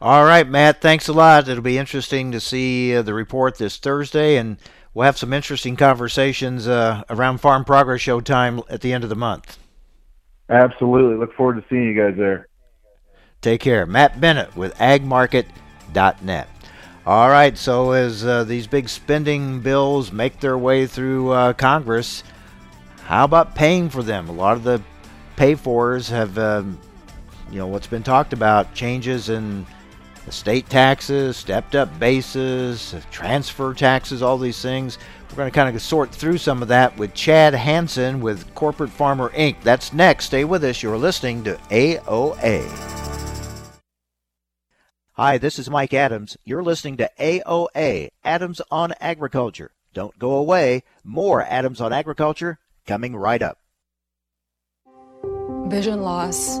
All 0.00 0.24
right, 0.24 0.46
Matt. 0.46 0.80
Thanks 0.80 1.08
a 1.08 1.12
lot. 1.12 1.48
It'll 1.48 1.62
be 1.62 1.78
interesting 1.78 2.32
to 2.32 2.40
see 2.40 2.94
uh, 2.94 3.02
the 3.02 3.14
report 3.14 3.58
this 3.58 3.76
Thursday, 3.76 4.36
and 4.36 4.58
we'll 4.94 5.06
have 5.06 5.18
some 5.18 5.32
interesting 5.32 5.76
conversations 5.76 6.68
uh, 6.68 7.02
around 7.10 7.38
Farm 7.38 7.64
Progress 7.64 8.00
Show 8.00 8.20
time 8.20 8.60
at 8.68 8.80
the 8.80 8.92
end 8.92 9.04
of 9.04 9.10
the 9.10 9.16
month. 9.16 9.58
Absolutely. 10.48 11.16
Look 11.16 11.34
forward 11.34 11.60
to 11.60 11.64
seeing 11.68 11.84
you 11.84 11.94
guys 11.94 12.16
there. 12.16 12.48
Take 13.40 13.60
care. 13.60 13.86
Matt 13.86 14.20
Bennett 14.20 14.56
with 14.56 14.74
agmarket.net. 14.76 16.48
All 17.06 17.28
right, 17.28 17.56
so 17.56 17.92
as 17.92 18.26
uh, 18.26 18.42
these 18.42 18.66
big 18.66 18.88
spending 18.88 19.60
bills 19.60 20.10
make 20.10 20.40
their 20.40 20.58
way 20.58 20.88
through 20.88 21.30
uh, 21.30 21.52
Congress, 21.52 22.24
how 23.04 23.24
about 23.24 23.54
paying 23.54 23.88
for 23.88 24.02
them? 24.02 24.28
A 24.28 24.32
lot 24.32 24.56
of 24.56 24.64
the 24.64 24.82
pay 25.36 25.54
fors 25.54 26.08
have, 26.08 26.36
um, 26.36 26.80
you 27.50 27.58
know, 27.58 27.66
what's 27.66 27.86
been 27.86 28.02
talked 28.02 28.32
about 28.32 28.74
changes 28.74 29.28
in 29.28 29.66
estate 30.26 30.68
taxes, 30.68 31.36
stepped 31.36 31.74
up 31.74 31.98
bases, 31.98 32.94
transfer 33.10 33.72
taxes, 33.74 34.22
all 34.22 34.38
these 34.38 34.60
things. 34.60 34.98
We're 35.30 35.36
going 35.36 35.50
to 35.50 35.54
kind 35.54 35.74
of 35.74 35.82
sort 35.82 36.10
through 36.10 36.38
some 36.38 36.62
of 36.62 36.68
that 36.68 36.96
with 36.96 37.14
Chad 37.14 37.54
Hanson 37.54 38.20
with 38.20 38.52
Corporate 38.54 38.90
Farmer 38.90 39.30
Inc. 39.30 39.62
That's 39.62 39.92
next. 39.92 40.26
Stay 40.26 40.44
with 40.44 40.64
us. 40.64 40.82
You're 40.82 40.98
listening 40.98 41.44
to 41.44 41.54
AOA. 41.70 43.02
Hi, 45.12 45.38
this 45.38 45.58
is 45.58 45.70
Mike 45.70 45.94
Adams. 45.94 46.36
You're 46.44 46.62
listening 46.62 46.98
to 46.98 47.10
AOA, 47.18 48.10
Adams 48.22 48.60
on 48.70 48.92
Agriculture. 49.00 49.70
Don't 49.94 50.18
go 50.18 50.34
away. 50.34 50.82
More 51.04 51.42
Adams 51.42 51.80
on 51.80 51.92
Agriculture 51.92 52.58
coming 52.86 53.16
right 53.16 53.40
up. 53.40 53.58
Vision 55.68 56.02
loss 56.02 56.60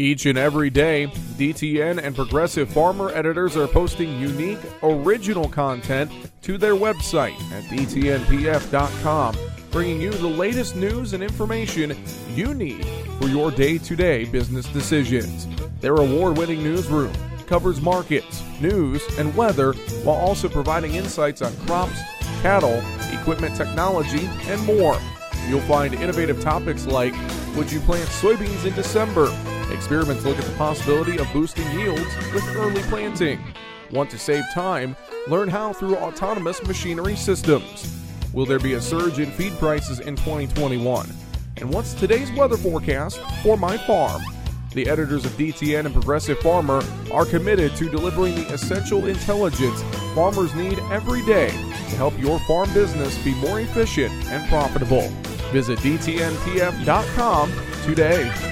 Each 0.00 0.26
and 0.26 0.38
every 0.38 0.70
day, 0.70 1.08
DTN 1.08 2.00
and 2.00 2.14
Progressive 2.14 2.70
Farmer 2.70 3.10
editors 3.10 3.56
are 3.56 3.66
posting 3.66 4.20
unique, 4.20 4.60
original 4.80 5.48
content 5.48 6.12
to 6.42 6.56
their 6.56 6.74
website 6.74 7.34
at 7.50 7.64
dtnpf.com, 7.64 9.36
bringing 9.72 10.00
you 10.00 10.12
the 10.12 10.28
latest 10.28 10.76
news 10.76 11.14
and 11.14 11.22
information 11.22 11.98
you 12.32 12.54
need 12.54 12.86
for 13.18 13.26
your 13.26 13.50
day 13.50 13.76
to 13.76 13.96
day 13.96 14.24
business 14.24 14.66
decisions. 14.68 15.48
Their 15.80 15.96
award 15.96 16.38
winning 16.38 16.62
newsroom 16.62 17.12
covers 17.48 17.80
markets, 17.80 18.44
news, 18.60 19.02
and 19.18 19.34
weather 19.34 19.72
while 20.04 20.16
also 20.16 20.48
providing 20.48 20.94
insights 20.94 21.42
on 21.42 21.56
crops, 21.66 21.98
cattle, 22.40 22.80
equipment 23.10 23.56
technology, 23.56 24.26
and 24.46 24.64
more. 24.64 24.96
You'll 25.48 25.60
find 25.62 25.92
innovative 25.94 26.40
topics 26.40 26.86
like 26.86 27.14
Would 27.56 27.72
you 27.72 27.80
plant 27.80 28.08
soybeans 28.10 28.64
in 28.64 28.74
December? 28.74 29.26
Experiments 29.70 30.24
look 30.24 30.38
at 30.38 30.44
the 30.44 30.56
possibility 30.56 31.18
of 31.18 31.30
boosting 31.32 31.70
yields 31.78 32.16
with 32.32 32.46
early 32.56 32.82
planting. 32.82 33.40
Want 33.90 34.10
to 34.10 34.18
save 34.18 34.44
time? 34.52 34.96
Learn 35.28 35.48
how 35.48 35.72
through 35.72 35.96
autonomous 35.96 36.62
machinery 36.66 37.16
systems. 37.16 37.94
Will 38.32 38.46
there 38.46 38.58
be 38.58 38.74
a 38.74 38.80
surge 38.80 39.18
in 39.18 39.30
feed 39.30 39.52
prices 39.54 40.00
in 40.00 40.16
2021? 40.16 41.10
And 41.56 41.72
what's 41.72 41.94
today's 41.94 42.30
weather 42.32 42.56
forecast 42.56 43.20
for 43.42 43.56
my 43.56 43.76
farm? 43.78 44.22
The 44.72 44.88
editors 44.88 45.24
of 45.24 45.32
DTN 45.32 45.86
and 45.86 45.94
Progressive 45.94 46.38
Farmer 46.40 46.82
are 47.10 47.24
committed 47.24 47.74
to 47.76 47.88
delivering 47.88 48.34
the 48.34 48.52
essential 48.52 49.06
intelligence 49.06 49.82
farmers 50.14 50.54
need 50.54 50.78
every 50.90 51.24
day 51.24 51.48
to 51.48 51.96
help 51.96 52.18
your 52.18 52.38
farm 52.40 52.72
business 52.74 53.16
be 53.24 53.34
more 53.36 53.60
efficient 53.60 54.12
and 54.26 54.46
profitable. 54.48 55.08
Visit 55.52 55.78
DTNPF.com 55.78 57.52
today. 57.84 58.47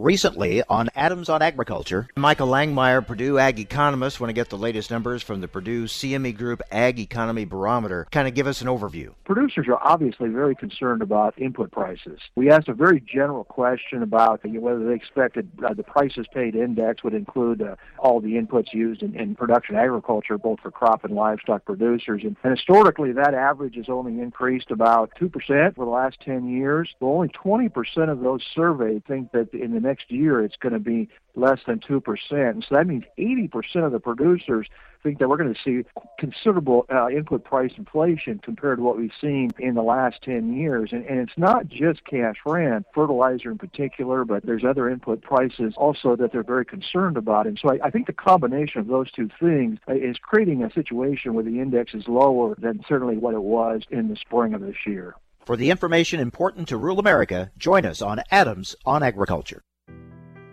Recently 0.00 0.62
on 0.66 0.88
Adams 0.96 1.28
on 1.28 1.42
Agriculture, 1.42 2.08
Michael 2.16 2.48
Langemeier, 2.48 3.06
Purdue 3.06 3.38
Ag 3.38 3.60
Economist, 3.60 4.18
want 4.18 4.30
to 4.30 4.32
get 4.32 4.48
the 4.48 4.56
latest 4.56 4.90
numbers 4.90 5.22
from 5.22 5.42
the 5.42 5.46
Purdue 5.46 5.84
CME 5.84 6.38
Group 6.38 6.62
Ag 6.72 6.98
Economy 6.98 7.44
Barometer. 7.44 8.08
Kind 8.10 8.26
of 8.26 8.32
give 8.32 8.46
us 8.46 8.62
an 8.62 8.68
overview. 8.68 9.12
Producers 9.26 9.66
are 9.68 9.78
obviously 9.82 10.30
very 10.30 10.54
concerned 10.54 11.02
about 11.02 11.38
input 11.38 11.70
prices. 11.70 12.18
We 12.34 12.50
asked 12.50 12.68
a 12.68 12.72
very 12.72 13.00
general 13.00 13.44
question 13.44 14.02
about 14.02 14.40
whether 14.42 14.86
they 14.86 14.94
expected 14.94 15.50
uh, 15.62 15.74
the 15.74 15.82
prices 15.82 16.26
paid 16.32 16.54
index 16.54 17.04
would 17.04 17.12
include 17.12 17.60
uh, 17.60 17.76
all 17.98 18.20
the 18.20 18.36
inputs 18.36 18.72
used 18.72 19.02
in, 19.02 19.14
in, 19.14 19.34
production 19.34 19.76
agriculture, 19.76 20.38
both 20.38 20.60
for 20.60 20.70
crop 20.70 21.04
and 21.04 21.14
livestock 21.14 21.66
producers. 21.66 22.22
And, 22.24 22.36
and 22.42 22.56
historically, 22.56 23.12
that 23.12 23.34
average 23.34 23.76
has 23.76 23.90
only 23.90 24.18
increased 24.18 24.70
about 24.70 25.12
2% 25.20 25.30
for 25.74 25.84
the 25.84 25.90
last 25.90 26.20
10 26.24 26.48
years. 26.48 26.88
But 26.98 27.06
only 27.06 27.28
20% 27.28 28.08
of 28.10 28.20
those 28.20 28.42
surveyed 28.54 29.04
think 29.04 29.32
that 29.32 29.52
in 29.52 29.74
the 29.74 29.89
next 29.90 30.10
year 30.10 30.42
it's 30.44 30.56
going 30.56 30.72
to 30.72 30.78
be 30.78 31.08
less 31.34 31.60
than 31.66 31.80
2%. 31.80 32.02
And 32.30 32.64
so 32.68 32.74
that 32.74 32.86
means 32.86 33.04
80% 33.18 33.84
of 33.84 33.92
the 33.92 34.00
producers 34.00 34.66
think 35.02 35.18
that 35.18 35.28
we're 35.28 35.36
going 35.36 35.54
to 35.54 35.60
see 35.64 35.88
considerable 36.18 36.84
uh, 36.92 37.08
input 37.08 37.44
price 37.44 37.72
inflation 37.76 38.38
compared 38.38 38.78
to 38.78 38.84
what 38.84 38.98
we've 38.98 39.12
seen 39.20 39.50
in 39.58 39.74
the 39.74 39.82
last 39.82 40.22
10 40.22 40.54
years. 40.54 40.90
And, 40.92 41.04
and 41.06 41.20
it's 41.20 41.38
not 41.38 41.68
just 41.68 42.04
cash 42.04 42.36
rent, 42.44 42.86
fertilizer 42.94 43.50
in 43.50 43.58
particular, 43.58 44.24
but 44.24 44.44
there's 44.44 44.64
other 44.64 44.88
input 44.90 45.22
prices 45.22 45.74
also 45.76 46.16
that 46.16 46.32
they're 46.32 46.42
very 46.42 46.66
concerned 46.66 47.16
about. 47.16 47.46
And 47.46 47.58
so 47.60 47.70
I, 47.70 47.86
I 47.86 47.90
think 47.90 48.06
the 48.06 48.12
combination 48.12 48.80
of 48.80 48.88
those 48.88 49.10
two 49.10 49.30
things 49.40 49.78
is 49.88 50.16
creating 50.20 50.62
a 50.62 50.72
situation 50.72 51.34
where 51.34 51.44
the 51.44 51.60
index 51.60 51.94
is 51.94 52.06
lower 52.06 52.54
than 52.58 52.84
certainly 52.88 53.16
what 53.16 53.34
it 53.34 53.42
was 53.42 53.82
in 53.90 54.08
the 54.08 54.16
spring 54.16 54.54
of 54.54 54.60
this 54.60 54.76
year. 54.86 55.14
For 55.46 55.56
the 55.56 55.70
information 55.70 56.20
important 56.20 56.68
to 56.68 56.76
rural 56.76 57.00
America, 57.00 57.50
join 57.56 57.86
us 57.86 58.02
on 58.02 58.22
Adams 58.30 58.76
on 58.84 59.02
Agriculture. 59.02 59.62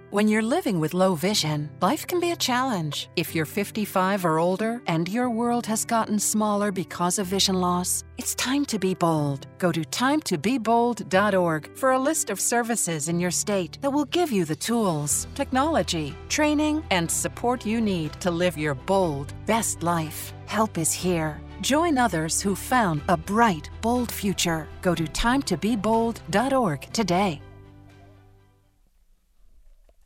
When 0.09 0.29
you're 0.29 0.41
living 0.41 0.79
with 0.79 0.93
low 0.93 1.15
vision, 1.15 1.69
life 1.81 2.07
can 2.07 2.21
be 2.21 2.31
a 2.31 2.35
challenge. 2.37 3.09
If 3.17 3.35
you're 3.35 3.43
55 3.43 4.23
or 4.23 4.39
older 4.39 4.81
and 4.87 5.09
your 5.09 5.29
world 5.29 5.65
has 5.65 5.83
gotten 5.83 6.17
smaller 6.17 6.71
because 6.71 7.19
of 7.19 7.27
vision 7.27 7.59
loss, 7.59 8.05
it's 8.17 8.33
time 8.35 8.63
to 8.67 8.79
be 8.79 8.93
bold. 8.93 9.47
Go 9.57 9.69
to 9.73 9.81
timetobebold.org 9.81 11.75
for 11.75 11.91
a 11.91 11.99
list 11.99 12.29
of 12.29 12.39
services 12.39 13.09
in 13.09 13.19
your 13.19 13.31
state 13.31 13.79
that 13.81 13.89
will 13.89 14.05
give 14.05 14.31
you 14.31 14.45
the 14.45 14.55
tools, 14.55 15.27
technology, 15.35 16.15
training, 16.29 16.85
and 16.89 17.11
support 17.11 17.65
you 17.65 17.81
need 17.81 18.13
to 18.21 18.31
live 18.31 18.57
your 18.57 18.75
bold, 18.75 19.33
best 19.45 19.83
life. 19.83 20.31
Help 20.45 20.77
is 20.77 20.93
here. 20.93 21.41
Join 21.59 21.97
others 21.97 22.41
who 22.41 22.55
found 22.55 23.01
a 23.09 23.17
bright, 23.17 23.69
bold 23.81 24.09
future. 24.09 24.69
Go 24.81 24.95
to 24.95 25.03
timetobebold.org 25.03 26.81
today. 26.93 27.41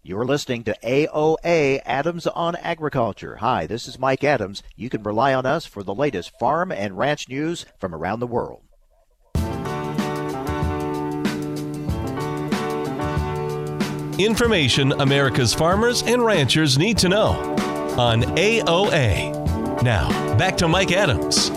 You're 0.03 0.25
listening 0.25 0.63
to 0.63 0.75
AOA 0.83 1.81
Adams 1.85 2.25
on 2.25 2.55
Agriculture. 2.55 3.35
Hi, 3.35 3.67
this 3.67 3.87
is 3.87 3.99
Mike 3.99 4.23
Adams. 4.23 4.63
You 4.75 4.89
can 4.89 5.03
rely 5.03 5.31
on 5.31 5.45
us 5.45 5.67
for 5.67 5.83
the 5.83 5.93
latest 5.93 6.31
farm 6.39 6.71
and 6.71 6.97
ranch 6.97 7.29
news 7.29 7.67
from 7.77 7.93
around 7.93 8.19
the 8.19 8.25
world. 8.25 8.63
Information 14.19 14.91
America's 14.93 15.53
farmers 15.53 16.01
and 16.01 16.25
ranchers 16.25 16.79
need 16.79 16.97
to 16.97 17.07
know 17.07 17.33
on 17.99 18.23
AOA. 18.23 19.83
Now, 19.83 20.09
back 20.35 20.57
to 20.57 20.67
Mike 20.67 20.91
Adams. 20.91 21.51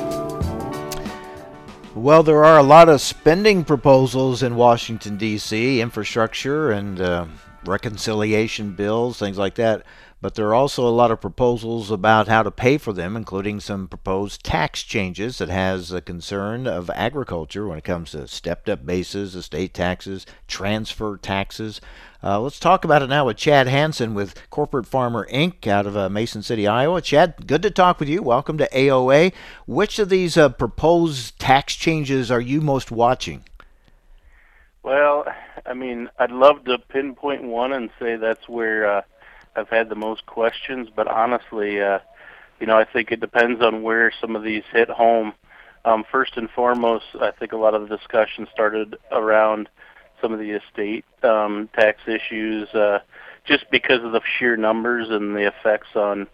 Well, 1.95 2.23
there 2.23 2.45
are 2.45 2.59
a 2.59 2.63
lot 2.63 2.91
of 2.91 3.01
spending 3.01 3.65
proposals 3.65 4.43
in 4.43 4.57
Washington, 4.57 5.17
D.C., 5.17 5.81
infrastructure 5.81 6.73
and 6.73 7.01
uh, 7.01 7.27
reconciliation 7.67 8.73
bills, 8.73 9.19
things 9.19 9.39
like 9.39 9.55
that. 9.57 9.85
But 10.25 10.37
there 10.37 10.49
are 10.49 10.55
also 10.55 10.89
a 10.89 10.89
lot 10.89 11.11
of 11.11 11.21
proposals 11.21 11.91
about 11.91 12.29
how 12.29 12.43
to 12.43 12.51
pay 12.51 12.79
for 12.79 12.95
them, 12.95 13.15
including 13.15 13.61
some 13.61 13.87
proposed 13.87 14.43
tax 14.43 14.83
changes 14.83 15.37
that 15.37 15.51
has 15.51 15.93
a 15.93 16.01
concern 16.01 16.67
of 16.67 16.89
agriculture 16.95 17.69
when 17.69 17.77
it 17.77 17.85
comes 17.85 18.13
to 18.13 18.27
stepped 18.27 18.71
up 18.71 18.87
bases, 18.87 19.35
estate 19.35 19.75
taxes, 19.75 20.25
transfer 20.49 21.19
taxes. 21.19 21.79
Uh, 22.23 22.41
let's 22.41 22.59
talk 22.59 22.87
about 22.87 23.03
it 23.03 23.11
now 23.11 23.27
with 23.27 23.37
Chad 23.37 23.67
Hanson 23.67 24.15
with 24.15 24.35
Corporate 24.49 24.87
Farmer 24.87 25.29
Inc. 25.31 25.67
out 25.67 25.87
of 25.87 25.95
uh, 25.95 26.09
Mason 26.09 26.43
City, 26.43 26.67
Iowa. 26.67 27.03
Chad, 27.03 27.47
good 27.47 27.61
to 27.61 27.71
talk 27.71 28.01
with 28.01 28.09
you. 28.09 28.23
Welcome 28.23 28.57
to 28.57 28.69
AOA. 28.71 29.35
Which 29.67 29.99
of 29.99 30.09
these 30.09 30.39
uh, 30.39 30.49
proposed 30.49 31.39
tax 31.39 31.75
changes 31.75 32.31
are 32.31 32.41
you 32.41 32.63
most 32.63 32.91
watching? 32.91 33.45
Well, 34.85 35.25
I 35.65 35.73
mean, 35.73 36.11
I'd 36.19 36.31
love 36.31 36.65
to 36.67 36.79
pinpoint 36.79 37.43
one 37.43 37.73
and 37.73 37.89
say 37.99 38.17
that's 38.17 38.47
where 38.51 38.99
uh, 38.99 39.03
I've 39.57 39.71
had 39.71 39.89
the 39.89 39.95
most 39.95 40.27
questions, 40.27 40.89
but 40.95 41.09
honestly, 41.09 41.81
uh, 41.81 42.01
you 42.61 42.67
know, 42.67 42.77
I 42.77 42.85
think 42.85 43.11
it 43.11 43.19
depends 43.19 43.63
on 43.63 43.83
where 43.83 44.13
some 44.21 44.37
of 44.37 44.43
these 44.43 44.63
hit 44.71 44.91
home. 44.91 45.33
Um, 45.87 46.05
first 46.13 46.37
and 46.37 46.51
foremost, 46.51 47.07
I 47.19 47.31
think 47.31 47.53
a 47.53 47.57
lot 47.57 47.75
of 47.75 47.89
the 47.89 47.97
discussion 47.97 48.47
started 48.53 48.97
around 49.11 49.71
some 50.21 50.35
of 50.35 50.39
the 50.39 50.51
estate 50.51 51.07
um, 51.23 51.71
tax 51.75 52.03
issues, 52.07 52.69
uh, 52.75 52.99
just 53.47 53.65
because 53.71 54.05
of 54.05 54.13
the 54.13 54.21
sheer 54.39 54.57
numbers 54.59 55.09
and 55.09 55.35
the 55.35 55.47
effects 55.47 55.97
on, 55.97 56.27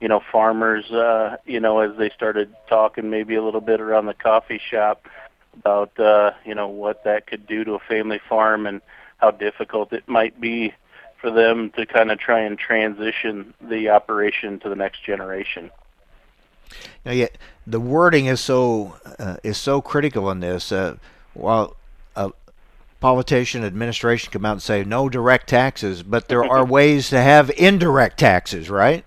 you 0.00 0.08
know, 0.08 0.20
farmers. 0.32 0.90
Uh, 0.90 1.36
you 1.46 1.60
know, 1.60 1.78
as 1.78 1.96
they 1.98 2.10
started 2.10 2.52
talking 2.68 3.10
maybe 3.10 3.36
a 3.36 3.42
little 3.44 3.60
bit 3.60 3.80
around 3.80 4.06
the 4.06 4.14
coffee 4.14 4.60
shop 4.70 5.06
about, 5.54 5.98
uh, 5.98 6.32
you 6.44 6.54
know, 6.54 6.68
what 6.68 7.04
that 7.04 7.26
could 7.26 7.46
do 7.46 7.64
to 7.64 7.74
a 7.74 7.78
family 7.78 8.20
farm 8.28 8.66
and 8.66 8.80
how 9.18 9.30
difficult 9.30 9.92
it 9.92 10.08
might 10.08 10.40
be 10.40 10.74
for 11.20 11.30
them 11.30 11.70
to 11.70 11.86
kind 11.86 12.10
of 12.10 12.18
try 12.18 12.40
and 12.40 12.58
transition 12.58 13.54
the 13.60 13.88
operation 13.88 14.58
to 14.58 14.68
the 14.68 14.74
next 14.74 15.04
generation. 15.04 15.70
Now, 17.04 17.12
yet 17.12 17.38
the 17.66 17.80
wording 17.80 18.26
is 18.26 18.40
so 18.40 18.96
uh, 19.18 19.36
is 19.42 19.58
so 19.58 19.80
critical 19.80 20.30
in 20.30 20.40
this. 20.40 20.72
Uh, 20.72 20.96
while 21.34 21.76
a 22.16 22.32
politician, 23.00 23.64
administration 23.64 24.32
come 24.32 24.44
out 24.44 24.52
and 24.52 24.62
say 24.62 24.84
no 24.84 25.08
direct 25.08 25.48
taxes, 25.48 26.02
but 26.02 26.28
there 26.28 26.44
are 26.44 26.64
ways 26.78 27.10
to 27.10 27.20
have 27.20 27.50
indirect 27.56 28.18
taxes, 28.18 28.68
right? 28.68 29.04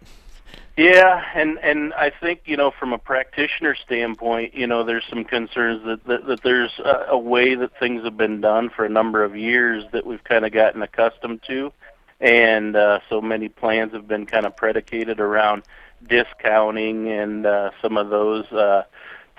Yeah, 0.77 1.21
and 1.33 1.57
and 1.59 1.93
I 1.93 2.09
think 2.09 2.41
you 2.45 2.57
know 2.57 2.69
from 2.69 2.91
a 2.91 2.97
practitioner 2.97 3.75
standpoint, 3.75 4.53
you 4.53 4.67
know, 4.67 4.83
there's 4.83 5.05
some 5.09 5.23
concerns 5.23 5.85
that 5.85 6.05
that, 6.05 6.27
that 6.27 6.43
there's 6.43 6.71
a, 6.83 7.11
a 7.11 7.17
way 7.17 7.55
that 7.55 7.79
things 7.79 8.03
have 8.03 8.17
been 8.17 8.41
done 8.41 8.69
for 8.69 8.83
a 8.83 8.89
number 8.89 9.23
of 9.23 9.37
years 9.37 9.85
that 9.93 10.05
we've 10.05 10.23
kind 10.23 10.45
of 10.45 10.51
gotten 10.51 10.81
accustomed 10.81 11.41
to. 11.47 11.71
And 12.19 12.75
uh, 12.75 12.99
so 13.09 13.21
many 13.21 13.47
plans 13.47 13.93
have 13.93 14.07
been 14.07 14.25
kind 14.25 14.45
of 14.45 14.55
predicated 14.57 15.19
around 15.21 15.63
discounting 16.07 17.09
and 17.09 17.45
uh, 17.45 17.71
some 17.81 17.97
of 17.97 18.09
those 18.09 18.45
uh, 18.51 18.83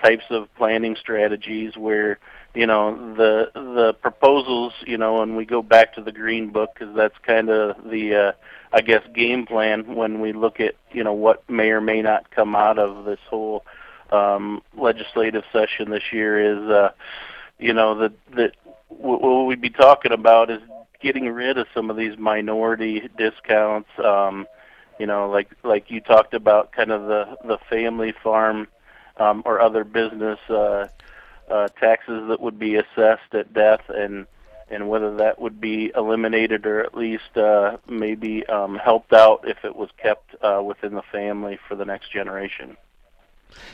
types 0.03 0.25
of 0.31 0.53
planning 0.55 0.95
strategies 0.99 1.75
where 1.77 2.19
you 2.57 2.65
know 2.65 3.13
the 3.15 3.51
the 3.53 3.93
proposals 4.01 4.73
you 4.87 4.97
know 4.97 5.21
and 5.21 5.37
we 5.37 5.45
go 5.45 5.61
back 5.61 5.93
to 5.93 6.01
the 6.01 6.11
green 6.11 6.49
book 6.49 6.71
because 6.73 6.95
that's 6.95 7.17
kind 7.21 7.49
of 7.51 7.75
the 7.87 8.15
uh, 8.15 8.31
I 8.73 8.81
guess 8.81 9.03
game 9.13 9.45
plan 9.45 9.93
when 9.95 10.21
we 10.21 10.33
look 10.33 10.59
at 10.59 10.73
you 10.91 11.03
know 11.03 11.13
what 11.13 11.47
may 11.47 11.69
or 11.69 11.81
may 11.81 12.01
not 12.01 12.31
come 12.31 12.55
out 12.55 12.79
of 12.79 13.05
this 13.05 13.19
whole 13.29 13.63
um, 14.11 14.63
legislative 14.75 15.43
session 15.53 15.91
this 15.91 16.11
year 16.11 16.39
is 16.39 16.69
uh, 16.69 16.89
you 17.59 17.73
know 17.73 17.99
that 17.99 18.13
that 18.35 18.53
what 18.87 19.45
we'd 19.45 19.61
be 19.61 19.69
talking 19.69 20.11
about 20.11 20.49
is 20.49 20.61
getting 20.99 21.29
rid 21.29 21.59
of 21.59 21.67
some 21.75 21.91
of 21.91 21.95
these 21.95 22.17
minority 22.17 23.07
discounts. 23.19 23.89
Um, 24.03 24.47
you 24.97 25.05
know, 25.05 25.29
like 25.29 25.51
like 25.63 25.91
you 25.91 26.01
talked 26.01 26.33
about, 26.33 26.71
kind 26.71 26.91
of 26.91 27.03
the 27.03 27.37
the 27.45 27.59
family 27.69 28.15
farm 28.23 28.67
um, 29.17 29.43
or 29.45 29.61
other 29.61 29.83
business 29.83 30.39
uh, 30.49 30.87
uh, 31.49 31.67
taxes 31.79 32.27
that 32.29 32.39
would 32.39 32.59
be 32.59 32.75
assessed 32.75 33.33
at 33.33 33.53
death, 33.53 33.81
and 33.89 34.27
and 34.69 34.89
whether 34.89 35.15
that 35.15 35.39
would 35.39 35.61
be 35.61 35.91
eliminated 35.95 36.65
or 36.65 36.81
at 36.81 36.93
least 36.93 37.37
uh, 37.37 37.77
maybe 37.87 38.45
um, 38.47 38.75
helped 38.75 39.13
out 39.13 39.47
if 39.47 39.63
it 39.63 39.75
was 39.75 39.89
kept 39.97 40.35
uh, 40.41 40.61
within 40.63 40.93
the 40.93 41.03
family 41.03 41.57
for 41.67 41.75
the 41.75 41.85
next 41.85 42.11
generation. 42.11 42.75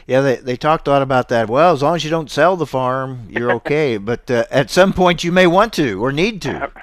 Yeah, 0.06 0.22
they 0.22 0.36
they 0.36 0.56
talked 0.56 0.88
a 0.88 0.92
lot 0.92 1.02
about 1.02 1.30
that. 1.30 1.50
Well, 1.50 1.74
as 1.74 1.82
long 1.82 1.96
as 1.96 2.04
you 2.04 2.10
don't 2.10 2.30
sell 2.30 2.56
the 2.56 2.68
farm, 2.68 3.28
you're 3.30 3.52
okay. 3.64 3.98
but 3.98 4.30
uh, 4.30 4.46
at 4.52 4.70
some 4.70 4.94
point, 4.94 5.24
you 5.24 5.32
may 5.32 5.48
want 5.48 5.74
to 5.74 6.04
or 6.04 6.12
need 6.12 6.42
to. 6.44 6.72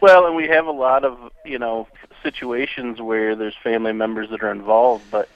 Well, 0.00 0.26
and 0.26 0.36
we 0.36 0.46
have 0.46 0.66
a 0.66 0.70
lot 0.70 1.04
of 1.04 1.18
you 1.44 1.58
know 1.58 1.88
situations 2.22 3.00
where 3.00 3.34
there's 3.34 3.56
family 3.64 3.92
members 3.92 4.30
that 4.30 4.44
are 4.44 4.52
involved, 4.52 5.04
but 5.10 5.28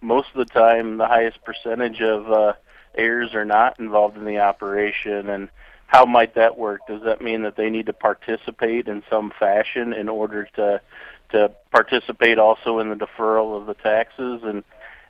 most 0.00 0.28
of 0.34 0.38
the 0.38 0.44
time, 0.44 0.98
the 0.98 1.06
highest 1.08 1.42
percentage 1.42 2.00
of 2.00 2.30
uh, 2.30 2.52
heirs 2.96 3.34
are 3.34 3.44
not 3.44 3.78
involved 3.78 4.16
in 4.16 4.24
the 4.24 4.38
operation. 4.38 5.28
And 5.28 5.48
how 5.86 6.04
might 6.04 6.34
that 6.34 6.58
work? 6.58 6.80
Does 6.86 7.02
that 7.02 7.20
mean 7.20 7.42
that 7.42 7.56
they 7.56 7.70
need 7.70 7.86
to 7.86 7.92
participate 7.92 8.88
in 8.88 9.02
some 9.10 9.32
fashion 9.38 9.92
in 9.92 10.08
order 10.08 10.48
to 10.56 10.80
to 11.30 11.50
participate 11.72 12.38
also 12.38 12.78
in 12.78 12.90
the 12.90 12.94
deferral 12.94 13.58
of 13.58 13.66
the 13.66 13.74
taxes 13.74 14.42
and 14.44 14.62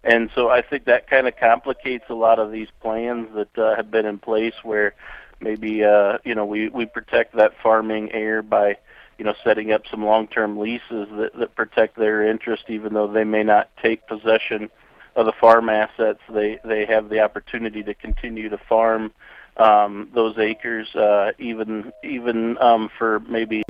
and 0.05 0.31
so 0.35 0.49
I 0.49 0.63
think 0.63 0.85
that 0.85 1.11
kind 1.11 1.27
of 1.27 1.37
complicates 1.37 2.05
a 2.09 2.15
lot 2.15 2.39
of 2.39 2.53
these 2.53 2.69
plans 2.81 3.29
that 3.35 3.59
uh, 3.59 3.75
have 3.75 3.91
been 3.91 4.07
in 4.07 4.19
place 4.19 4.55
where 4.63 4.95
maybe 5.41 5.83
uh, 5.83 6.19
you 6.25 6.35
know 6.35 6.47
we 6.47 6.69
we 6.69 6.87
protect 6.87 7.37
that 7.37 7.53
farming 7.63 8.13
heir 8.13 8.43
by 8.43 8.77
you 9.19 9.25
know, 9.25 9.35
setting 9.45 9.73
up 9.73 9.83
some 9.91 10.05
long-term 10.05 10.59
leases 10.59 11.09
that, 11.13 11.31
that 11.39 11.55
protect 11.55 11.97
their 11.97 12.27
interest, 12.27 12.65
even 12.69 12.95
though 12.95 13.07
they 13.07 13.25
may 13.25 13.43
not 13.43 13.71
take 13.83 14.07
possession 14.07 14.71
of 15.17 15.27
the 15.27 15.33
farm 15.41 15.69
assets. 15.69 16.21
They 16.33 16.59
they 16.65 16.87
have 16.87 17.09
the 17.09 17.21
opportunity 17.21 17.83
to 17.83 17.95
continue 17.95 18.49
to 18.49 18.59
farm 18.69 19.13
um, 19.57 20.11
those 20.15 20.37
acres, 20.39 20.95
uh, 20.95 21.33
even 21.39 21.93
even 22.03 22.59
um, 22.59 22.91
for 22.99 23.21
maybe 23.21 23.63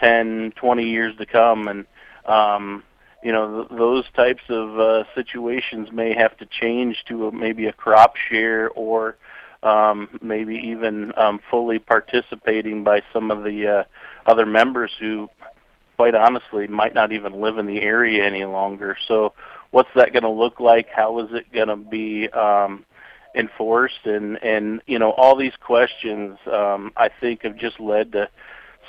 10, 0.00 0.52
20 0.56 0.84
years 0.84 1.16
to 1.18 1.26
come, 1.26 1.68
and 1.68 1.86
um, 2.26 2.82
you 3.22 3.32
know 3.32 3.64
th- 3.64 3.78
those 3.78 4.04
types 4.14 4.42
of 4.48 4.78
uh, 4.78 5.04
situations 5.14 5.90
may 5.92 6.14
have 6.14 6.36
to 6.38 6.46
change 6.46 7.04
to 7.08 7.28
a, 7.28 7.32
maybe 7.32 7.66
a 7.66 7.72
crop 7.72 8.14
share 8.30 8.70
or 8.70 9.16
um, 9.62 10.08
maybe 10.22 10.54
even 10.54 11.12
um, 11.16 11.40
fully 11.50 11.78
participating 11.78 12.84
by 12.84 13.02
some 13.12 13.30
of 13.30 13.42
the 13.42 13.66
uh, 13.66 13.84
other 14.30 14.46
members 14.46 14.92
who, 15.00 15.28
quite 15.96 16.14
honestly, 16.14 16.66
might 16.66 16.94
not 16.94 17.12
even 17.12 17.40
live 17.40 17.58
in 17.58 17.66
the 17.66 17.80
area 17.80 18.24
any 18.24 18.44
longer. 18.44 18.96
So, 19.08 19.32
what's 19.70 19.90
that 19.94 20.12
going 20.12 20.22
to 20.22 20.30
look 20.30 20.60
like? 20.60 20.88
How 20.88 21.18
is 21.20 21.28
it 21.32 21.52
going 21.52 21.68
to 21.68 21.76
be 21.76 22.28
um, 22.30 22.84
enforced? 23.34 24.04
And 24.04 24.42
and 24.42 24.80
you 24.86 24.98
know, 24.98 25.12
all 25.12 25.36
these 25.36 25.56
questions, 25.60 26.38
um, 26.52 26.92
I 26.96 27.08
think, 27.08 27.42
have 27.42 27.56
just 27.56 27.80
led 27.80 28.12
to 28.12 28.28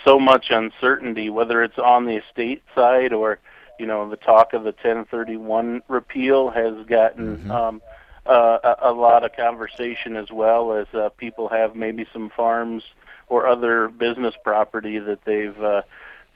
so 0.06 0.20
much 0.20 0.48
uncertainty, 0.50 1.30
whether 1.30 1.64
it's 1.64 1.80
on 1.80 2.06
the 2.06 2.18
estate 2.18 2.64
side 2.76 3.14
or 3.14 3.40
you 3.80 3.86
know, 3.86 4.10
the 4.10 4.18
talk 4.18 4.54
of 4.54 4.64
the 4.64 4.72
1031 4.72 5.84
repeal 5.88 6.50
has 6.50 6.86
gotten. 6.88 7.38
Mm-hmm. 7.38 7.52
Um, 7.52 7.82
uh, 8.26 8.76
a, 8.82 8.90
a 8.90 8.92
lot 8.92 9.24
of 9.24 9.32
conversation 9.38 10.18
as 10.18 10.30
well 10.32 10.74
as 10.74 10.88
uh, 10.94 11.08
people 11.18 11.48
have 11.48 11.78
maybe 11.78 12.06
some 12.12 12.30
farms 12.36 12.84
or 13.28 13.48
other 13.48 13.88
business 13.88 14.36
property 14.44 15.00
that 15.00 15.20
they've 15.24 15.58
uh, 15.62 15.82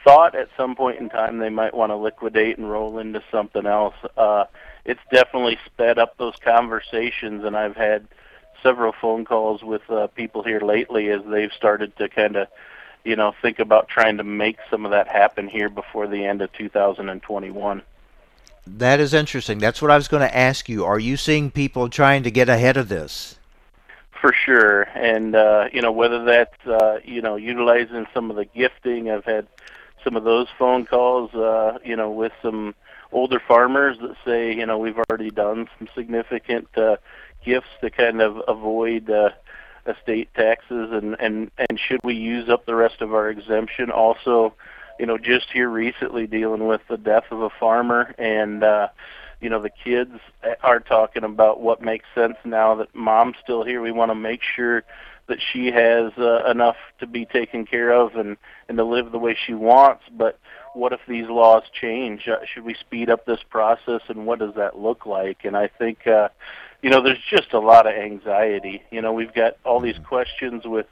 thought 0.03 0.35
at 0.35 0.49
some 0.57 0.75
point 0.75 0.99
in 0.99 1.09
time 1.09 1.37
they 1.37 1.49
might 1.49 1.73
want 1.73 1.91
to 1.91 1.95
liquidate 1.95 2.57
and 2.57 2.69
roll 2.69 2.99
into 2.99 3.23
something 3.31 3.65
else. 3.65 3.95
Uh, 4.17 4.45
it's 4.85 5.01
definitely 5.11 5.57
sped 5.65 5.99
up 5.99 6.17
those 6.17 6.35
conversations, 6.43 7.43
and 7.43 7.55
I've 7.55 7.75
had 7.75 8.07
several 8.63 8.93
phone 8.99 9.25
calls 9.25 9.63
with 9.63 9.87
uh, 9.89 10.07
people 10.07 10.43
here 10.43 10.61
lately 10.61 11.09
as 11.09 11.21
they've 11.25 11.53
started 11.53 11.95
to 11.97 12.09
kind 12.09 12.35
of, 12.35 12.47
you 13.03 13.15
know, 13.15 13.33
think 13.41 13.59
about 13.59 13.87
trying 13.87 14.17
to 14.17 14.23
make 14.23 14.57
some 14.69 14.85
of 14.85 14.91
that 14.91 15.07
happen 15.07 15.47
here 15.47 15.69
before 15.69 16.07
the 16.07 16.25
end 16.25 16.41
of 16.41 16.51
2021. 16.53 17.81
That 18.67 18.99
is 18.99 19.13
interesting. 19.13 19.57
That's 19.57 19.81
what 19.81 19.91
I 19.91 19.95
was 19.95 20.07
going 20.07 20.21
to 20.21 20.37
ask 20.37 20.69
you. 20.69 20.85
Are 20.85 20.99
you 20.99 21.17
seeing 21.17 21.49
people 21.49 21.89
trying 21.89 22.23
to 22.23 22.31
get 22.31 22.47
ahead 22.47 22.77
of 22.77 22.89
this? 22.89 23.37
For 24.19 24.33
sure, 24.33 24.83
and 24.93 25.35
uh, 25.35 25.69
you 25.73 25.81
know 25.81 25.91
whether 25.91 26.23
that's 26.23 26.67
uh, 26.67 26.99
you 27.03 27.23
know 27.23 27.37
utilizing 27.37 28.05
some 28.13 28.29
of 28.29 28.35
the 28.35 28.45
gifting. 28.45 29.09
I've 29.09 29.25
had 29.25 29.47
some 30.03 30.15
of 30.15 30.23
those 30.23 30.47
phone 30.57 30.85
calls. 30.85 31.33
Uh, 31.33 31.77
you 31.83 31.95
know 31.95 32.11
with 32.11 32.31
some 32.41 32.75
older 33.11 33.41
farmers 33.47 33.97
that 34.01 34.15
say 34.25 34.53
you 34.55 34.65
know 34.65 34.77
we've 34.77 34.97
already 35.09 35.29
done 35.29 35.67
some 35.77 35.87
significant 35.95 36.67
uh, 36.77 36.97
gifts 37.43 37.69
to 37.81 37.89
kind 37.89 38.21
of 38.21 38.41
avoid 38.47 39.09
uh, 39.09 39.29
estate 39.85 40.29
taxes, 40.35 40.89
and 40.91 41.15
and 41.19 41.51
and 41.57 41.79
should 41.79 41.99
we 42.03 42.15
use 42.15 42.49
up 42.49 42.65
the 42.65 42.75
rest 42.75 43.01
of 43.01 43.13
our 43.13 43.29
exemption? 43.29 43.91
Also, 43.91 44.53
you 44.99 45.05
know 45.05 45.17
just 45.17 45.47
here 45.51 45.69
recently 45.69 46.27
dealing 46.27 46.67
with 46.67 46.81
the 46.89 46.97
death 46.97 47.25
of 47.31 47.41
a 47.41 47.49
farmer 47.59 48.13
and. 48.17 48.63
uh 48.63 48.87
you 49.41 49.49
know 49.49 49.59
the 49.59 49.71
kids 49.71 50.19
are 50.61 50.79
talking 50.79 51.23
about 51.23 51.59
what 51.59 51.81
makes 51.81 52.05
sense 52.13 52.35
now 52.45 52.75
that 52.75 52.93
mom's 52.93 53.35
still 53.43 53.63
here 53.63 53.81
we 53.81 53.91
want 53.91 54.11
to 54.11 54.15
make 54.15 54.41
sure 54.43 54.83
that 55.31 55.39
she 55.53 55.67
has 55.67 56.11
uh, 56.17 56.43
enough 56.43 56.75
to 56.99 57.07
be 57.07 57.25
taken 57.25 57.65
care 57.65 57.89
of 57.89 58.15
and 58.17 58.35
and 58.67 58.77
to 58.77 58.83
live 58.83 59.13
the 59.13 59.17
way 59.17 59.33
she 59.45 59.53
wants. 59.53 60.03
But 60.11 60.37
what 60.73 60.91
if 60.91 60.99
these 61.07 61.27
laws 61.27 61.63
change? 61.71 62.27
Uh, 62.27 62.39
should 62.45 62.65
we 62.65 62.73
speed 62.73 63.09
up 63.09 63.25
this 63.25 63.39
process, 63.49 64.01
and 64.09 64.25
what 64.25 64.39
does 64.39 64.55
that 64.55 64.77
look 64.77 65.05
like? 65.05 65.45
And 65.45 65.55
I 65.55 65.67
think, 65.67 66.05
uh, 66.05 66.27
you 66.81 66.89
know, 66.89 67.01
there's 67.01 67.23
just 67.29 67.53
a 67.53 67.59
lot 67.59 67.87
of 67.87 67.93
anxiety. 67.93 68.83
You 68.91 69.01
know, 69.01 69.13
we've 69.13 69.33
got 69.33 69.55
all 69.63 69.79
these 69.79 69.99
questions 70.05 70.65
with 70.65 70.87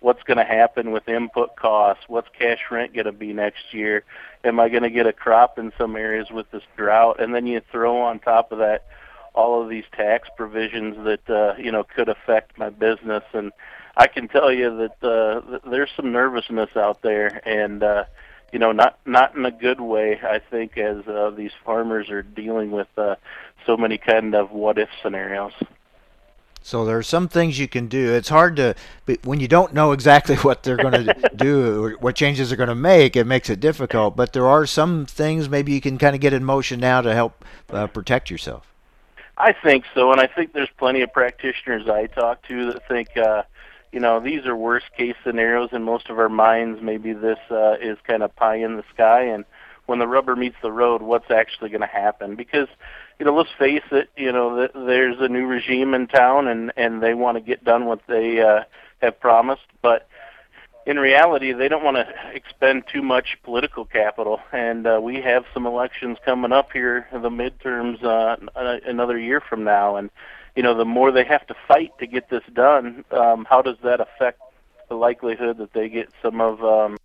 what's 0.00 0.24
going 0.24 0.38
to 0.38 0.44
happen 0.44 0.90
with 0.90 1.08
input 1.08 1.54
costs, 1.54 2.02
what's 2.08 2.28
cash 2.36 2.58
rent 2.72 2.94
going 2.94 3.06
to 3.06 3.12
be 3.12 3.32
next 3.32 3.72
year, 3.72 4.02
am 4.42 4.58
I 4.58 4.68
going 4.68 4.82
to 4.82 4.90
get 4.90 5.06
a 5.06 5.12
crop 5.12 5.56
in 5.56 5.72
some 5.78 5.94
areas 5.94 6.32
with 6.32 6.50
this 6.50 6.64
drought, 6.76 7.20
and 7.20 7.32
then 7.32 7.46
you 7.46 7.62
throw 7.70 8.00
on 8.00 8.18
top 8.18 8.50
of 8.50 8.58
that 8.58 8.86
all 9.34 9.62
of 9.62 9.68
these 9.68 9.84
tax 9.92 10.28
provisions 10.36 10.96
that 11.04 11.30
uh, 11.30 11.54
you 11.60 11.70
know 11.70 11.84
could 11.84 12.08
affect 12.08 12.56
my 12.56 12.70
business, 12.70 13.24
and 13.32 13.52
I 13.96 14.06
can 14.06 14.28
tell 14.28 14.52
you 14.52 14.76
that 14.76 15.04
uh, 15.04 15.58
there's 15.68 15.90
some 15.96 16.12
nervousness 16.12 16.70
out 16.76 17.02
there, 17.02 17.40
and 17.46 17.82
uh, 17.82 18.04
you 18.52 18.58
know, 18.58 18.72
not 18.72 18.98
not 19.06 19.36
in 19.36 19.44
a 19.44 19.50
good 19.50 19.80
way. 19.80 20.20
I 20.22 20.38
think 20.38 20.76
as 20.78 21.06
uh, 21.06 21.30
these 21.30 21.52
farmers 21.64 22.10
are 22.10 22.22
dealing 22.22 22.70
with 22.70 22.88
uh, 22.96 23.16
so 23.66 23.76
many 23.76 23.98
kind 23.98 24.34
of 24.34 24.50
what 24.50 24.78
if 24.78 24.88
scenarios. 25.02 25.52
So 26.62 26.86
there 26.86 26.96
are 26.96 27.02
some 27.02 27.28
things 27.28 27.58
you 27.58 27.68
can 27.68 27.88
do. 27.88 28.14
It's 28.14 28.30
hard 28.30 28.56
to 28.56 28.74
when 29.22 29.38
you 29.38 29.48
don't 29.48 29.74
know 29.74 29.92
exactly 29.92 30.36
what 30.36 30.62
they're 30.62 30.78
going 30.78 31.04
to 31.04 31.30
do 31.36 31.84
or 31.84 31.90
what 31.98 32.16
changes 32.16 32.48
they're 32.48 32.56
going 32.56 32.70
to 32.70 32.74
make. 32.74 33.16
It 33.16 33.26
makes 33.26 33.50
it 33.50 33.60
difficult. 33.60 34.16
But 34.16 34.32
there 34.32 34.46
are 34.46 34.66
some 34.66 35.04
things 35.04 35.48
maybe 35.48 35.72
you 35.72 35.80
can 35.80 35.98
kind 35.98 36.14
of 36.14 36.20
get 36.20 36.32
in 36.32 36.42
motion 36.42 36.80
now 36.80 37.02
to 37.02 37.14
help 37.14 37.44
uh, 37.70 37.86
protect 37.86 38.30
yourself. 38.30 38.66
I 39.36 39.52
think 39.52 39.84
so, 39.94 40.12
and 40.12 40.20
I 40.20 40.26
think 40.28 40.52
there's 40.52 40.70
plenty 40.78 41.02
of 41.02 41.12
practitioners 41.12 41.88
I 41.88 42.06
talk 42.06 42.46
to 42.48 42.72
that 42.72 42.86
think, 42.86 43.16
uh, 43.16 43.42
you 43.94 44.00
know, 44.00 44.18
these 44.18 44.44
are 44.44 44.56
worst 44.56 44.86
case 44.98 45.14
scenarios 45.24 45.68
in 45.70 45.84
most 45.84 46.10
of 46.10 46.18
our 46.18 46.28
minds. 46.28 46.80
Maybe 46.82 47.12
this 47.12 47.38
uh, 47.48 47.76
is 47.80 47.96
kind 48.04 48.24
of 48.24 48.34
pie 48.34 48.56
in 48.56 48.76
the 48.76 48.82
sky, 48.92 49.22
and 49.22 49.44
when 49.86 50.00
the 50.00 50.08
rubber 50.08 50.34
meets 50.34 50.56
the 50.62 50.72
road, 50.72 51.00
what's 51.00 51.30
actually 51.30 51.70
going 51.70 51.80
to 51.80 51.86
happen? 51.86 52.34
Because, 52.34 52.66
you 53.20 53.24
know, 53.24 53.32
let's 53.32 53.50
face 53.56 53.84
it, 53.92 54.10
you 54.16 54.32
know, 54.32 54.56
th- 54.56 54.72
there's 54.74 55.18
a 55.20 55.28
new 55.28 55.46
regime 55.46 55.94
in 55.94 56.08
town, 56.08 56.48
and 56.48 56.72
and 56.76 57.00
they 57.04 57.14
want 57.14 57.36
to 57.36 57.40
get 57.40 57.62
done 57.62 57.86
what 57.86 58.00
they 58.08 58.40
uh, 58.40 58.64
have 59.00 59.20
promised, 59.20 59.68
but 59.80 60.08
in 60.86 60.98
reality, 60.98 61.52
they 61.52 61.68
don't 61.68 61.84
want 61.84 61.96
to 61.96 62.06
expend 62.34 62.84
too 62.92 63.00
much 63.00 63.38
political 63.44 63.84
capital, 63.84 64.40
and 64.52 64.88
uh, 64.88 64.98
we 65.00 65.20
have 65.20 65.44
some 65.54 65.66
elections 65.66 66.18
coming 66.24 66.50
up 66.50 66.72
here, 66.72 67.06
the 67.12 67.30
midterms, 67.30 68.02
uh, 68.02 68.36
another 68.84 69.16
year 69.16 69.40
from 69.40 69.62
now, 69.62 69.94
and 69.94 70.10
you 70.56 70.62
know, 70.62 70.74
the 70.74 70.84
more 70.84 71.10
they 71.10 71.24
have 71.24 71.46
to 71.48 71.54
fight 71.66 71.92
to 71.98 72.06
get 72.06 72.30
this 72.30 72.42
done, 72.52 73.04
um, 73.10 73.46
how 73.48 73.62
does 73.62 73.76
that 73.82 74.00
affect 74.00 74.40
the 74.88 74.94
likelihood 74.94 75.58
that 75.58 75.72
they 75.72 75.88
get 75.88 76.08
some 76.22 76.40
of, 76.40 76.62
um, 76.64 76.96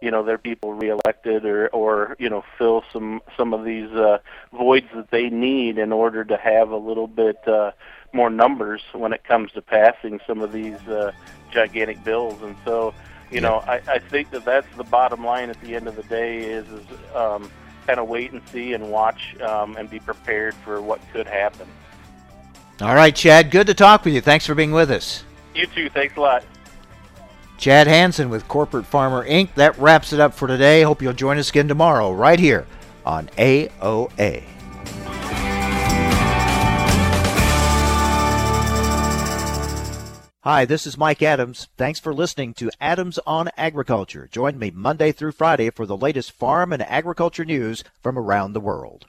you 0.00 0.10
know, 0.10 0.22
their 0.22 0.38
people 0.38 0.72
reelected, 0.74 1.44
or 1.44 1.68
or 1.68 2.16
you 2.18 2.28
know, 2.28 2.44
fill 2.58 2.84
some 2.92 3.20
some 3.36 3.54
of 3.54 3.64
these 3.64 3.90
uh, 3.90 4.18
voids 4.52 4.86
that 4.94 5.10
they 5.10 5.30
need 5.30 5.78
in 5.78 5.92
order 5.92 6.24
to 6.24 6.36
have 6.36 6.70
a 6.70 6.76
little 6.76 7.06
bit 7.06 7.46
uh, 7.48 7.72
more 8.12 8.30
numbers 8.30 8.82
when 8.92 9.12
it 9.12 9.24
comes 9.24 9.52
to 9.52 9.62
passing 9.62 10.20
some 10.26 10.42
of 10.42 10.52
these 10.52 10.78
uh, 10.88 11.12
gigantic 11.50 12.02
bills, 12.04 12.40
and 12.42 12.56
so 12.64 12.94
you 13.30 13.40
know, 13.40 13.56
I, 13.66 13.80
I 13.88 13.98
think 13.98 14.30
that 14.30 14.44
that's 14.44 14.68
the 14.76 14.84
bottom 14.84 15.24
line 15.24 15.50
at 15.50 15.60
the 15.60 15.74
end 15.74 15.88
of 15.88 15.96
the 15.96 16.02
day 16.04 16.40
is, 16.44 16.66
is 16.68 16.84
um, 17.14 17.50
kind 17.86 17.98
of 17.98 18.08
wait 18.08 18.32
and 18.32 18.42
see 18.48 18.72
and 18.72 18.90
watch 18.90 19.36
um, 19.40 19.76
and 19.76 19.90
be 19.90 19.98
prepared 19.98 20.54
for 20.54 20.80
what 20.80 21.00
could 21.12 21.26
happen. 21.26 21.66
All 22.80 22.94
right, 22.94 23.14
Chad, 23.14 23.50
good 23.50 23.66
to 23.68 23.74
talk 23.74 24.04
with 24.04 24.12
you. 24.12 24.20
Thanks 24.20 24.44
for 24.44 24.54
being 24.54 24.72
with 24.72 24.90
us. 24.90 25.24
You 25.54 25.66
too. 25.66 25.88
Thanks 25.88 26.16
a 26.16 26.20
lot. 26.20 26.44
Chad 27.56 27.86
Hanson 27.86 28.28
with 28.28 28.46
Corporate 28.48 28.84
Farmer 28.84 29.26
Inc. 29.26 29.54
That 29.54 29.78
wraps 29.78 30.12
it 30.12 30.20
up 30.20 30.34
for 30.34 30.46
today. 30.46 30.82
Hope 30.82 31.00
you'll 31.00 31.14
join 31.14 31.38
us 31.38 31.48
again 31.48 31.68
tomorrow, 31.68 32.12
right 32.12 32.38
here 32.38 32.66
on 33.06 33.28
AOA. 33.38 34.44
Hi, 40.44 40.64
this 40.64 40.86
is 40.86 40.98
Mike 40.98 41.22
Adams. 41.22 41.68
Thanks 41.76 41.98
for 41.98 42.14
listening 42.14 42.54
to 42.54 42.70
Adams 42.80 43.18
on 43.26 43.48
Agriculture. 43.56 44.28
Join 44.30 44.58
me 44.58 44.70
Monday 44.70 45.10
through 45.10 45.32
Friday 45.32 45.70
for 45.70 45.86
the 45.86 45.96
latest 45.96 46.30
farm 46.30 46.72
and 46.72 46.82
agriculture 46.82 47.44
news 47.44 47.82
from 48.00 48.16
around 48.16 48.52
the 48.52 48.60
world. 48.60 49.06